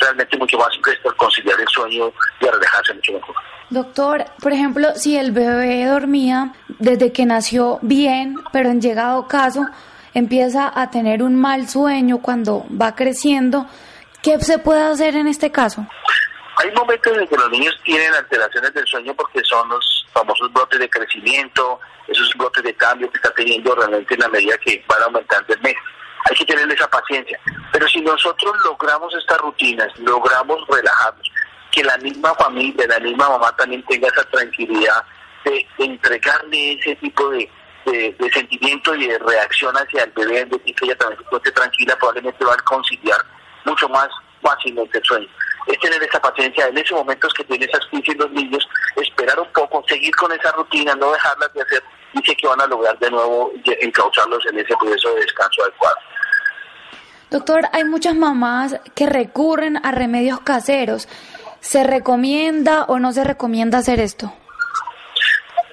realmente 0.00 0.36
mucho 0.38 0.58
más 0.58 0.76
prestos 0.82 1.12
a 1.12 1.16
conciliar 1.16 1.60
el 1.60 1.68
sueño 1.68 2.12
y 2.40 2.46
a 2.46 2.50
relajarse 2.50 2.94
mucho 2.94 3.12
mejor. 3.12 3.36
Doctor, 3.70 4.24
por 4.40 4.52
ejemplo, 4.52 4.88
si 4.96 5.16
el 5.16 5.30
bebé 5.30 5.86
dormía 5.86 6.54
desde 6.78 7.12
que 7.12 7.24
nació 7.24 7.78
bien, 7.82 8.36
pero 8.52 8.70
en 8.70 8.80
llegado 8.80 9.28
caso 9.28 9.66
empieza 10.14 10.72
a 10.74 10.90
tener 10.90 11.22
un 11.22 11.36
mal 11.36 11.68
sueño 11.68 12.18
cuando 12.18 12.66
va 12.70 12.96
creciendo, 12.96 13.66
¿qué 14.22 14.40
se 14.40 14.58
puede 14.58 14.82
hacer 14.82 15.14
en 15.16 15.28
este 15.28 15.52
caso? 15.52 15.86
Hay 16.62 16.70
momentos 16.72 17.16
en 17.16 17.26
que 17.26 17.36
los 17.38 17.50
niños 17.50 17.74
tienen 17.84 18.12
alteraciones 18.12 18.74
del 18.74 18.86
sueño 18.86 19.14
porque 19.14 19.42
son 19.44 19.66
los 19.70 20.06
famosos 20.12 20.52
brotes 20.52 20.78
de 20.78 20.90
crecimiento, 20.90 21.80
esos 22.06 22.30
brotes 22.36 22.62
de 22.62 22.74
cambio 22.74 23.10
que 23.10 23.16
está 23.16 23.30
teniendo 23.30 23.74
realmente 23.74 24.12
en 24.12 24.20
la 24.20 24.28
medida 24.28 24.58
que 24.58 24.84
van 24.86 25.02
aumentando 25.04 25.54
el 25.54 25.60
mes. 25.62 25.74
Hay 26.28 26.36
que 26.36 26.44
tener 26.44 26.70
esa 26.70 26.86
paciencia. 26.88 27.40
Pero 27.72 27.88
si 27.88 28.02
nosotros 28.02 28.54
logramos 28.62 29.14
estas 29.14 29.38
rutinas, 29.38 29.88
logramos 30.00 30.58
relajarnos, 30.68 31.32
que 31.70 31.82
la 31.82 31.96
misma 31.96 32.34
familia, 32.34 32.86
la 32.88 32.98
misma 32.98 33.30
mamá 33.30 33.56
también 33.56 33.82
tenga 33.86 34.08
esa 34.08 34.24
tranquilidad 34.24 35.02
de, 35.46 35.66
entregarle 35.78 36.74
ese 36.74 36.94
tipo 36.96 37.30
de, 37.30 37.50
de, 37.86 38.30
sentimiento 38.34 38.94
y 38.96 39.06
de 39.06 39.18
reacción 39.18 39.74
hacia 39.78 40.04
el 40.04 40.10
bebé, 40.10 40.44
de 40.44 40.58
que 40.60 40.74
ella 40.82 40.98
también 40.98 41.22
se 41.30 41.36
esté 41.36 41.52
tranquila, 41.52 41.96
probablemente 41.96 42.44
va 42.44 42.52
a 42.52 42.64
conciliar 42.64 43.24
mucho 43.64 43.88
más 43.88 44.08
fácilmente 44.42 44.98
el 44.98 45.04
sueño 45.04 45.28
es 45.66 45.78
tener 45.78 46.02
esa 46.02 46.20
paciencia 46.20 46.66
en 46.66 46.78
esos 46.78 46.98
momentos 46.98 47.32
que 47.34 47.44
tienen 47.44 47.68
esas 47.68 47.86
crisis 47.86 48.16
los 48.16 48.30
niños, 48.30 48.66
esperar 48.96 49.38
un 49.38 49.52
poco, 49.52 49.84
seguir 49.88 50.14
con 50.16 50.32
esa 50.32 50.50
rutina, 50.52 50.94
no 50.94 51.12
dejarlas 51.12 51.52
de 51.54 51.62
hacer 51.62 51.82
y 52.12 52.22
sé 52.22 52.34
que 52.36 52.46
van 52.46 52.60
a 52.60 52.66
lograr 52.66 52.98
de 52.98 53.10
nuevo 53.10 53.52
encauzarlos 53.64 54.44
en 54.46 54.58
ese 54.58 54.74
proceso 54.76 55.14
de 55.14 55.20
descanso 55.20 55.62
adecuado. 55.62 55.96
Doctor, 57.30 57.62
hay 57.72 57.84
muchas 57.84 58.14
mamás 58.16 58.80
que 58.94 59.06
recurren 59.06 59.84
a 59.84 59.92
remedios 59.92 60.40
caseros. 60.40 61.08
¿Se 61.60 61.84
recomienda 61.84 62.84
o 62.84 62.98
no 62.98 63.12
se 63.12 63.22
recomienda 63.22 63.78
hacer 63.78 64.00
esto? 64.00 64.32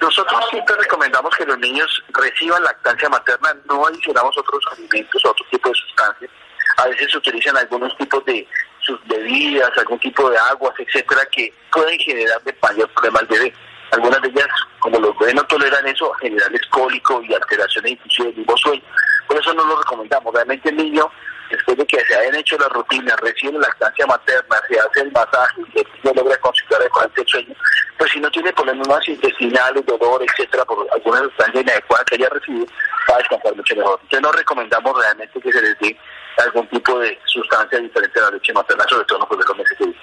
Nosotros 0.00 0.44
siempre 0.50 0.76
recomendamos 0.76 1.34
que 1.36 1.44
los 1.44 1.58
niños 1.58 1.90
reciban 2.10 2.62
lactancia 2.62 3.08
materna, 3.08 3.56
no 3.64 3.84
adicionamos 3.84 4.36
otros 4.38 4.62
alimentos, 4.72 5.20
otro 5.24 5.44
tipo 5.50 5.68
de 5.68 5.74
sustancias. 5.74 6.30
A 6.76 6.86
veces 6.86 7.10
se 7.10 7.18
utilizan 7.18 7.56
algunos 7.56 7.96
tipos 7.96 8.24
de 8.24 8.46
sus 8.88 9.06
bebidas, 9.06 9.70
algún 9.76 9.98
tipo 10.00 10.28
de 10.30 10.38
aguas, 10.50 10.74
etcétera, 10.78 11.20
que 11.30 11.52
pueden 11.70 11.98
generar 11.98 12.42
de 12.42 12.56
mayor 12.62 12.88
problema 12.94 13.20
al 13.20 13.26
bebé. 13.26 13.52
Algunas 13.92 14.20
de 14.22 14.28
ellas, 14.28 14.48
como 14.80 14.98
los 14.98 15.16
bebés 15.18 15.34
no 15.34 15.44
toleran 15.44 15.86
eso, 15.86 16.10
generarles 16.14 16.62
cólico 16.70 17.22
y 17.22 17.34
alteraciones 17.34 17.92
inclusive 17.92 18.28
del 18.28 18.36
mismo 18.38 18.56
sueño. 18.56 18.82
Por 19.26 19.38
eso 19.38 19.52
no 19.54 19.64
lo 19.64 19.78
recomendamos. 19.78 20.34
Realmente 20.34 20.70
el 20.70 20.76
niño, 20.76 21.10
después 21.50 21.76
de 21.76 21.86
que 21.86 22.00
se 22.04 22.16
hayan 22.16 22.34
hecho 22.34 22.56
las 22.58 22.70
rutinas, 22.70 23.16
recibe 23.20 23.52
la 23.52 23.60
lactancia 23.60 24.06
materna, 24.06 24.56
se 24.68 24.80
hace 24.80 25.00
el 25.00 25.12
masaje 25.12 25.60
y 25.74 26.08
el 26.08 26.16
logra 26.16 26.36
conciliar 26.38 26.80
adecuadamente 26.80 27.20
el 27.20 27.28
sueño, 27.28 27.54
pues 27.98 28.10
si 28.10 28.20
no 28.20 28.30
tiene 28.30 28.52
problemas 28.52 29.08
intestinales, 29.08 29.84
dolor, 29.84 30.22
etcétera, 30.22 30.64
por 30.64 30.86
alguna 30.92 31.20
sustancia 31.20 31.60
inadecuada 31.60 32.04
que 32.04 32.14
haya 32.14 32.28
recibido, 32.30 32.66
va 33.10 33.14
a 33.14 33.18
descansar 33.18 33.56
mucho 33.56 33.76
mejor. 33.76 34.00
Entonces 34.02 34.22
no 34.22 34.32
recomendamos 34.32 34.98
realmente 34.98 35.40
que 35.40 35.52
se 35.52 35.62
les 35.62 35.78
dé 35.78 35.98
algún 36.38 36.66
tipo 36.68 36.98
de 36.98 37.18
sustancia 37.26 37.78
diferente 37.78 38.18
a 38.20 38.24
la 38.24 38.30
leche 38.30 38.52
materna, 38.52 38.84
sobre 38.88 39.04
todo 39.06 39.18
en 39.18 39.38
los 39.38 39.56
meses 39.56 39.78
de 39.78 39.94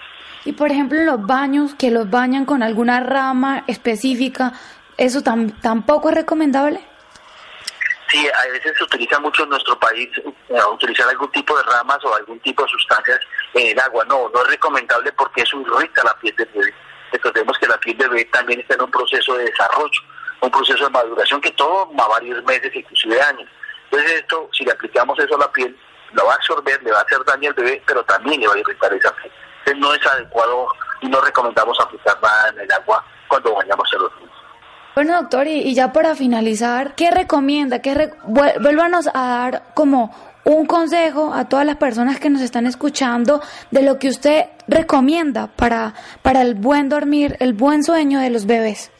Y 0.46 0.52
por 0.54 0.72
ejemplo, 0.72 1.04
los 1.04 1.26
baños, 1.26 1.76
que 1.76 1.92
los 1.92 2.10
bañan 2.10 2.46
con 2.46 2.64
alguna 2.64 3.00
rama 3.00 3.64
específica, 3.68 4.54
¿eso 4.98 5.22
tampoco 5.22 6.10
es 6.10 6.16
recomendable? 6.16 6.82
Sí, 8.10 8.28
a 8.28 8.52
veces 8.52 8.74
se 8.78 8.84
utiliza 8.84 9.20
mucho 9.20 9.44
en 9.44 9.50
nuestro 9.50 9.80
país 9.80 10.10
eh, 10.18 10.60
utilizar 10.72 11.10
algún 11.10 11.32
tipo 11.32 11.58
de 11.58 11.64
ramas 11.64 11.98
o 12.04 12.16
algún 12.16 12.40
tipo 12.40 12.64
de 12.64 12.70
sustancias 12.70 13.20
en 13.54 13.72
el 13.72 13.80
agua. 13.80 14.06
No, 14.06 14.30
no 14.30 14.42
es 14.44 14.48
recomendable 14.48 15.12
porque 15.14 15.42
eso 15.42 15.60
irrita 15.60 16.04
la 16.04 16.14
piel 16.20 16.36
del 16.36 16.50
bebé. 16.54 16.74
Recordemos 17.12 17.58
que 17.58 17.68
la 17.68 17.78
piel 17.80 17.98
del 17.98 18.10
bebé 18.10 18.26
también 18.26 18.60
está 18.60 18.76
en 18.76 18.84
un 18.84 18.92
proceso 18.92 19.36
de 19.38 19.46
desarrollo, 19.46 20.02
un 20.42 20.52
proceso 20.52 20.84
de 20.84 20.90
maduración 20.92 21.42
que 21.42 21.52
toma 21.52 22.08
varios 22.08 22.44
meses, 22.44 22.76
inclusive 22.76 23.20
años. 23.22 23.50
Entonces 23.86 24.22
esto, 24.22 24.50
si 24.54 24.64
le 24.64 24.72
aplicamos 24.72 25.18
eso 25.20 25.36
a 25.36 25.40
la 25.40 25.52
piel, 25.52 25.76
lo 26.14 26.26
va 26.26 26.34
a 26.34 26.36
absorber, 26.36 26.82
le 26.84 26.92
va 26.92 27.00
a 27.00 27.04
hacer 27.04 27.24
daño 27.26 27.50
al 27.50 27.56
bebé, 27.56 27.82
pero 27.86 28.04
también 28.04 28.42
le 28.42 28.48
va 28.48 28.54
a 28.54 28.60
irritar 28.60 28.94
esa 28.94 29.12
piel. 29.16 29.32
Entonces 29.60 29.82
no 29.82 29.94
es 29.94 30.06
adecuado 30.06 30.68
y 31.02 31.08
no 31.08 31.22
recomendamos 31.22 31.80
aplicar 31.80 32.18
nada 32.22 32.50
en 32.50 32.60
el 32.60 32.72
agua 32.72 33.04
cuando 33.28 33.54
bañamos 33.56 33.90
a 33.94 33.98
los 33.98 34.16
niños. 34.16 34.32
Bueno, 34.96 35.22
doctor, 35.22 35.48
y, 35.48 35.74
ya 35.74 35.92
para 35.92 36.16
finalizar, 36.16 36.96
¿qué 36.96 37.12
recomienda? 37.12 37.80
¿Qué 37.80 38.12
Vuélvanos 38.24 39.08
a 39.14 39.28
dar 39.28 39.64
como 39.74 40.16
un 40.46 40.66
consejo 40.68 41.34
a 41.34 41.50
todas 41.50 41.66
las 41.66 41.76
personas 41.76 42.20
que 42.20 42.30
nos 42.30 42.42
están 42.42 42.66
escuchando 42.66 43.42
de 43.72 43.82
lo 43.82 44.00
que 44.00 44.08
usted 44.08 44.46
recomienda 44.68 45.48
para, 45.48 45.96
para 46.22 46.42
el 46.42 46.56
buen 46.56 46.88
dormir, 46.88 47.36
el 47.40 47.54
buen 47.54 47.84
sueño 47.84 48.20
de 48.20 48.30
los 48.30 48.46
bebés. 48.46 48.92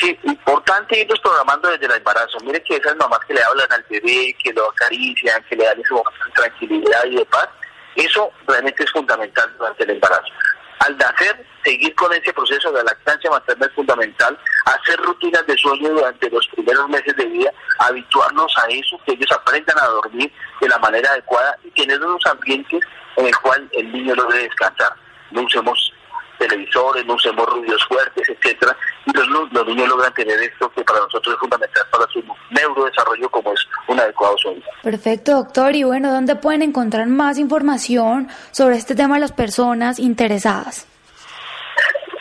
Sí, 0.00 0.18
importante 0.22 0.98
irlos 0.98 1.20
programando 1.20 1.68
desde 1.68 1.84
el 1.84 1.92
embarazo. 1.92 2.38
Mire 2.42 2.62
que 2.62 2.76
esas 2.76 2.96
mamás 2.96 3.18
que 3.28 3.34
le 3.34 3.42
hablan 3.42 3.70
al 3.70 3.84
bebé, 3.90 4.34
que 4.42 4.50
lo 4.54 4.70
acarician, 4.70 5.44
que 5.44 5.56
le 5.56 5.64
dan 5.66 5.78
ese 5.78 5.92
momento 5.92 6.24
de 6.24 6.32
tranquilidad 6.32 7.04
y 7.04 7.16
de 7.16 7.26
paz, 7.26 7.48
eso 7.96 8.32
realmente 8.46 8.82
es 8.82 8.90
fundamental 8.92 9.54
durante 9.58 9.84
el 9.84 9.90
embarazo. 9.90 10.32
Al 10.78 10.96
nacer, 10.96 11.44
seguir 11.62 11.94
con 11.96 12.10
ese 12.14 12.32
proceso 12.32 12.72
de 12.72 12.82
lactancia 12.82 13.30
materna 13.30 13.66
es 13.66 13.72
fundamental, 13.74 14.38
hacer 14.64 14.98
rutinas 15.00 15.46
de 15.46 15.58
sueño 15.58 15.90
durante 15.90 16.30
los 16.30 16.48
primeros 16.48 16.88
meses 16.88 17.14
de 17.16 17.26
vida, 17.26 17.52
habituarnos 17.80 18.54
a 18.56 18.68
eso, 18.68 18.98
que 19.04 19.12
ellos 19.12 19.30
aprendan 19.32 19.78
a 19.80 19.86
dormir 19.88 20.32
de 20.62 20.68
la 20.68 20.78
manera 20.78 21.10
adecuada 21.10 21.58
y 21.62 21.70
tener 21.72 22.02
unos 22.02 22.24
ambientes 22.24 22.80
en 23.16 23.26
el 23.26 23.36
cual 23.36 23.68
el 23.72 23.92
niño 23.92 24.14
logre 24.14 24.44
descansar. 24.44 24.94
No 25.30 25.42
usemos 25.42 25.92
televisores, 26.40 27.04
no 27.06 27.14
usemos 27.14 27.46
ruidos 27.46 27.84
fuertes, 27.86 28.28
etcétera, 28.28 28.76
y 29.04 29.12
los, 29.12 29.28
los, 29.52 29.66
niños 29.66 29.88
logran 29.88 30.12
tener 30.14 30.40
esto 30.40 30.70
que 30.70 30.82
para 30.82 31.00
nosotros 31.00 31.34
es 31.34 31.40
fundamental 31.40 31.84
para 31.90 32.06
su 32.10 32.24
neurodesarrollo 32.50 33.28
como 33.28 33.52
es 33.52 33.60
un 33.86 34.00
adecuado 34.00 34.36
sueño. 34.38 34.62
Perfecto, 34.82 35.32
doctor. 35.32 35.76
Y 35.76 35.84
bueno, 35.84 36.10
¿dónde 36.10 36.36
pueden 36.36 36.62
encontrar 36.62 37.06
más 37.06 37.38
información 37.38 38.28
sobre 38.52 38.76
este 38.76 38.94
tema 38.94 39.18
las 39.18 39.32
personas 39.32 39.98
interesadas? 39.98 40.86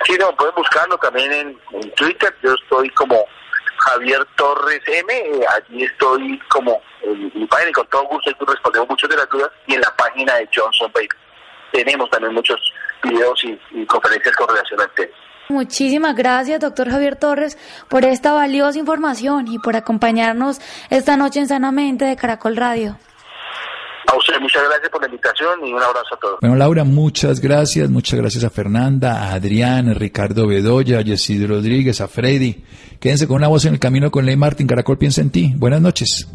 Sí, 0.05 0.17
no, 0.19 0.35
pueden 0.35 0.55
buscarlo 0.55 0.97
también 0.97 1.31
en, 1.31 1.59
Twitter. 1.95 2.35
Yo 2.43 2.53
estoy 2.53 2.89
como 2.91 3.23
Javier 3.77 4.25
Torres 4.35 4.81
M. 4.87 5.13
Allí 5.55 5.83
estoy 5.83 6.39
como 6.49 6.81
en 7.03 7.31
mi 7.33 7.45
página 7.45 7.69
y 7.69 7.73
con 7.73 7.87
todo 7.87 8.03
gusto 8.03 8.31
respondemos 8.45 8.89
muchas 8.89 9.09
de 9.09 9.17
las 9.17 9.29
dudas 9.29 9.49
y 9.67 9.75
en 9.75 9.81
la 9.81 9.95
página 9.95 10.35
de 10.35 10.49
Johnson 10.53 10.91
Baby. 10.93 11.07
Tenemos 11.71 12.09
también 12.09 12.33
muchos 12.33 12.59
videos 13.03 13.43
y, 13.43 13.85
conferencias 13.85 14.35
con 14.35 14.47
relación 14.47 14.81
al 14.81 14.91
tema. 14.95 15.11
Muchísimas 15.49 16.15
gracias, 16.15 16.59
doctor 16.59 16.89
Javier 16.89 17.15
Torres, 17.15 17.57
por 17.89 18.05
esta 18.05 18.33
valiosa 18.33 18.77
información 18.77 19.47
y 19.47 19.57
por 19.57 19.75
acompañarnos 19.75 20.59
esta 20.91 21.17
noche 21.17 21.39
en 21.39 21.47
Sanamente 21.47 22.05
de 22.05 22.15
Caracol 22.15 22.55
Radio. 22.55 22.97
A 24.11 24.15
usted, 24.15 24.39
muchas 24.39 24.63
gracias 24.63 24.89
por 24.89 25.01
la 25.01 25.07
invitación 25.07 25.65
y 25.65 25.71
un 25.71 25.81
abrazo 25.81 26.15
a 26.15 26.19
todos. 26.19 26.37
Bueno, 26.41 26.55
Laura, 26.55 26.83
muchas 26.83 27.39
gracias. 27.39 27.89
Muchas 27.89 28.19
gracias 28.19 28.43
a 28.43 28.49
Fernanda, 28.49 29.23
a 29.23 29.33
Adrián, 29.33 29.89
a 29.89 29.93
Ricardo 29.93 30.47
Bedoya, 30.47 30.99
a 30.99 31.01
Yesid 31.01 31.47
Rodríguez, 31.47 32.01
a 32.01 32.07
Freddy. 32.07 32.63
Quédense 32.99 33.27
con 33.27 33.37
una 33.37 33.47
voz 33.47 33.65
en 33.65 33.73
el 33.73 33.79
camino 33.79 34.09
con 34.09 34.25
Ley 34.25 34.35
Martín. 34.35 34.65
Caracol 34.65 34.97
piensa 34.97 35.21
en 35.21 35.29
ti. 35.31 35.53
Buenas 35.55 35.81
noches. 35.81 36.27